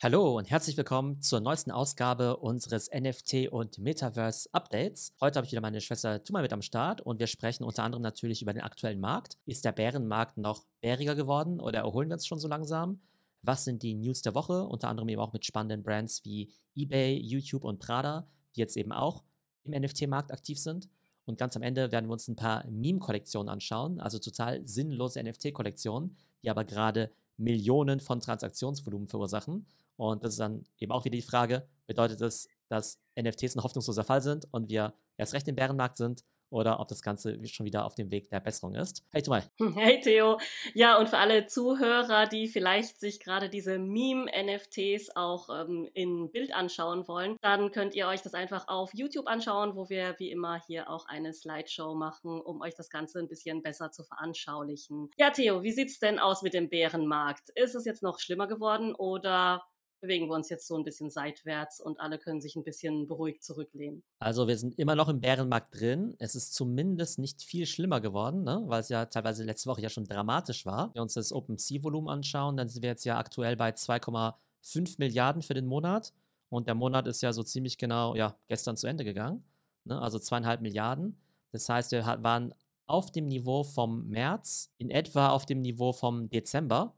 Hallo 0.00 0.38
und 0.38 0.48
herzlich 0.48 0.76
willkommen 0.76 1.20
zur 1.22 1.40
neuesten 1.40 1.72
Ausgabe 1.72 2.36
unseres 2.36 2.88
NFT 2.88 3.48
und 3.50 3.78
Metaverse 3.78 4.48
Updates. 4.52 5.12
Heute 5.20 5.38
habe 5.38 5.46
ich 5.46 5.50
wieder 5.50 5.60
meine 5.60 5.80
Schwester 5.80 6.22
Tuma 6.22 6.40
mit 6.40 6.52
am 6.52 6.62
Start 6.62 7.00
und 7.00 7.18
wir 7.18 7.26
sprechen 7.26 7.64
unter 7.64 7.82
anderem 7.82 8.02
natürlich 8.02 8.40
über 8.40 8.52
den 8.52 8.62
aktuellen 8.62 9.00
Markt. 9.00 9.38
Ist 9.44 9.64
der 9.64 9.72
Bärenmarkt 9.72 10.36
noch 10.38 10.66
bäriger 10.80 11.16
geworden 11.16 11.58
oder 11.58 11.80
erholen 11.80 12.08
wir 12.10 12.14
uns 12.14 12.28
schon 12.28 12.38
so 12.38 12.46
langsam? 12.46 13.00
Was 13.42 13.64
sind 13.64 13.82
die 13.82 13.94
News 13.94 14.22
der 14.22 14.36
Woche? 14.36 14.68
Unter 14.68 14.86
anderem 14.86 15.08
eben 15.08 15.20
auch 15.20 15.32
mit 15.32 15.44
spannenden 15.44 15.82
Brands 15.82 16.24
wie 16.24 16.52
eBay, 16.76 17.18
YouTube 17.18 17.64
und 17.64 17.80
Prada, 17.80 18.28
die 18.54 18.60
jetzt 18.60 18.76
eben 18.76 18.92
auch 18.92 19.24
im 19.64 19.72
NFT-Markt 19.72 20.30
aktiv 20.30 20.60
sind. 20.60 20.88
Und 21.24 21.38
ganz 21.38 21.56
am 21.56 21.62
Ende 21.62 21.90
werden 21.90 22.06
wir 22.08 22.12
uns 22.12 22.28
ein 22.28 22.36
paar 22.36 22.64
Meme-Kollektionen 22.68 23.48
anschauen, 23.48 23.98
also 23.98 24.20
total 24.20 24.64
sinnlose 24.64 25.20
NFT-Kollektionen, 25.20 26.16
die 26.44 26.50
aber 26.50 26.64
gerade 26.64 27.10
Millionen 27.36 27.98
von 27.98 28.20
Transaktionsvolumen 28.20 29.08
verursachen. 29.08 29.66
Und 29.98 30.22
das 30.24 30.34
ist 30.34 30.40
dann 30.40 30.64
eben 30.78 30.92
auch 30.92 31.04
wieder 31.04 31.16
die 31.16 31.22
Frage, 31.22 31.68
bedeutet 31.86 32.20
es, 32.20 32.48
dass 32.68 33.00
NFTs 33.20 33.56
ein 33.56 33.64
hoffnungsloser 33.64 34.04
Fall 34.04 34.22
sind 34.22 34.46
und 34.52 34.68
wir 34.68 34.94
erst 35.16 35.34
recht 35.34 35.48
im 35.48 35.56
Bärenmarkt 35.56 35.96
sind 35.96 36.24
oder 36.50 36.78
ob 36.80 36.88
das 36.88 37.02
Ganze 37.02 37.44
schon 37.46 37.66
wieder 37.66 37.84
auf 37.84 37.94
dem 37.94 38.10
Weg 38.10 38.30
der 38.30 38.40
Besserung 38.40 38.74
ist. 38.74 39.04
Hey 39.10 39.22
Tomal. 39.22 39.42
Hey 39.74 40.00
Theo. 40.00 40.38
Ja, 40.72 40.98
und 40.98 41.08
für 41.08 41.18
alle 41.18 41.46
Zuhörer, 41.46 42.26
die 42.26 42.46
vielleicht 42.46 43.00
sich 43.00 43.20
gerade 43.20 43.48
diese 43.48 43.78
Meme-NFTs 43.78 45.16
auch 45.16 45.48
ähm, 45.50 45.88
in 45.94 46.30
Bild 46.30 46.54
anschauen 46.54 47.06
wollen, 47.08 47.36
dann 47.42 47.72
könnt 47.72 47.94
ihr 47.94 48.06
euch 48.06 48.22
das 48.22 48.34
einfach 48.34 48.68
auf 48.68 48.94
YouTube 48.94 49.26
anschauen, 49.26 49.74
wo 49.74 49.90
wir 49.90 50.14
wie 50.18 50.30
immer 50.30 50.62
hier 50.66 50.88
auch 50.88 51.06
eine 51.06 51.32
Slideshow 51.32 51.94
machen, 51.94 52.40
um 52.40 52.60
euch 52.60 52.74
das 52.74 52.88
Ganze 52.88 53.18
ein 53.18 53.28
bisschen 53.28 53.62
besser 53.62 53.90
zu 53.90 54.04
veranschaulichen. 54.04 55.10
Ja, 55.18 55.30
Theo, 55.30 55.62
wie 55.62 55.72
sieht's 55.72 55.98
denn 55.98 56.18
aus 56.20 56.42
mit 56.42 56.54
dem 56.54 56.68
Bärenmarkt? 56.68 57.50
Ist 57.56 57.74
es 57.74 57.84
jetzt 57.84 58.02
noch 58.02 58.20
schlimmer 58.20 58.46
geworden 58.46 58.94
oder 58.94 59.64
bewegen 60.00 60.28
wir 60.28 60.34
uns 60.34 60.48
jetzt 60.48 60.66
so 60.66 60.76
ein 60.76 60.84
bisschen 60.84 61.10
seitwärts 61.10 61.80
und 61.80 62.00
alle 62.00 62.18
können 62.18 62.40
sich 62.40 62.56
ein 62.56 62.64
bisschen 62.64 63.06
beruhigt 63.06 63.42
zurücklehnen. 63.42 64.02
Also 64.18 64.46
wir 64.46 64.56
sind 64.56 64.78
immer 64.78 64.94
noch 64.94 65.08
im 65.08 65.20
Bärenmarkt 65.20 65.78
drin. 65.80 66.14
Es 66.18 66.34
ist 66.34 66.54
zumindest 66.54 67.18
nicht 67.18 67.42
viel 67.42 67.66
schlimmer 67.66 68.00
geworden, 68.00 68.44
ne? 68.44 68.62
weil 68.66 68.80
es 68.80 68.88
ja 68.88 69.06
teilweise 69.06 69.44
letzte 69.44 69.68
Woche 69.70 69.82
ja 69.82 69.88
schon 69.88 70.04
dramatisch 70.04 70.66
war. 70.66 70.88
Wenn 70.88 70.94
wir 70.94 71.02
uns 71.02 71.14
das 71.14 71.32
OpenSea-Volumen 71.32 72.08
anschauen, 72.08 72.56
dann 72.56 72.68
sind 72.68 72.82
wir 72.82 72.90
jetzt 72.90 73.04
ja 73.04 73.18
aktuell 73.18 73.56
bei 73.56 73.70
2,5 73.70 74.96
Milliarden 74.98 75.42
für 75.42 75.54
den 75.54 75.66
Monat. 75.66 76.12
Und 76.50 76.66
der 76.66 76.74
Monat 76.74 77.06
ist 77.06 77.22
ja 77.22 77.32
so 77.32 77.42
ziemlich 77.42 77.76
genau, 77.78 78.14
ja, 78.14 78.36
gestern 78.48 78.76
zu 78.76 78.86
Ende 78.86 79.04
gegangen. 79.04 79.44
Ne? 79.84 80.00
Also 80.00 80.18
zweieinhalb 80.18 80.60
Milliarden. 80.60 81.18
Das 81.52 81.68
heißt, 81.68 81.92
wir 81.92 82.04
waren 82.22 82.54
auf 82.86 83.10
dem 83.10 83.26
Niveau 83.26 83.64
vom 83.64 84.08
März, 84.08 84.72
in 84.78 84.90
etwa 84.90 85.28
auf 85.28 85.44
dem 85.44 85.60
Niveau 85.60 85.92
vom 85.92 86.30
Dezember. 86.30 86.94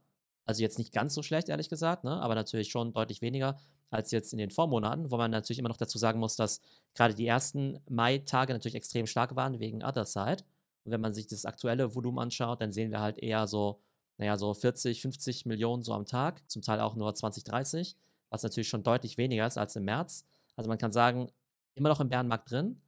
Also 0.51 0.63
jetzt 0.63 0.79
nicht 0.79 0.93
ganz 0.93 1.15
so 1.15 1.23
schlecht, 1.23 1.49
ehrlich 1.49 1.69
gesagt, 1.69 2.03
ne? 2.03 2.21
aber 2.21 2.35
natürlich 2.35 2.73
schon 2.73 2.93
deutlich 2.93 3.23
weniger 3.23 3.57
als 3.89 4.11
jetzt 4.11 4.33
in 4.33 4.39
den 4.41 4.51
Vormonaten, 4.51 5.09
wo 5.13 5.17
man 5.17 5.31
natürlich 5.31 5.61
immer 5.61 5.69
noch 5.69 5.77
dazu 5.77 5.97
sagen 5.97 6.19
muss, 6.19 6.35
dass 6.35 6.61
gerade 6.97 7.15
die 7.15 7.25
ersten 7.25 7.79
Mai-Tage 7.89 8.53
natürlich 8.53 8.75
extrem 8.75 9.07
stark 9.07 9.37
waren 9.37 9.61
wegen 9.61 9.85
Other 9.85 10.07
Side. 10.07 10.43
Und 10.83 10.91
wenn 10.91 11.01
man 11.01 11.15
sich 11.15 11.29
das 11.29 11.45
aktuelle 11.45 11.95
Volumen 11.95 12.19
anschaut, 12.19 12.61
dann 12.61 12.73
sehen 12.73 12.91
wir 12.91 12.99
halt 12.99 13.19
eher 13.19 13.47
so, 13.47 13.81
naja, 14.19 14.37
so 14.37 14.53
40, 14.53 15.01
50 15.01 15.47
Millionen 15.47 15.85
so 15.85 15.93
am 15.93 16.05
Tag, 16.05 16.43
zum 16.51 16.63
Teil 16.63 16.81
auch 16.81 16.97
nur 16.97 17.15
20, 17.15 17.45
30, 17.45 17.97
was 18.31 18.43
natürlich 18.43 18.69
schon 18.69 18.83
deutlich 18.83 19.17
weniger 19.19 19.47
ist 19.47 19.57
als 19.57 19.77
im 19.77 19.85
März. 19.85 20.27
Also 20.57 20.67
man 20.67 20.79
kann 20.79 20.91
sagen, 20.91 21.31
immer 21.77 21.91
noch 21.91 22.01
im 22.01 22.09
Bärenmarkt 22.09 22.51
drin. 22.51 22.83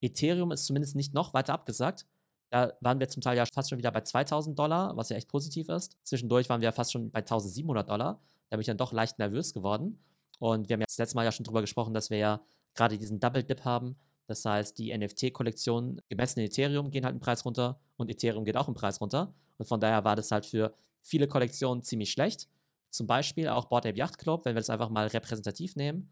Ethereum 0.00 0.50
ist 0.50 0.64
zumindest 0.64 0.96
nicht 0.96 1.12
noch 1.12 1.34
weiter 1.34 1.52
abgesagt. 1.52 2.06
Da 2.52 2.74
waren 2.82 3.00
wir 3.00 3.08
zum 3.08 3.22
Teil 3.22 3.38
ja 3.38 3.46
fast 3.46 3.70
schon 3.70 3.78
wieder 3.78 3.90
bei 3.90 4.02
2000 4.02 4.58
Dollar, 4.58 4.94
was 4.94 5.08
ja 5.08 5.16
echt 5.16 5.28
positiv 5.28 5.70
ist. 5.70 5.96
Zwischendurch 6.04 6.50
waren 6.50 6.60
wir 6.60 6.66
ja 6.66 6.72
fast 6.72 6.92
schon 6.92 7.10
bei 7.10 7.20
1700 7.20 7.88
Dollar. 7.88 8.20
Da 8.50 8.56
bin 8.56 8.60
ich 8.60 8.66
dann 8.66 8.76
doch 8.76 8.92
leicht 8.92 9.18
nervös 9.18 9.54
geworden. 9.54 9.98
Und 10.38 10.68
wir 10.68 10.74
haben 10.74 10.82
ja 10.82 10.86
das 10.86 10.98
letzte 10.98 11.16
Mal 11.16 11.24
ja 11.24 11.32
schon 11.32 11.44
drüber 11.44 11.62
gesprochen, 11.62 11.94
dass 11.94 12.10
wir 12.10 12.18
ja 12.18 12.42
gerade 12.74 12.98
diesen 12.98 13.20
Double 13.20 13.42
Dip 13.42 13.64
haben. 13.64 13.96
Das 14.26 14.44
heißt, 14.44 14.76
die 14.76 14.94
NFT-Kollektionen 14.94 16.02
gemessen 16.10 16.40
in 16.40 16.46
Ethereum 16.46 16.90
gehen 16.90 17.06
halt 17.06 17.14
im 17.14 17.20
Preis 17.20 17.42
runter 17.46 17.80
und 17.96 18.10
Ethereum 18.10 18.44
geht 18.44 18.58
auch 18.58 18.68
im 18.68 18.74
Preis 18.74 19.00
runter. 19.00 19.32
Und 19.56 19.64
von 19.64 19.80
daher 19.80 20.04
war 20.04 20.14
das 20.14 20.30
halt 20.30 20.44
für 20.44 20.74
viele 21.00 21.28
Kollektionen 21.28 21.82
ziemlich 21.82 22.12
schlecht. 22.12 22.50
Zum 22.90 23.06
Beispiel 23.06 23.48
auch 23.48 23.64
Board 23.64 23.86
Ape 23.86 23.96
Yacht 23.96 24.18
Club, 24.18 24.44
wenn 24.44 24.54
wir 24.54 24.60
das 24.60 24.68
einfach 24.68 24.90
mal 24.90 25.06
repräsentativ 25.06 25.74
nehmen. 25.74 26.10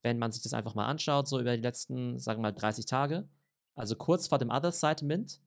Wenn 0.00 0.18
man 0.18 0.32
sich 0.32 0.42
das 0.42 0.54
einfach 0.54 0.74
mal 0.74 0.86
anschaut, 0.86 1.28
so 1.28 1.38
über 1.38 1.54
die 1.54 1.62
letzten, 1.62 2.18
sagen 2.18 2.38
wir 2.38 2.52
mal, 2.52 2.52
30 2.52 2.86
Tage. 2.86 3.28
Also 3.74 3.96
kurz 3.96 4.28
vor 4.28 4.38
dem 4.38 4.48
Other 4.48 4.72
Side 4.72 5.04
Mint 5.04 5.42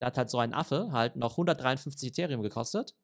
da 0.00 0.06
hat 0.06 0.18
halt 0.18 0.30
so 0.30 0.38
ein 0.38 0.54
Affe 0.54 0.90
halt 0.92 1.16
noch 1.16 1.32
153 1.32 2.08
Ethereum 2.08 2.42
gekostet. 2.42 2.96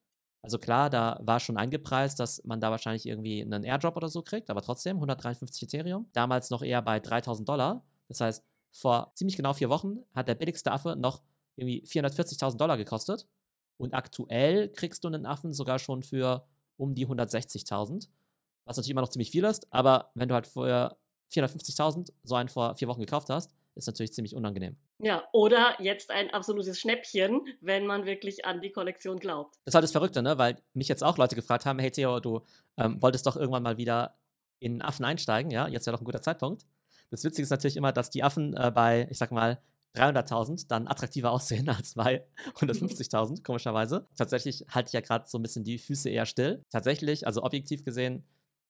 Also 0.43 0.59
klar, 0.59 0.91
da 0.91 1.21
war 1.23 1.41
schon 1.41 1.57
eingepreist, 1.57 2.19
dass 2.21 2.43
man 2.45 2.61
da 2.61 2.71
wahrscheinlich 2.71 3.07
irgendwie 3.07 3.43
einen 3.43 3.65
Airdrop 3.65 3.97
oder 3.97 4.09
so 4.09 4.23
kriegt, 4.23 4.51
aber 4.51 4.63
trotzdem 4.63 4.97
153 4.97 5.65
Ethereum. 5.65 6.09
Damals 6.13 6.51
noch 6.51 6.63
eher 6.63 6.83
bei 6.83 7.01
3000 7.01 7.49
Dollar. 7.49 7.85
Das 8.09 8.21
heißt, 8.21 8.45
vor 8.73 9.13
ziemlich 9.15 9.37
genau 9.37 9.53
vier 9.55 9.71
Wochen 9.71 9.99
hat 10.15 10.29
der 10.29 10.35
billigste 10.35 10.73
Affe 10.73 10.97
noch 10.97 11.23
irgendwie 11.57 11.83
440.000 11.85 12.57
Dollar 12.57 12.77
gekostet. 12.77 13.27
Und 13.79 13.95
aktuell 13.95 14.69
kriegst 14.69 15.05
du 15.05 15.09
einen 15.09 15.27
Affen 15.27 15.53
sogar 15.53 15.79
schon 15.79 16.03
für 16.03 16.47
um 16.77 16.95
die 16.95 17.07
160.000. 17.07 18.09
Was 18.65 18.77
natürlich 18.77 18.91
immer 18.91 19.01
noch 19.01 19.09
ziemlich 19.09 19.31
viel 19.31 19.45
ist, 19.45 19.73
aber 19.73 20.11
wenn 20.15 20.29
du 20.29 20.35
halt 20.35 20.47
vorher 20.47 20.97
450.000 21.33 22.13
so 22.23 22.35
einen 22.35 22.49
vor 22.49 22.75
vier 22.75 22.89
Wochen 22.89 23.01
gekauft 23.01 23.31
hast, 23.31 23.55
ist 23.77 23.87
natürlich 23.87 24.13
ziemlich 24.13 24.35
unangenehm. 24.35 24.77
Ja, 24.99 25.25
oder 25.33 25.77
jetzt 25.81 26.11
ein 26.11 26.31
absolutes 26.31 26.81
Schnäppchen, 26.81 27.43
wenn 27.61 27.87
man 27.87 28.07
wirklich 28.07 28.45
an 28.45 28.61
die 28.61 28.73
Kollektion 28.73 29.19
glaubt. 29.19 29.57
Das 29.65 29.75
war 29.75 29.83
das 29.83 29.93
Verrückte, 29.93 30.23
ne? 30.23 30.39
Weil 30.39 30.57
mich 30.73 30.89
jetzt 30.89 31.05
auch 31.05 31.19
Leute 31.19 31.37
gefragt 31.37 31.67
haben, 31.67 31.79
hey 31.79 31.91
Theo, 31.91 32.21
du 32.21 32.43
ähm, 32.77 33.01
wolltest 33.03 33.27
doch 33.27 33.37
irgendwann 33.37 33.63
mal 33.63 33.77
wieder 33.77 34.17
in 34.59 34.83
Affen 34.83 35.05
einsteigen, 35.05 35.51
ja? 35.51 35.69
Jetzt 35.69 35.87
wäre 35.87 35.95
doch 35.95 36.01
ein 36.01 36.07
guter 36.07 36.23
Zeitpunkt. 36.23 36.67
Das 37.11 37.23
Witzige 37.23 37.43
ist 37.43 37.51
natürlich 37.51 37.77
immer, 37.77 37.93
dass 37.93 38.11
die 38.11 38.25
Affen 38.25 38.55
äh, 38.57 38.73
bei, 38.75 39.07
ich 39.11 39.19
sag 39.19 39.31
mal, 39.31 39.61
300.000 39.95 40.69
dann 40.69 40.89
attraktiver 40.89 41.31
aussehen 41.33 41.69
als 41.69 41.95
bei 41.95 42.25
150.000, 42.55 43.43
komischerweise. 43.43 44.07
Tatsächlich 44.17 44.65
halte 44.71 44.89
ich 44.89 44.93
ja 44.93 45.01
gerade 45.01 45.27
so 45.29 45.39
ein 45.39 45.43
bisschen 45.43 45.65
die 45.65 45.79
Füße 45.79 46.09
eher 46.09 46.27
still. 46.27 46.65
Tatsächlich, 46.71 47.27
also 47.27 47.43
objektiv 47.43 47.85
gesehen, 47.85 48.25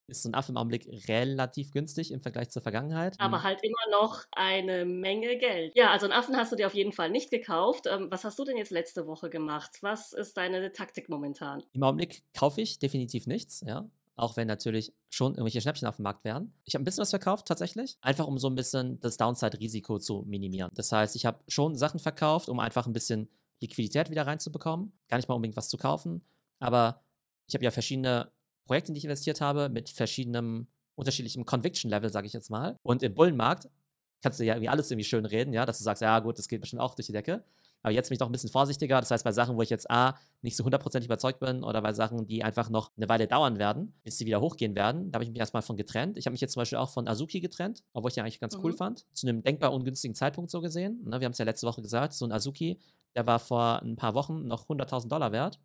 ist 0.09 0.23
so 0.23 0.29
ein 0.29 0.35
Affe 0.35 0.53
im 0.53 0.57
Augenblick 0.57 0.89
relativ 1.09 1.73
günstig 1.73 2.13
im 2.13 2.21
Vergleich 2.21 2.51
zur 2.51 2.63
Vergangenheit. 2.63 3.17
Aber 3.19 3.43
halt 3.43 3.61
immer 3.63 3.91
noch 3.91 4.25
eine 4.33 4.85
Menge 4.85 5.37
Geld. 5.39 5.73
Ja, 5.75 5.91
also 5.91 6.07
einen 6.07 6.13
Affen 6.13 6.37
hast 6.37 6.53
du 6.53 6.57
dir 6.57 6.67
auf 6.67 6.75
jeden 6.75 6.93
Fall 6.93 7.11
nicht 7.11 7.31
gekauft. 7.31 7.87
Ähm, 7.87 8.09
was 8.11 8.25
hast 8.25 8.39
du 8.39 8.45
denn 8.45 8.57
jetzt 8.57 8.71
letzte 8.71 9.07
Woche 9.07 9.31
gemacht? 9.31 9.79
Was 9.81 10.13
ist 10.13 10.37
deine 10.37 10.73
Taktik 10.73 11.09
momentan? 11.09 11.63
Im 11.73 11.83
Augenblick 11.83 12.23
kaufe 12.35 12.61
ich 12.61 12.79
definitiv 12.79 13.27
nichts, 13.27 13.63
ja. 13.67 13.89
Auch 14.19 14.37
wenn 14.39 14.49
natürlich 14.49 14.95
schon 15.11 15.33
irgendwelche 15.33 15.61
Schnäppchen 15.61 15.87
auf 15.87 15.97
dem 15.97 16.05
Markt 16.05 16.25
wären. 16.25 16.55
Ich 16.65 16.75
habe 16.75 16.83
ein 16.83 16.85
bisschen 16.87 17.03
was 17.03 17.11
verkauft 17.11 17.47
tatsächlich, 17.47 17.99
einfach 18.01 18.27
um 18.27 18.39
so 18.39 18.49
ein 18.49 18.55
bisschen 18.55 18.99
das 19.01 19.19
Downside-Risiko 19.19 19.99
zu 19.99 20.25
minimieren. 20.27 20.71
Das 20.75 20.91
heißt, 20.91 21.17
ich 21.17 21.27
habe 21.27 21.41
schon 21.49 21.77
Sachen 21.77 22.01
verkauft, 22.01 22.49
um 22.49 22.59
einfach 22.59 22.87
ein 22.87 22.95
bisschen 22.95 23.29
Liquidität 23.61 24.11
wieder 24.11 24.27
reinzubekommen. 24.27 24.93
Gar 25.09 25.19
nicht 25.19 25.29
mal 25.29 25.35
unbedingt 25.35 25.57
was 25.57 25.69
zu 25.69 25.77
kaufen, 25.77 26.25
aber 26.61 27.03
ich 27.47 27.55
habe 27.55 27.65
ja 27.65 27.71
verschiedene 27.71 28.33
Projekte, 28.67 28.89
in 28.89 28.95
die 28.95 28.99
ich 28.99 29.05
investiert 29.05 29.41
habe, 29.41 29.69
mit 29.69 29.89
verschiedenem 29.89 30.67
unterschiedlichem 30.95 31.45
Conviction-Level, 31.45 32.11
sage 32.11 32.27
ich 32.27 32.33
jetzt 32.33 32.51
mal. 32.51 32.77
Und 32.83 33.03
im 33.03 33.15
Bullenmarkt 33.15 33.69
kannst 34.23 34.41
du 34.41 34.45
ja 34.45 34.55
irgendwie 34.55 34.69
alles 34.69 34.91
irgendwie 34.91 35.05
schön 35.05 35.25
reden, 35.25 35.53
ja, 35.53 35.67
dass 35.67 35.79
du 35.79 35.85
sagst, 35.85 36.03
ja 36.03 36.19
gut, 36.21 36.39
das 36.39 36.49
geht 36.49 36.61
bestimmt 36.61 36.83
auch 36.83 36.95
durch 36.95 37.07
die 37.07 37.13
Decke. 37.13 37.45
Aber 37.83 37.93
jetzt 37.93 38.09
bin 38.09 38.15
ich 38.15 38.19
doch 38.19 38.27
ein 38.27 38.33
bisschen 38.33 38.51
vorsichtiger. 38.51 38.99
Das 38.99 39.13
heißt, 39.13 39.23
bei 39.23 39.31
Sachen, 39.31 39.57
wo 39.57 39.63
ich 39.63 39.71
jetzt 39.71 39.89
A, 39.89 40.17
nicht 40.43 40.57
so 40.57 40.65
hundertprozentig 40.65 41.07
überzeugt 41.07 41.39
bin 41.39 41.63
oder 41.63 41.81
bei 41.83 41.93
Sachen, 41.93 42.27
die 42.27 42.43
einfach 42.43 42.69
noch 42.69 42.91
eine 42.97 43.09
Weile 43.09 43.29
dauern 43.29 43.59
werden, 43.59 43.95
bis 44.03 44.19
sie 44.19 44.27
wieder 44.27 44.41
hochgehen 44.41 44.75
werden, 44.75 45.13
da 45.13 45.19
habe 45.19 45.25
ich 45.25 45.31
mich 45.31 45.39
erstmal 45.39 45.63
von 45.63 45.77
getrennt. 45.77 46.19
Ich 46.19 46.27
habe 46.27 46.33
mich 46.33 46.41
jetzt 46.41 46.55
zum 46.55 46.63
Beispiel 46.63 46.79
auch 46.79 46.91
von 46.91 47.07
Azuki 47.07 47.39
getrennt, 47.39 47.85
obwohl 47.93 48.09
ich 48.09 48.15
den 48.15 48.25
eigentlich 48.25 48.41
ganz 48.41 48.57
mhm. 48.57 48.65
cool 48.65 48.73
fand. 48.73 49.07
Zu 49.13 49.29
einem 49.29 49.43
denkbar 49.43 49.73
ungünstigen 49.73 50.17
Zeitpunkt 50.17 50.51
so 50.51 50.61
gesehen. 50.61 51.05
Ne, 51.05 51.21
wir 51.21 51.27
haben 51.27 51.33
es 51.33 51.39
ja 51.39 51.45
letzte 51.45 51.67
Woche 51.69 51.81
gesagt, 51.81 52.13
so 52.15 52.25
ein 52.25 52.33
Azuki, 52.33 52.81
der 53.15 53.25
war 53.29 53.39
vor 53.39 53.81
ein 53.83 53.95
paar 53.95 54.15
Wochen 54.15 54.49
noch 54.49 54.67
100.000 54.67 55.07
Dollar 55.09 55.31
wert. 55.31 55.61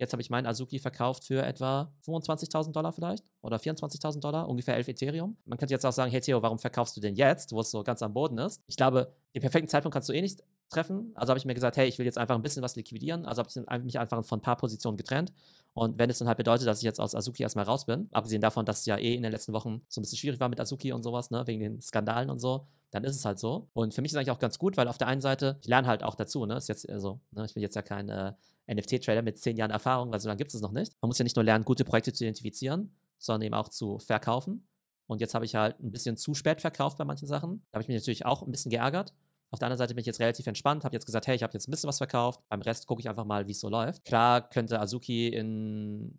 Jetzt 0.00 0.12
habe 0.14 0.22
ich 0.22 0.30
meinen 0.30 0.46
Azuki 0.46 0.78
verkauft 0.78 1.24
für 1.24 1.44
etwa 1.44 1.92
25.000 2.06 2.72
Dollar 2.72 2.90
vielleicht 2.90 3.22
oder 3.42 3.58
24.000 3.58 4.20
Dollar, 4.20 4.48
ungefähr 4.48 4.74
11 4.76 4.88
Ethereum. 4.88 5.36
Man 5.44 5.58
könnte 5.58 5.74
jetzt 5.74 5.84
auch 5.84 5.92
sagen, 5.92 6.10
hey 6.10 6.22
Theo, 6.22 6.42
warum 6.42 6.58
verkaufst 6.58 6.96
du 6.96 7.02
denn 7.02 7.14
jetzt, 7.16 7.52
wo 7.52 7.60
es 7.60 7.70
so 7.70 7.82
ganz 7.82 8.00
am 8.02 8.14
Boden 8.14 8.38
ist? 8.38 8.62
Ich 8.66 8.76
glaube, 8.76 9.12
den 9.34 9.42
perfekten 9.42 9.68
Zeitpunkt 9.68 9.92
kannst 9.92 10.08
du 10.08 10.14
eh 10.14 10.22
nicht 10.22 10.42
treffen. 10.70 11.12
Also 11.14 11.30
habe 11.30 11.38
ich 11.38 11.44
mir 11.44 11.54
gesagt, 11.54 11.76
hey, 11.76 11.88
ich 11.88 11.98
will 11.98 12.06
jetzt 12.06 12.18
einfach 12.18 12.34
ein 12.34 12.42
bisschen 12.42 12.62
was 12.62 12.76
liquidieren. 12.76 13.26
Also 13.26 13.42
habe 13.42 13.78
ich 13.78 13.84
mich 13.84 13.98
einfach 13.98 14.24
von 14.24 14.38
ein 14.38 14.42
paar 14.42 14.56
Positionen 14.56 14.96
getrennt. 14.96 15.32
Und 15.72 15.98
wenn 15.98 16.10
es 16.10 16.18
dann 16.18 16.28
halt 16.28 16.38
bedeutet, 16.38 16.66
dass 16.66 16.78
ich 16.78 16.84
jetzt 16.84 17.00
aus 17.00 17.14
Azuki 17.14 17.42
erstmal 17.42 17.64
raus 17.64 17.86
bin, 17.86 18.08
abgesehen 18.12 18.40
davon, 18.40 18.64
dass 18.66 18.80
es 18.80 18.86
ja 18.86 18.96
eh 18.96 19.14
in 19.14 19.22
den 19.22 19.32
letzten 19.32 19.52
Wochen 19.52 19.82
so 19.88 20.00
ein 20.00 20.02
bisschen 20.02 20.18
schwierig 20.18 20.40
war 20.40 20.48
mit 20.48 20.60
Azuki 20.60 20.92
und 20.92 21.02
sowas, 21.02 21.30
ne, 21.30 21.46
wegen 21.46 21.60
den 21.60 21.80
Skandalen 21.80 22.30
und 22.30 22.40
so, 22.40 22.66
dann 22.90 23.04
ist 23.04 23.16
es 23.16 23.24
halt 23.24 23.38
so. 23.38 23.68
Und 23.72 23.94
für 23.94 24.02
mich 24.02 24.10
ist 24.10 24.14
es 24.14 24.18
eigentlich 24.18 24.32
auch 24.32 24.40
ganz 24.40 24.58
gut, 24.58 24.76
weil 24.76 24.88
auf 24.88 24.98
der 24.98 25.06
einen 25.06 25.20
Seite, 25.20 25.58
ich 25.60 25.68
lerne 25.68 25.86
halt 25.86 26.02
auch 26.02 26.14
dazu, 26.14 26.44
ne, 26.46 26.56
ist 26.56 26.68
jetzt, 26.68 26.88
also, 26.88 27.20
ne, 27.30 27.44
ich 27.44 27.54
bin 27.54 27.62
jetzt 27.62 27.76
ja 27.76 27.82
kein 27.82 28.08
äh, 28.08 28.32
NFT-Trader 28.68 29.22
mit 29.22 29.38
zehn 29.38 29.56
Jahren 29.56 29.70
Erfahrung, 29.70 30.10
weil 30.12 30.20
so 30.20 30.28
lange 30.28 30.38
gibt 30.38 30.54
es 30.54 30.60
noch 30.60 30.72
nicht. 30.72 30.92
Man 31.00 31.08
muss 31.08 31.18
ja 31.18 31.22
nicht 31.22 31.36
nur 31.36 31.44
lernen, 31.44 31.64
gute 31.64 31.84
Projekte 31.84 32.12
zu 32.12 32.24
identifizieren, 32.24 32.96
sondern 33.18 33.46
eben 33.46 33.54
auch 33.54 33.68
zu 33.68 33.98
verkaufen. 33.98 34.66
Und 35.06 35.20
jetzt 35.20 35.34
habe 35.34 35.44
ich 35.44 35.56
halt 35.56 35.80
ein 35.80 35.90
bisschen 35.90 36.16
zu 36.16 36.34
spät 36.34 36.60
verkauft 36.60 36.98
bei 36.98 37.04
manchen 37.04 37.26
Sachen. 37.26 37.62
Da 37.70 37.76
habe 37.76 37.82
ich 37.82 37.88
mich 37.88 37.96
natürlich 37.96 38.26
auch 38.26 38.42
ein 38.42 38.50
bisschen 38.52 38.70
geärgert. 38.70 39.12
Auf 39.50 39.58
der 39.58 39.66
anderen 39.66 39.78
Seite 39.78 39.94
bin 39.94 40.00
ich 40.00 40.06
jetzt 40.06 40.20
relativ 40.20 40.46
entspannt, 40.46 40.84
habe 40.84 40.94
jetzt 40.94 41.06
gesagt, 41.06 41.26
hey, 41.26 41.34
ich 41.34 41.42
habe 41.42 41.52
jetzt 41.52 41.68
ein 41.68 41.72
bisschen 41.72 41.88
was 41.88 41.98
verkauft. 41.98 42.40
Beim 42.48 42.62
Rest 42.62 42.86
gucke 42.86 43.00
ich 43.00 43.08
einfach 43.08 43.24
mal, 43.24 43.48
wie 43.48 43.52
es 43.52 43.60
so 43.60 43.68
läuft. 43.68 44.04
Klar 44.04 44.48
könnte 44.48 44.80
Azuki 44.80 45.28
in 45.28 46.18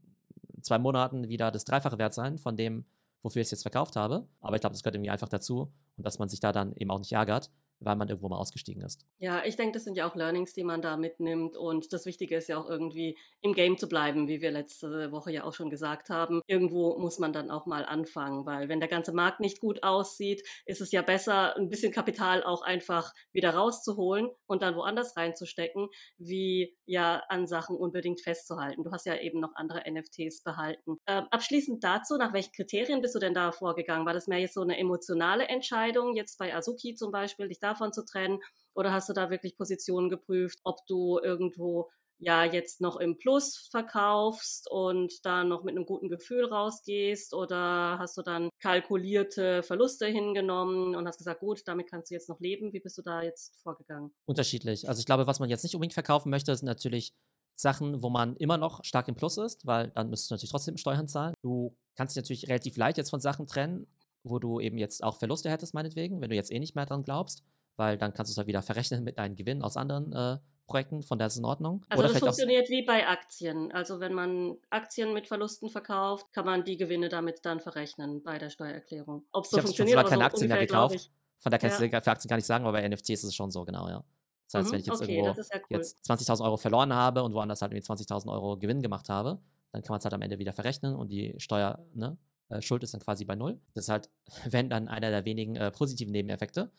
zwei 0.61 0.77
Monaten 0.79 1.29
wieder 1.29 1.49
das 1.49 1.63
Dreifache 1.63 1.97
wert 1.97 2.13
sein 2.13 2.37
von 2.37 2.57
dem, 2.57 2.85
wofür 3.21 3.41
ich 3.41 3.47
es 3.47 3.51
jetzt 3.51 3.61
verkauft 3.61 3.95
habe. 3.95 4.27
Aber 4.41 4.55
ich 4.55 4.61
glaube, 4.61 4.73
das 4.73 4.83
gehört 4.83 4.95
irgendwie 4.95 5.11
einfach 5.11 5.29
dazu 5.29 5.71
und 5.97 6.05
dass 6.05 6.19
man 6.19 6.27
sich 6.27 6.39
da 6.39 6.51
dann 6.51 6.73
eben 6.75 6.91
auch 6.91 6.99
nicht 6.99 7.13
ärgert, 7.13 7.51
weil 7.81 7.95
man 7.95 8.07
irgendwo 8.07 8.29
mal 8.29 8.37
ausgestiegen 8.37 8.83
ist. 8.83 9.05
Ja, 9.17 9.43
ich 9.43 9.55
denke, 9.55 9.73
das 9.73 9.83
sind 9.83 9.97
ja 9.97 10.07
auch 10.09 10.15
Learnings, 10.15 10.53
die 10.53 10.63
man 10.63 10.81
da 10.81 10.97
mitnimmt. 10.97 11.57
Und 11.57 11.91
das 11.93 12.05
Wichtige 12.05 12.37
ist 12.37 12.47
ja 12.47 12.59
auch 12.59 12.69
irgendwie 12.69 13.17
im 13.41 13.53
Game 13.53 13.77
zu 13.77 13.89
bleiben, 13.89 14.27
wie 14.27 14.41
wir 14.41 14.51
letzte 14.51 15.11
Woche 15.11 15.31
ja 15.31 15.43
auch 15.43 15.53
schon 15.53 15.69
gesagt 15.69 16.09
haben. 16.09 16.41
Irgendwo 16.47 16.97
muss 16.99 17.19
man 17.19 17.33
dann 17.33 17.49
auch 17.49 17.65
mal 17.65 17.83
anfangen, 17.85 18.45
weil 18.45 18.69
wenn 18.69 18.79
der 18.79 18.89
ganze 18.89 19.13
Markt 19.13 19.39
nicht 19.39 19.59
gut 19.59 19.83
aussieht, 19.83 20.47
ist 20.65 20.81
es 20.81 20.91
ja 20.91 21.01
besser, 21.01 21.55
ein 21.57 21.69
bisschen 21.69 21.91
Kapital 21.91 22.43
auch 22.43 22.61
einfach 22.61 23.13
wieder 23.33 23.55
rauszuholen 23.55 24.29
und 24.45 24.61
dann 24.61 24.75
woanders 24.75 25.17
reinzustecken, 25.17 25.89
wie 26.17 26.77
ja 26.85 27.23
an 27.29 27.47
Sachen 27.47 27.75
unbedingt 27.75 28.21
festzuhalten. 28.21 28.83
Du 28.83 28.91
hast 28.91 29.05
ja 29.05 29.15
eben 29.17 29.39
noch 29.39 29.55
andere 29.55 29.83
NFTs 29.89 30.43
behalten. 30.43 30.97
Ähm, 31.07 31.25
abschließend 31.31 31.83
dazu, 31.83 32.17
nach 32.17 32.33
welchen 32.33 32.51
Kriterien 32.51 33.01
bist 33.01 33.15
du 33.15 33.19
denn 33.19 33.33
da 33.33 33.51
vorgegangen? 33.51 34.05
War 34.05 34.13
das 34.13 34.27
mehr 34.27 34.39
jetzt 34.39 34.53
so 34.53 34.61
eine 34.61 34.77
emotionale 34.77 35.47
Entscheidung, 35.47 36.15
jetzt 36.15 36.37
bei 36.37 36.55
Azuki 36.55 36.93
zum 36.93 37.11
Beispiel, 37.11 37.47
dich 37.47 37.59
da 37.59 37.70
davon 37.71 37.93
zu 37.93 38.05
trennen? 38.05 38.39
Oder 38.73 38.93
hast 38.93 39.09
du 39.09 39.13
da 39.13 39.29
wirklich 39.29 39.57
Positionen 39.57 40.09
geprüft, 40.09 40.59
ob 40.63 40.85
du 40.87 41.19
irgendwo 41.21 41.89
ja 42.21 42.45
jetzt 42.45 42.81
noch 42.81 42.97
im 42.97 43.17
Plus 43.17 43.67
verkaufst 43.71 44.69
und 44.69 45.25
da 45.25 45.43
noch 45.43 45.63
mit 45.63 45.75
einem 45.75 45.87
guten 45.87 46.07
Gefühl 46.07 46.45
rausgehst 46.45 47.33
oder 47.33 47.97
hast 47.97 48.15
du 48.15 48.21
dann 48.21 48.49
kalkulierte 48.59 49.63
Verluste 49.63 50.05
hingenommen 50.05 50.95
und 50.95 51.07
hast 51.07 51.17
gesagt, 51.17 51.39
gut, 51.39 51.63
damit 51.65 51.89
kannst 51.89 52.11
du 52.11 52.13
jetzt 52.13 52.29
noch 52.29 52.39
leben. 52.39 52.73
Wie 52.73 52.79
bist 52.79 52.97
du 52.99 53.01
da 53.01 53.23
jetzt 53.23 53.59
vorgegangen? 53.63 54.11
Unterschiedlich. 54.25 54.87
Also 54.87 54.99
ich 54.99 55.07
glaube, 55.07 55.25
was 55.25 55.39
man 55.39 55.49
jetzt 55.49 55.63
nicht 55.63 55.73
unbedingt 55.73 55.95
verkaufen 55.95 56.29
möchte, 56.29 56.55
sind 56.55 56.67
natürlich 56.67 57.15
Sachen, 57.55 58.03
wo 58.03 58.09
man 58.09 58.35
immer 58.37 58.57
noch 58.57 58.83
stark 58.83 59.07
im 59.07 59.15
Plus 59.15 59.37
ist, 59.37 59.65
weil 59.65 59.89
dann 59.89 60.09
müsstest 60.09 60.29
du 60.29 60.35
natürlich 60.35 60.51
trotzdem 60.51 60.77
Steuern 60.77 61.07
zahlen. 61.07 61.33
Du 61.41 61.75
kannst 61.95 62.15
dich 62.15 62.21
natürlich 62.21 62.47
relativ 62.47 62.77
leicht 62.77 62.97
jetzt 62.97 63.09
von 63.09 63.19
Sachen 63.19 63.47
trennen, 63.47 63.87
wo 64.23 64.37
du 64.37 64.59
eben 64.59 64.77
jetzt 64.77 65.03
auch 65.03 65.17
Verluste 65.17 65.49
hättest, 65.49 65.73
meinetwegen, 65.73 66.21
wenn 66.21 66.29
du 66.29 66.35
jetzt 66.35 66.51
eh 66.51 66.59
nicht 66.59 66.75
mehr 66.75 66.85
dran 66.85 67.03
glaubst 67.03 67.43
weil 67.75 67.97
dann 67.97 68.13
kannst 68.13 68.29
du 68.29 68.33
es 68.33 68.37
halt 68.37 68.47
wieder 68.47 68.61
verrechnen 68.61 69.03
mit 69.03 69.17
deinen 69.17 69.35
Gewinnen 69.35 69.61
aus 69.61 69.77
anderen 69.77 70.13
äh, 70.13 70.37
Projekten, 70.67 71.03
von 71.03 71.17
der 71.17 71.27
ist 71.27 71.37
in 71.37 71.45
Ordnung. 71.45 71.85
Also 71.89 72.03
Oder 72.03 72.13
das 72.13 72.19
funktioniert 72.19 72.69
wie 72.69 72.83
bei 72.83 73.07
Aktien. 73.07 73.71
Also 73.73 73.99
wenn 73.99 74.13
man 74.13 74.57
Aktien 74.69 75.13
mit 75.13 75.27
Verlusten 75.27 75.69
verkauft, 75.69 76.31
kann 76.31 76.45
man 76.45 76.63
die 76.63 76.77
Gewinne 76.77 77.09
damit 77.09 77.45
dann 77.45 77.59
verrechnen 77.59 78.23
bei 78.23 78.37
der 78.37 78.49
Steuererklärung. 78.49 79.25
Ob 79.31 79.45
so 79.45 79.57
ich 79.57 79.63
funktioniert, 79.63 79.99
zwar 79.99 80.09
keine 80.09 80.21
so 80.21 80.25
Aktien 80.27 80.47
mehr 80.47 80.59
gekauft, 80.59 81.11
von 81.39 81.49
der 81.49 81.59
kann 81.59 81.71
ich 81.71 81.91
ja. 81.91 82.01
für 82.01 82.11
Aktien 82.11 82.29
gar 82.29 82.37
nicht 82.37 82.45
sagen, 82.45 82.65
aber 82.65 82.79
bei 82.79 82.87
NFTs 82.87 83.09
ist 83.09 83.23
es 83.23 83.35
schon 83.35 83.51
so, 83.51 83.65
genau, 83.65 83.89
ja. 83.89 84.03
Das 84.45 84.59
heißt, 84.59 84.67
mhm, 84.67 84.73
wenn 84.73 84.79
ich 84.81 84.85
jetzt 84.85 85.01
okay, 85.01 85.17
irgendwo 85.17 85.41
ja 85.41 85.45
cool. 85.53 85.77
jetzt 85.77 86.09
20.000 86.09 86.43
Euro 86.43 86.57
verloren 86.57 86.93
habe 86.93 87.23
und 87.23 87.33
woanders 87.33 87.61
halt 87.61 87.73
irgendwie 87.73 87.91
20.000 87.91 88.31
Euro 88.31 88.57
Gewinn 88.57 88.81
gemacht 88.81 89.09
habe, 89.09 89.41
dann 89.71 89.81
kann 89.81 89.93
man 89.93 89.99
es 89.99 90.05
halt 90.05 90.13
am 90.13 90.21
Ende 90.21 90.39
wieder 90.39 90.53
verrechnen 90.53 90.95
und 90.95 91.09
die 91.09 91.33
Steuer, 91.37 91.83
ne, 91.93 92.17
äh, 92.49 92.61
Schuld 92.61 92.83
ist 92.83 92.93
dann 92.93 93.01
quasi 93.01 93.25
bei 93.25 93.35
Null. 93.35 93.59
Das 93.73 93.85
ist 93.85 93.89
halt, 93.89 94.09
wenn 94.49 94.69
dann 94.69 94.87
einer 94.87 95.09
der 95.09 95.25
wenigen 95.25 95.55
äh, 95.55 95.71
positiven 95.71 96.11
Nebeneffekte. 96.11 96.71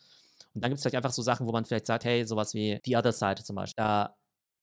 Und 0.53 0.63
dann 0.63 0.69
gibt 0.69 0.77
es 0.77 0.83
vielleicht 0.83 0.95
einfach 0.95 1.11
so 1.11 1.21
Sachen, 1.21 1.47
wo 1.47 1.51
man 1.51 1.65
vielleicht 1.65 1.85
sagt, 1.85 2.05
hey, 2.05 2.25
sowas 2.25 2.53
wie 2.53 2.79
The 2.85 2.97
Other 2.97 3.11
Side 3.11 3.43
zum 3.43 3.55
Beispiel. 3.55 3.83
Da 3.83 4.15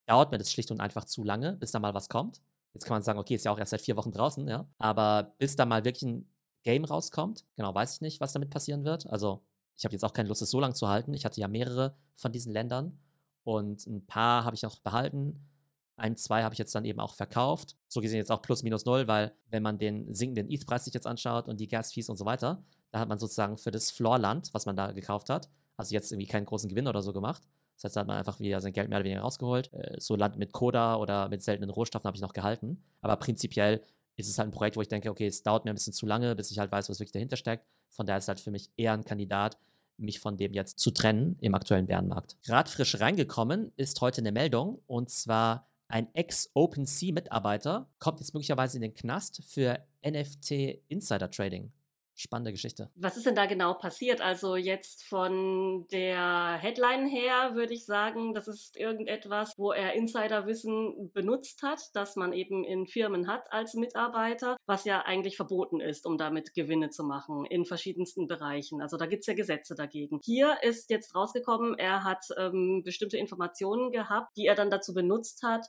dauert 0.06 0.30
mir 0.30 0.38
das 0.38 0.52
schlicht 0.52 0.70
und 0.70 0.80
einfach 0.80 1.04
zu 1.04 1.24
lange, 1.24 1.54
bis 1.56 1.72
da 1.72 1.78
mal 1.78 1.94
was 1.94 2.08
kommt. 2.08 2.40
Jetzt 2.74 2.84
kann 2.84 2.94
man 2.94 3.02
sagen, 3.02 3.18
okay, 3.18 3.34
ist 3.34 3.44
ja 3.44 3.52
auch 3.52 3.58
erst 3.58 3.70
seit 3.70 3.80
vier 3.80 3.96
Wochen 3.96 4.12
draußen, 4.12 4.46
ja. 4.46 4.66
Aber 4.78 5.34
bis 5.38 5.56
da 5.56 5.66
mal 5.66 5.84
wirklich 5.84 6.08
ein 6.08 6.28
Game 6.62 6.84
rauskommt, 6.84 7.44
genau, 7.56 7.74
weiß 7.74 7.94
ich 7.94 8.00
nicht, 8.00 8.20
was 8.20 8.32
damit 8.32 8.50
passieren 8.50 8.84
wird. 8.84 9.08
Also, 9.08 9.42
ich 9.76 9.84
habe 9.84 9.94
jetzt 9.94 10.04
auch 10.04 10.12
keine 10.12 10.28
Lust, 10.28 10.42
es 10.42 10.50
so 10.50 10.60
lange 10.60 10.74
zu 10.74 10.88
halten. 10.88 11.14
Ich 11.14 11.24
hatte 11.24 11.40
ja 11.40 11.48
mehrere 11.48 11.96
von 12.14 12.32
diesen 12.32 12.52
Ländern 12.52 12.98
und 13.44 13.86
ein 13.86 14.06
paar 14.06 14.44
habe 14.44 14.54
ich 14.54 14.66
auch 14.66 14.78
behalten. 14.80 15.48
Ein, 15.96 16.16
zwei 16.16 16.42
habe 16.42 16.54
ich 16.54 16.58
jetzt 16.58 16.74
dann 16.74 16.84
eben 16.84 17.00
auch 17.00 17.14
verkauft. 17.14 17.76
So 17.88 18.00
gesehen 18.00 18.18
jetzt 18.18 18.30
auch 18.30 18.42
plus 18.42 18.62
minus 18.62 18.84
null, 18.84 19.08
weil 19.08 19.34
wenn 19.48 19.62
man 19.62 19.78
den 19.78 20.14
sinkenden 20.14 20.50
ETH-Preis 20.50 20.84
sich 20.84 20.94
jetzt 20.94 21.06
anschaut 21.06 21.48
und 21.48 21.60
die 21.60 21.68
Gas-Fees 21.68 22.08
und 22.08 22.16
so 22.16 22.24
weiter, 22.24 22.62
da 22.90 23.00
hat 23.00 23.08
man 23.08 23.18
sozusagen 23.18 23.56
für 23.56 23.70
das 23.70 23.90
Floorland, 23.90 24.52
was 24.52 24.66
man 24.66 24.76
da 24.76 24.92
gekauft 24.92 25.30
hat, 25.30 25.48
also 25.80 25.94
jetzt 25.94 26.12
irgendwie 26.12 26.28
keinen 26.28 26.46
großen 26.46 26.68
Gewinn 26.68 26.86
oder 26.86 27.02
so 27.02 27.12
gemacht. 27.12 27.42
Das 27.76 27.84
heißt, 27.84 27.96
da 27.96 28.00
hat 28.00 28.06
man 28.06 28.18
einfach 28.18 28.38
wieder 28.38 28.60
sein 28.60 28.72
Geld 28.72 28.88
mehr 28.88 28.98
oder 28.98 29.04
weniger 29.04 29.22
rausgeholt. 29.22 29.72
Äh, 29.72 29.96
so 29.98 30.14
Land 30.14 30.36
mit 30.36 30.52
Coda 30.52 30.96
oder 30.96 31.28
mit 31.28 31.42
seltenen 31.42 31.70
Rohstoffen 31.70 32.06
habe 32.06 32.16
ich 32.16 32.22
noch 32.22 32.34
gehalten. 32.34 32.82
Aber 33.00 33.16
prinzipiell 33.16 33.82
ist 34.16 34.28
es 34.28 34.38
halt 34.38 34.48
ein 34.48 34.52
Projekt, 34.52 34.76
wo 34.76 34.82
ich 34.82 34.88
denke, 34.88 35.10
okay, 35.10 35.26
es 35.26 35.42
dauert 35.42 35.64
mir 35.64 35.72
ein 35.72 35.76
bisschen 35.76 35.94
zu 35.94 36.06
lange, 36.06 36.36
bis 36.36 36.50
ich 36.50 36.58
halt 36.58 36.70
weiß, 36.70 36.90
was 36.90 37.00
wirklich 37.00 37.12
dahinter 37.12 37.36
steckt. 37.36 37.66
Von 37.88 38.06
daher 38.06 38.18
ist 38.18 38.24
es 38.24 38.28
halt 38.28 38.40
für 38.40 38.50
mich 38.50 38.70
eher 38.76 38.92
ein 38.92 39.04
Kandidat, 39.04 39.56
mich 39.96 40.20
von 40.20 40.36
dem 40.36 40.52
jetzt 40.52 40.78
zu 40.78 40.90
trennen 40.90 41.36
im 41.40 41.54
aktuellen 41.54 41.86
Bärenmarkt. 41.86 42.36
Gerade 42.42 42.70
frisch 42.70 43.00
reingekommen 43.00 43.72
ist 43.76 44.00
heute 44.00 44.20
eine 44.20 44.32
Meldung 44.32 44.82
und 44.86 45.10
zwar 45.10 45.66
ein 45.88 46.14
Ex-OpenSea-Mitarbeiter 46.14 47.88
kommt 47.98 48.20
jetzt 48.20 48.34
möglicherweise 48.34 48.76
in 48.76 48.82
den 48.82 48.94
Knast 48.94 49.42
für 49.44 49.80
NFT-Insider-Trading 50.04 51.72
spannende 52.20 52.52
Geschichte. 52.52 52.90
Was 52.96 53.16
ist 53.16 53.26
denn 53.26 53.34
da 53.34 53.46
genau 53.46 53.74
passiert? 53.74 54.20
Also 54.20 54.56
jetzt 54.56 55.04
von 55.04 55.86
der 55.90 56.58
Headline 56.60 57.06
her 57.06 57.54
würde 57.54 57.74
ich 57.74 57.86
sagen, 57.86 58.34
das 58.34 58.48
ist 58.48 58.76
irgendetwas, 58.76 59.54
wo 59.56 59.72
er 59.72 59.94
Insiderwissen 59.94 61.10
benutzt 61.12 61.62
hat, 61.62 61.80
das 61.94 62.16
man 62.16 62.32
eben 62.32 62.64
in 62.64 62.86
Firmen 62.86 63.26
hat 63.26 63.52
als 63.52 63.74
Mitarbeiter, 63.74 64.56
was 64.66 64.84
ja 64.84 65.02
eigentlich 65.02 65.36
verboten 65.36 65.80
ist, 65.80 66.06
um 66.06 66.18
damit 66.18 66.54
Gewinne 66.54 66.90
zu 66.90 67.04
machen 67.04 67.46
in 67.46 67.64
verschiedensten 67.64 68.26
Bereichen. 68.26 68.82
Also 68.82 68.96
da 68.96 69.06
gibt 69.06 69.22
es 69.22 69.26
ja 69.26 69.34
Gesetze 69.34 69.74
dagegen. 69.74 70.20
Hier 70.22 70.58
ist 70.62 70.90
jetzt 70.90 71.14
rausgekommen, 71.14 71.78
er 71.78 72.04
hat 72.04 72.26
ähm, 72.36 72.82
bestimmte 72.84 73.16
Informationen 73.16 73.90
gehabt, 73.90 74.36
die 74.36 74.46
er 74.46 74.54
dann 74.54 74.70
dazu 74.70 74.92
benutzt 74.92 75.42
hat, 75.42 75.66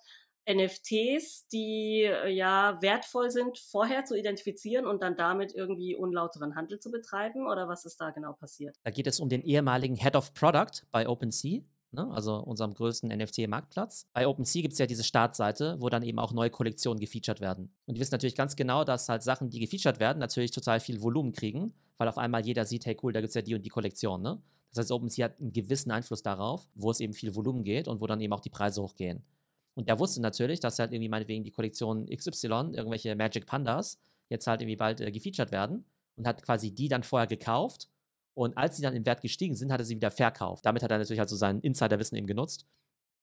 NFTs, 0.49 1.47
die 1.47 2.03
äh, 2.03 2.29
ja 2.29 2.77
wertvoll 2.81 3.29
sind, 3.29 3.57
vorher 3.57 4.05
zu 4.05 4.17
identifizieren 4.17 4.85
und 4.85 5.01
dann 5.01 5.15
damit 5.15 5.53
irgendwie 5.53 5.95
unlauteren 5.95 6.55
Handel 6.55 6.79
zu 6.79 6.91
betreiben? 6.91 7.47
Oder 7.47 7.67
was 7.67 7.85
ist 7.85 8.01
da 8.01 8.11
genau 8.11 8.33
passiert? 8.33 8.75
Da 8.83 8.91
geht 8.91 9.07
es 9.07 9.19
um 9.19 9.29
den 9.29 9.41
ehemaligen 9.41 9.95
Head 9.95 10.15
of 10.15 10.33
Product 10.33 10.85
bei 10.91 11.07
OpenSea. 11.07 11.61
Ne, 11.93 12.09
also 12.09 12.37
unserem 12.37 12.73
größten 12.73 13.09
NFT-Marktplatz. 13.09 14.07
Bei 14.13 14.25
OpenSea 14.25 14.61
gibt 14.61 14.71
es 14.71 14.79
ja 14.79 14.85
diese 14.85 15.03
Startseite, 15.03 15.75
wo 15.79 15.89
dann 15.89 16.03
eben 16.03 16.19
auch 16.19 16.31
neue 16.31 16.49
Kollektionen 16.49 17.01
gefeatured 17.01 17.41
werden. 17.41 17.75
Und 17.85 17.95
die 17.95 17.99
wissen 17.99 18.13
natürlich 18.13 18.35
ganz 18.35 18.55
genau, 18.55 18.85
dass 18.85 19.09
halt 19.09 19.23
Sachen, 19.23 19.49
die 19.49 19.59
gefeatured 19.59 19.99
werden, 19.99 20.19
natürlich 20.19 20.51
total 20.51 20.79
viel 20.79 21.01
Volumen 21.01 21.33
kriegen, 21.33 21.73
weil 21.97 22.07
auf 22.07 22.17
einmal 22.17 22.45
jeder 22.45 22.63
sieht, 22.63 22.85
hey 22.85 22.97
cool, 23.03 23.11
da 23.11 23.19
gibt 23.19 23.31
es 23.31 23.35
ja 23.35 23.41
die 23.41 23.55
und 23.55 23.65
die 23.65 23.69
Kollektion. 23.69 24.21
Ne? 24.21 24.41
Das 24.69 24.83
heißt, 24.83 24.91
OpenSea 24.93 25.25
hat 25.25 25.41
einen 25.41 25.51
gewissen 25.51 25.91
Einfluss 25.91 26.23
darauf, 26.23 26.69
wo 26.75 26.91
es 26.91 27.01
eben 27.01 27.11
viel 27.11 27.35
Volumen 27.35 27.65
geht 27.65 27.89
und 27.89 27.99
wo 27.99 28.07
dann 28.07 28.21
eben 28.21 28.31
auch 28.31 28.39
die 28.39 28.49
Preise 28.49 28.81
hochgehen. 28.81 29.25
Und 29.75 29.87
der 29.87 29.99
wusste 29.99 30.21
natürlich, 30.21 30.59
dass 30.59 30.79
halt 30.79 30.91
irgendwie 30.91 31.09
meinetwegen 31.09 31.43
die 31.43 31.51
Kollektion 31.51 32.07
XY, 32.07 32.71
irgendwelche 32.73 33.15
Magic 33.15 33.45
Pandas, 33.45 33.99
jetzt 34.29 34.47
halt 34.47 34.61
irgendwie 34.61 34.75
bald 34.75 35.01
äh, 35.01 35.11
gefeatured 35.11 35.51
werden 35.51 35.85
und 36.15 36.27
hat 36.27 36.43
quasi 36.43 36.71
die 36.71 36.87
dann 36.87 37.03
vorher 37.03 37.27
gekauft. 37.27 37.89
Und 38.33 38.57
als 38.57 38.77
sie 38.77 38.83
dann 38.83 38.95
im 38.95 39.05
Wert 39.05 39.21
gestiegen 39.21 39.55
sind, 39.55 39.71
hat 39.71 39.81
er 39.81 39.85
sie 39.85 39.95
wieder 39.95 40.11
verkauft. 40.11 40.65
Damit 40.65 40.83
hat 40.83 40.91
er 40.91 40.97
natürlich 40.97 41.19
halt 41.19 41.29
so 41.29 41.35
sein 41.35 41.59
Insiderwissen 41.59 42.17
eben 42.17 42.27
genutzt, 42.27 42.65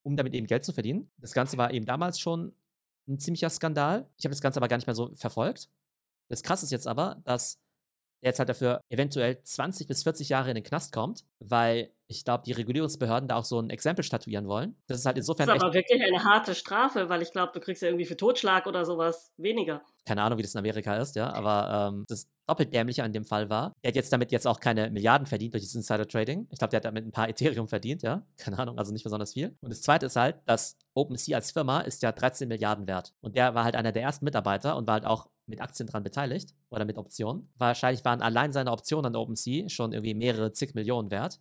um 0.02 0.17
damit 0.17 0.35
eben 0.35 0.47
Geld 0.47 0.64
zu 0.64 0.73
verdienen. 0.73 1.11
Das 1.19 1.33
Ganze 1.33 1.57
war 1.57 1.73
eben 1.73 1.87
damals 1.87 2.21
schon 2.21 2.55
ein 3.09 3.19
ziemlicher 3.19 3.50
Skandal. 3.50 4.09
Ich 4.19 4.25
habe 4.25 4.35
das 4.35 4.43
Ganze 4.43 4.59
aber 4.59 4.69
gar 4.69 4.76
nicht 4.76 4.87
mehr 4.87 4.95
so 4.95 5.14
verfolgt. 5.14 5.71
Das 6.28 6.43
Krasse 6.43 6.67
ist 6.67 6.73
jetzt 6.73 6.87
aber, 6.87 7.23
dass 7.25 7.59
er 8.21 8.31
jetzt 8.31 8.39
halt 8.39 8.49
dafür 8.49 8.81
eventuell 8.91 9.43
20 9.43 9.87
bis 9.87 10.03
40 10.03 10.29
Jahre 10.31 10.51
in 10.51 10.57
den 10.57 10.65
Knast 10.65 10.93
kommt, 10.93 11.25
weil 11.39 11.93
ich 12.09 12.25
glaube, 12.25 12.43
die 12.47 12.53
Regulierungsbehörden 12.53 13.29
da 13.29 13.37
auch 13.37 13.45
so 13.45 13.61
ein 13.61 13.71
Exempel 13.71 14.03
statuieren 14.03 14.49
wollen. 14.49 14.77
Das 14.87 14.99
ist 14.99 15.07
halt 15.07 15.19
insofern. 15.19 15.47
Das 15.47 15.57
ist 15.57 15.63
aber 15.63 15.75
wirklich 15.75 16.03
eine 16.03 16.25
harte 16.25 16.55
Strafe, 16.55 17.09
weil 17.11 17.21
ich 17.21 17.33
glaube, 17.33 17.53
du 17.53 17.61
kriegst 17.61 17.83
ja 17.83 17.89
irgendwie 17.89 18.07
für 18.07 18.17
Totschlag 18.17 18.67
oder 18.67 18.85
sowas 18.87 19.33
weniger. 19.37 19.83
Keine 20.09 20.23
Ahnung, 20.23 20.38
wie 20.38 20.43
das 20.43 20.55
in 20.55 20.59
Amerika 20.59 20.97
ist, 20.97 21.17
ja, 21.17 21.31
aber 21.31 21.91
ähm, 21.93 22.05
das 22.09 22.27
doppelt 22.47 22.73
dämliche 22.73 23.05
an 23.05 23.12
dem 23.12 23.27
Fall 23.27 23.50
war, 23.50 23.75
er 23.83 23.88
hat 23.88 23.95
jetzt 23.95 24.11
damit 24.11 24.33
jetzt 24.33 24.47
auch 24.47 24.59
keine 24.59 24.88
Milliarden 24.88 25.27
verdient 25.27 25.53
durch 25.53 25.65
das 25.65 25.75
Insider-Trading. 25.75 26.49
Ich 26.50 26.59
glaube, 26.59 26.71
der 26.71 26.79
hat 26.79 26.87
damit 26.87 27.05
ein 27.05 27.12
paar 27.12 27.29
Ethereum 27.29 27.69
verdient, 27.69 28.03
ja. 28.03 28.23
Keine 28.38 28.59
Ahnung, 28.59 28.79
also 28.79 28.91
nicht 28.91 29.05
besonders 29.05 29.35
viel. 29.35 29.55
Und 29.61 29.69
das 29.69 29.83
zweite 29.83 30.07
ist 30.07 30.17
halt, 30.17 30.37
dass 30.47 30.79
OpenSea 30.95 31.37
als 31.37 31.50
Firma 31.50 31.81
ist 31.81 32.03
ja 32.03 32.11
13 32.11 32.49
Milliarden 32.49 32.87
wert. 32.87 33.12
Und 33.21 33.37
der 33.37 33.55
war 33.55 33.65
halt 33.65 33.77
einer 33.77 33.93
der 33.93 34.03
ersten 34.03 34.25
Mitarbeiter 34.25 34.79
und 34.79 34.87
war 34.87 34.95
halt 34.95 35.05
auch 35.05 35.29
mit 35.45 35.61
Aktien 35.61 35.87
dran 35.87 36.03
beteiligt 36.03 36.55
oder 36.71 36.87
mit 36.87 36.97
Optionen. 36.97 37.50
Wahrscheinlich 37.59 38.03
waren 38.07 38.23
allein 38.23 38.55
seine 38.55 38.73
Optionen 38.73 39.15
an 39.15 39.17
OpenSea 39.17 39.69
schon 39.69 39.93
irgendwie 39.93 40.15
mehrere 40.15 40.53
zig 40.53 40.75
Millionen 40.75 41.11
wert. 41.11 41.38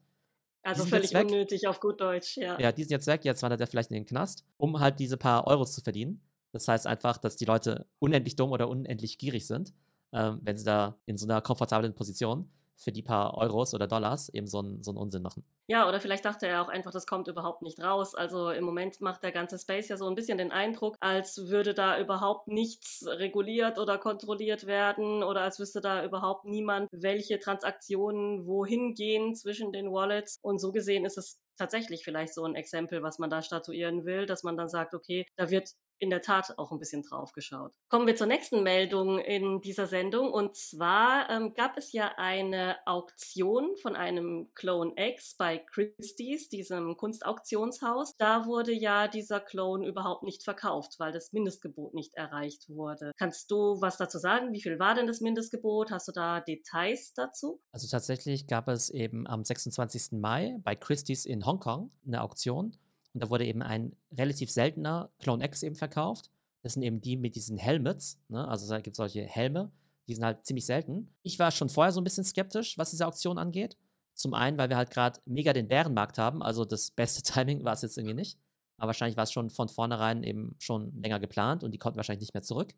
Also 0.68 0.84
völlig 0.84 1.16
unnötig 1.16 1.66
auf 1.70 1.80
gut 1.80 2.02
Deutsch, 2.02 2.36
ja. 2.36 2.60
Ja, 2.60 2.74
die 2.74 2.84
sind 2.84 2.92
jetzt 2.92 3.08
weg, 3.08 3.24
jetzt 3.24 3.42
wandert 3.42 3.62
er 3.62 3.68
vielleicht 3.68 3.90
in 3.90 3.96
den 3.96 4.06
Knast, 4.06 4.44
um 4.58 4.82
halt 4.82 5.00
diese 5.00 5.16
paar 5.16 5.48
Euros 5.48 5.72
zu 5.72 5.80
verdienen. 5.80 6.22
Das 6.52 6.68
heißt 6.68 6.88
einfach, 6.88 7.18
dass 7.18 7.36
die 7.36 7.46
Leute 7.46 7.88
unendlich 8.00 8.36
dumm 8.36 8.52
oder 8.52 8.70
unendlich 8.70 9.18
gierig 9.18 9.48
sind, 9.48 9.74
ähm, 10.14 10.40
wenn 10.42 10.58
sie 10.58 10.66
da 10.66 10.98
in 11.06 11.18
so 11.18 11.26
einer 11.26 11.42
komfortablen 11.42 11.94
Position 11.94 12.50
für 12.78 12.92
die 12.92 13.02
paar 13.02 13.36
Euros 13.36 13.74
oder 13.74 13.88
Dollars 13.88 14.30
eben 14.30 14.46
so 14.46 14.60
einen, 14.60 14.84
so 14.84 14.92
einen 14.92 15.00
Unsinn 15.00 15.24
machen. 15.24 15.44
Ja, 15.68 15.90
oder 15.90 16.00
vielleicht 16.00 16.24
dachte 16.24 16.48
er 16.48 16.62
auch 16.62 16.70
einfach, 16.70 16.92
das 16.92 17.08
kommt 17.08 17.28
überhaupt 17.28 17.64
nicht 17.64 17.82
raus. 17.82 18.14
Also 18.14 18.52
im 18.52 18.64
Moment 18.64 19.02
macht 19.02 19.24
der 19.24 19.32
ganze 19.32 19.58
Space 19.58 19.90
ja 19.90 19.98
so 19.98 20.08
ein 20.08 20.16
bisschen 20.16 20.38
den 20.38 20.52
Eindruck, 20.52 20.96
als 21.00 21.50
würde 21.50 21.74
da 21.74 22.00
überhaupt 22.00 22.48
nichts 22.48 23.04
reguliert 23.06 23.80
oder 23.80 23.98
kontrolliert 23.98 24.68
werden 24.68 25.24
oder 25.24 25.42
als 25.42 25.60
wüsste 25.60 25.82
da 25.82 26.06
überhaupt 26.06 26.46
niemand, 26.46 26.88
welche 26.92 27.40
Transaktionen 27.40 28.46
wohin 28.46 28.94
gehen 28.94 29.36
zwischen 29.36 29.74
den 29.74 29.92
Wallets. 29.92 30.38
Und 30.44 30.60
so 30.60 30.72
gesehen 30.72 31.04
ist 31.04 31.18
es 31.18 31.40
tatsächlich 31.58 32.04
vielleicht 32.04 32.36
so 32.36 32.46
ein 32.46 32.56
Exempel, 32.56 33.02
was 33.02 33.18
man 33.18 33.32
da 33.32 33.42
statuieren 33.42 34.06
will, 34.06 34.28
dass 34.28 34.44
man 34.44 34.56
dann 34.56 34.70
sagt, 34.70 34.94
okay, 34.94 35.26
da 35.36 35.50
wird 35.50 35.72
in 36.00 36.10
der 36.10 36.22
Tat 36.22 36.58
auch 36.58 36.72
ein 36.72 36.80
bisschen 36.80 37.04
drauf 37.04 37.34
geschaut. 37.34 37.74
Kommen 37.90 38.08
wir 38.08 38.16
zur 38.16 38.28
nächsten 38.28 38.64
Meldung 38.64 39.20
in 39.20 39.62
dieser 39.62 39.88
Sendung. 39.88 40.32
Und 40.32 40.56
zwar 40.56 41.30
ähm, 41.30 41.54
gab 41.54 41.78
es 41.78 41.92
ja 41.92 42.14
eine 42.18 42.76
Auktion 42.86 43.76
von 43.78 43.96
einem 43.96 44.50
Clone 44.56 44.94
X 44.96 45.36
bei 45.36 45.58
Christie's, 45.58 46.50
diesem 46.50 46.98
Kunstauktionshaus. 46.98 48.16
Da 48.18 48.46
wurde 48.46 48.74
ja 48.74 49.08
dieser 49.08 49.40
Clone 49.40 49.88
überhaupt 49.88 50.24
nicht 50.24 50.44
verkauft, 50.44 50.96
weil 51.00 51.12
das 51.12 51.34
Mindestgebot 51.34 51.94
nicht 51.94 52.16
erreicht 52.16 52.70
wurde. 52.70 53.12
Kannst 53.18 53.52
du 53.52 53.82
was 53.82 53.98
dazu 53.98 54.18
sagen? 54.20 54.54
Wie 54.54 54.62
viel 54.62 54.80
war 54.80 54.96
denn 54.96 55.08
das 55.08 55.22
Mindestgebot? 55.22 55.92
Hast 55.92 56.08
du 56.08 56.12
da 56.12 56.42
Details 56.42 57.14
dazu? 57.14 57.62
Also 57.72 57.88
tatsächlich 57.88 58.48
gab 58.48 58.68
es 58.68 58.90
eben 58.90 59.28
am 59.28 59.44
26. 59.44 60.14
Mai 60.14 60.58
bei 60.64 60.76
Christie's 60.76 61.26
in 61.26 61.46
Hongkong 61.46 61.92
eine 62.06 62.22
Auktion 62.22 62.78
und 63.18 63.24
da 63.24 63.32
wurde 63.32 63.48
eben 63.48 63.64
ein 63.64 63.96
relativ 64.16 64.52
seltener 64.52 65.10
Clone 65.18 65.44
X 65.44 65.64
eben 65.64 65.74
verkauft. 65.74 66.30
Das 66.62 66.74
sind 66.74 66.84
eben 66.84 67.02
die 67.02 67.18
mit 67.18 67.36
diesen 67.36 67.58
Helmets. 67.58 68.20
Ne? 68.28 68.48
Also 68.48 68.70
da 68.70 68.80
gibt 68.80 68.94
es 68.94 68.98
solche 68.98 69.24
Helme, 69.24 69.72
die 70.08 70.14
sind 70.14 70.24
halt 70.24 70.46
ziemlich 70.46 70.68
selten. 70.68 71.10
Ich 71.24 71.40
war 71.40 71.50
schon 71.50 71.68
vorher 71.68 71.92
so 71.92 72.00
ein 72.00 72.04
bisschen 72.04 72.24
skeptisch, 72.24 72.78
was 72.78 72.92
diese 72.92 73.08
Auktion 73.08 73.40
angeht. 73.40 73.76
Zum 74.14 74.36
einen, 74.36 74.60
weil 74.60 74.70
wir 74.70 74.78
halt 74.78 74.92
gerade 74.92 75.20
mega 75.26 75.52
den 75.52 75.68
Bärenmarkt 75.68 76.20
haben. 76.20 76.44
Also 76.44 76.64
das 76.64 76.92
beste 76.92 77.24
Timing 77.34 77.64
war 77.64 77.74
es 77.74 77.82
jetzt 77.82 77.98
irgendwie 77.98 78.14
nicht. 78.14 78.38
Aber 78.78 78.90
wahrscheinlich 78.90 79.18
war 79.18 79.24
es 79.24 79.32
schon 79.32 79.50
von 79.50 79.68
vornherein 79.68 80.22
eben 80.22 80.56
schon 80.60 80.94
länger 81.02 81.20
geplant 81.20 81.64
und 81.64 81.72
die 81.72 81.80
konnten 81.80 81.98
wahrscheinlich 81.98 82.22
nicht 82.22 82.36
mehr 82.36 82.44
zurück. 82.44 82.76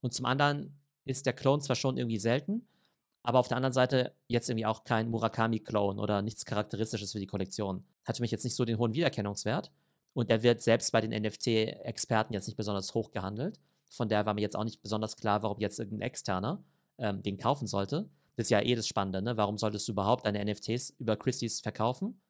Und 0.00 0.12
zum 0.12 0.26
anderen 0.26 0.76
ist 1.04 1.24
der 1.24 1.34
Clone 1.34 1.62
zwar 1.62 1.76
schon 1.76 1.98
irgendwie 1.98 2.18
selten, 2.18 2.66
aber 3.22 3.38
auf 3.38 3.48
der 3.48 3.56
anderen 3.56 3.72
Seite 3.72 4.14
jetzt 4.26 4.48
irgendwie 4.48 4.66
auch 4.66 4.84
kein 4.84 5.10
Murakami-Clone 5.10 6.00
oder 6.00 6.22
nichts 6.22 6.44
Charakteristisches 6.44 7.12
für 7.12 7.20
die 7.20 7.26
Kollektion. 7.26 7.84
Hat 8.04 8.16
für 8.16 8.22
mich 8.22 8.30
jetzt 8.30 8.44
nicht 8.44 8.54
so 8.54 8.64
den 8.64 8.78
hohen 8.78 8.94
Wiedererkennungswert. 8.94 9.70
Und 10.14 10.30
der 10.30 10.42
wird 10.42 10.62
selbst 10.62 10.90
bei 10.92 11.00
den 11.00 11.10
NFT-Experten 11.22 12.32
jetzt 12.32 12.46
nicht 12.46 12.56
besonders 12.56 12.94
hoch 12.94 13.10
gehandelt. 13.10 13.60
Von 13.90 14.08
daher 14.08 14.26
war 14.26 14.34
mir 14.34 14.40
jetzt 14.40 14.56
auch 14.56 14.64
nicht 14.64 14.82
besonders 14.82 15.16
klar, 15.16 15.42
warum 15.42 15.60
jetzt 15.60 15.78
irgendein 15.78 16.06
Externer 16.06 16.64
ähm, 16.98 17.22
den 17.22 17.38
kaufen 17.38 17.66
sollte. 17.66 18.08
Das 18.36 18.46
ist 18.46 18.50
ja 18.50 18.60
eh 18.60 18.74
das 18.74 18.86
Spannende, 18.86 19.22
ne? 19.22 19.36
Warum 19.36 19.58
solltest 19.58 19.88
du 19.88 19.92
überhaupt 19.92 20.26
deine 20.26 20.44
NFTs 20.44 20.90
über 20.98 21.16
Christie's 21.16 21.60
verkaufen, 21.60 22.20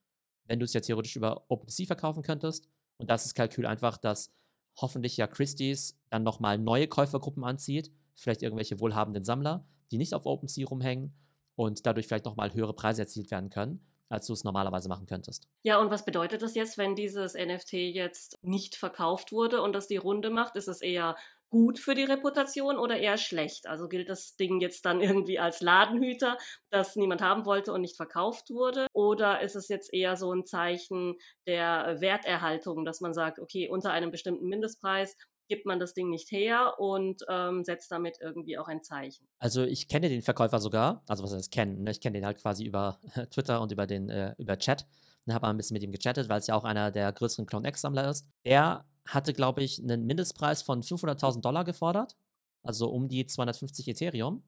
wenn 0.47 0.59
du 0.59 0.65
es 0.65 0.73
ja 0.73 0.81
theoretisch 0.81 1.17
über 1.17 1.45
OpenSea 1.49 1.87
verkaufen 1.87 2.23
könntest? 2.23 2.69
Und 2.97 3.11
das 3.11 3.27
ist 3.27 3.35
Kalkül 3.35 3.67
einfach, 3.67 3.99
dass 3.99 4.33
hoffentlich 4.81 5.17
ja 5.17 5.27
Christie's 5.27 5.99
dann 6.09 6.23
nochmal 6.23 6.59
neue 6.59 6.89
Käufergruppen 6.89 7.45
anzieht, 7.45 7.91
vielleicht 8.15 8.43
irgendwelche 8.43 8.81
wohlhabenden 8.81 9.25
Sammler, 9.25 9.67
die 9.91 9.99
nicht 9.99 10.15
auf 10.15 10.27
OpenSea 10.27 10.67
rumhängen 10.67 11.15
und 11.57 11.87
dadurch 11.87 12.07
vielleicht 12.07 12.25
nochmal 12.25 12.55
höhere 12.55 12.75
Preise 12.75 13.03
erzielt 13.03 13.31
werden 13.31 13.51
können, 13.51 13.85
als 14.09 14.27
du 14.27 14.33
es 14.33 14.45
normalerweise 14.45 14.89
machen 14.89 15.07
könntest. 15.07 15.49
Ja, 15.65 15.81
und 15.81 15.91
was 15.91 16.05
bedeutet 16.05 16.43
das 16.43 16.55
jetzt, 16.55 16.79
wenn 16.79 16.95
dieses 16.95 17.35
NFT 17.35 17.73
jetzt 17.73 18.39
nicht 18.43 18.77
verkauft 18.77 19.33
wurde 19.33 19.61
und 19.61 19.73
das 19.75 19.87
die 19.87 19.97
Runde 19.97 20.31
macht? 20.31 20.57
Ist 20.57 20.69
es 20.69 20.81
eher 20.81 21.17
gut 21.51 21.79
für 21.79 21.95
die 21.95 22.05
Reputation 22.05 22.79
oder 22.79 22.99
eher 22.99 23.17
schlecht? 23.17 23.67
Also 23.67 23.89
gilt 23.89 24.09
das 24.09 24.37
Ding 24.37 24.61
jetzt 24.61 24.85
dann 24.85 25.01
irgendwie 25.01 25.39
als 25.39 25.61
Ladenhüter, 25.61 26.39
das 26.71 26.97
niemand 26.97 27.23
haben 27.23 27.45
wollte 27.45 27.73
und 27.73 27.81
nicht 27.81 27.97
verkauft 27.97 28.51
wurde? 28.51 28.87
Oder 28.93 29.41
ist 29.41 29.57
es 29.57 29.69
jetzt 29.69 29.93
eher 29.93 30.17
so 30.17 30.33
ein 30.33 30.47
Zeichen 30.47 31.17
der 31.47 32.01
Werterhaltung, 32.01 32.85
dass 32.85 33.01
man 33.01 33.15
sagt, 33.15 33.39
okay, 33.39 33.69
unter 33.69 33.91
einem 33.91 34.11
bestimmten 34.11 34.47
Mindestpreis 34.47 35.17
gibt 35.49 35.67
man 35.67 35.81
das 35.81 35.95
Ding 35.95 36.11
nicht 36.11 36.31
her 36.31 36.75
und 36.79 37.25
ähm, 37.29 37.65
setzt 37.65 37.91
damit 37.91 38.19
irgendwie 38.21 38.59
auch 38.59 38.69
ein 38.69 38.83
Zeichen. 38.83 39.27
Also 39.39 39.65
ich 39.65 39.89
kenne 39.89 40.09
den 40.09 40.23
Verkäufer 40.23 40.61
sogar, 40.61 41.03
also 41.07 41.25
was 41.25 41.33
heißt 41.33 41.51
kennen, 41.51 41.83
ne? 41.83 41.91
ich 41.91 42.01
kenne 42.01 42.19
den 42.19 42.27
halt 42.27 42.39
quasi 42.39 42.65
über 42.65 43.01
Twitter 43.31 43.61
und 43.61 43.73
über 43.73 43.87
den 43.87 44.09
äh, 44.09 44.35
über 44.39 44.59
Chat 44.59 44.87
und 45.27 45.35
habe 45.35 45.47
ein 45.47 45.57
bisschen 45.57 45.75
mit 45.75 45.83
ihm 45.83 45.93
gechattet, 45.93 46.29
weil 46.29 46.41
es 46.41 46.47
ja 46.47 46.55
auch 46.55 46.65
einer 46.65 46.91
der 46.91 47.13
größeren 47.13 47.47
Clone 47.47 47.69
X-Sammler 47.69 48.09
ist. 48.09 48.27
Er 48.45 48.87
hatte, 49.07 49.33
glaube 49.33 49.63
ich, 49.63 49.83
einen 49.83 50.07
Mindestpreis 50.07 50.63
von 50.63 50.83
500.000 50.83 51.41
Dollar 51.41 51.65
gefordert, 51.65 52.17
also 52.63 52.91
um 52.91 53.09
die 53.09 53.27
250 53.27 53.89
Ethereum. 53.89 54.43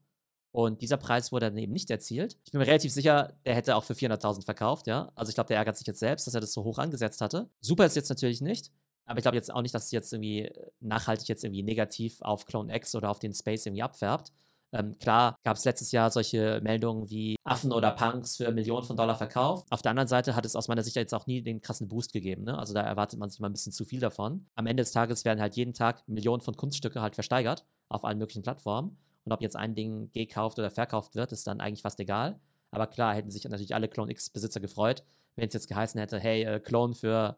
Und 0.53 0.81
dieser 0.81 0.97
Preis 0.97 1.31
wurde 1.31 1.45
dann 1.45 1.57
eben 1.57 1.71
nicht 1.71 1.89
erzielt. 1.89 2.37
Ich 2.43 2.51
bin 2.51 2.59
mir 2.59 2.67
relativ 2.67 2.91
sicher, 2.91 3.33
der 3.45 3.55
hätte 3.55 3.75
auch 3.77 3.85
für 3.85 3.93
400.000 3.93 4.43
verkauft, 4.43 4.85
ja. 4.85 5.09
Also 5.15 5.29
ich 5.29 5.35
glaube, 5.35 5.47
der 5.47 5.57
ärgert 5.57 5.77
sich 5.77 5.87
jetzt 5.87 5.99
selbst, 5.99 6.27
dass 6.27 6.33
er 6.33 6.41
das 6.41 6.51
so 6.51 6.65
hoch 6.65 6.77
angesetzt 6.77 7.21
hatte. 7.21 7.49
Super 7.61 7.85
ist 7.85 7.95
jetzt 7.95 8.09
natürlich 8.09 8.41
nicht. 8.41 8.69
Aber 9.11 9.19
ich 9.19 9.23
glaube 9.23 9.35
jetzt 9.35 9.53
auch 9.53 9.61
nicht, 9.61 9.75
dass 9.75 9.85
es 9.85 9.91
jetzt 9.91 10.13
irgendwie 10.13 10.45
äh, 10.45 10.71
nachhaltig 10.79 11.27
jetzt 11.27 11.43
irgendwie 11.43 11.63
negativ 11.63 12.21
auf 12.21 12.45
Clone 12.45 12.73
X 12.75 12.95
oder 12.95 13.09
auf 13.11 13.19
den 13.19 13.33
Space 13.33 13.65
irgendwie 13.65 13.83
abfärbt. 13.83 14.31
Ähm, 14.73 14.97
klar 14.99 15.35
gab 15.43 15.57
es 15.57 15.65
letztes 15.65 15.91
Jahr 15.91 16.09
solche 16.11 16.61
Meldungen 16.63 17.09
wie 17.09 17.35
Affen 17.43 17.73
oder 17.73 17.91
Punks 17.91 18.37
für 18.37 18.49
Millionen 18.53 18.85
von 18.85 18.95
Dollar 18.95 19.15
verkauft. 19.15 19.67
Auf 19.69 19.81
der 19.81 19.89
anderen 19.89 20.07
Seite 20.07 20.33
hat 20.33 20.45
es 20.45 20.55
aus 20.55 20.69
meiner 20.69 20.81
Sicht 20.81 20.95
jetzt 20.95 21.13
auch 21.13 21.27
nie 21.27 21.41
den 21.41 21.59
krassen 21.59 21.89
Boost 21.89 22.13
gegeben. 22.13 22.45
Ne? 22.45 22.57
Also 22.57 22.73
da 22.73 22.79
erwartet 22.81 23.19
man 23.19 23.29
sich 23.29 23.41
mal 23.41 23.49
ein 23.49 23.53
bisschen 23.53 23.73
zu 23.73 23.83
viel 23.83 23.99
davon. 23.99 24.45
Am 24.55 24.65
Ende 24.65 24.83
des 24.83 24.93
Tages 24.93 25.25
werden 25.25 25.41
halt 25.41 25.57
jeden 25.57 25.73
Tag 25.73 26.07
Millionen 26.07 26.41
von 26.41 26.55
Kunststücke 26.55 27.01
halt 27.01 27.15
versteigert 27.15 27.65
auf 27.89 28.05
allen 28.05 28.17
möglichen 28.17 28.43
Plattformen. 28.43 28.97
Und 29.25 29.33
ob 29.33 29.41
jetzt 29.41 29.57
ein 29.57 29.75
Ding 29.75 30.09
gekauft 30.13 30.57
oder 30.57 30.71
verkauft 30.71 31.15
wird, 31.15 31.33
ist 31.33 31.45
dann 31.47 31.59
eigentlich 31.59 31.81
fast 31.81 31.99
egal. 31.99 32.39
Aber 32.71 32.87
klar 32.87 33.13
hätten 33.13 33.29
sich 33.29 33.43
natürlich 33.43 33.75
alle 33.75 33.89
Clone 33.89 34.11
X-Besitzer 34.11 34.61
gefreut, 34.61 35.03
wenn 35.35 35.49
es 35.49 35.53
jetzt 35.53 35.67
geheißen 35.67 35.99
hätte, 35.99 36.17
hey, 36.17 36.43
äh, 36.43 36.59
Clone 36.61 36.93
für 36.93 37.35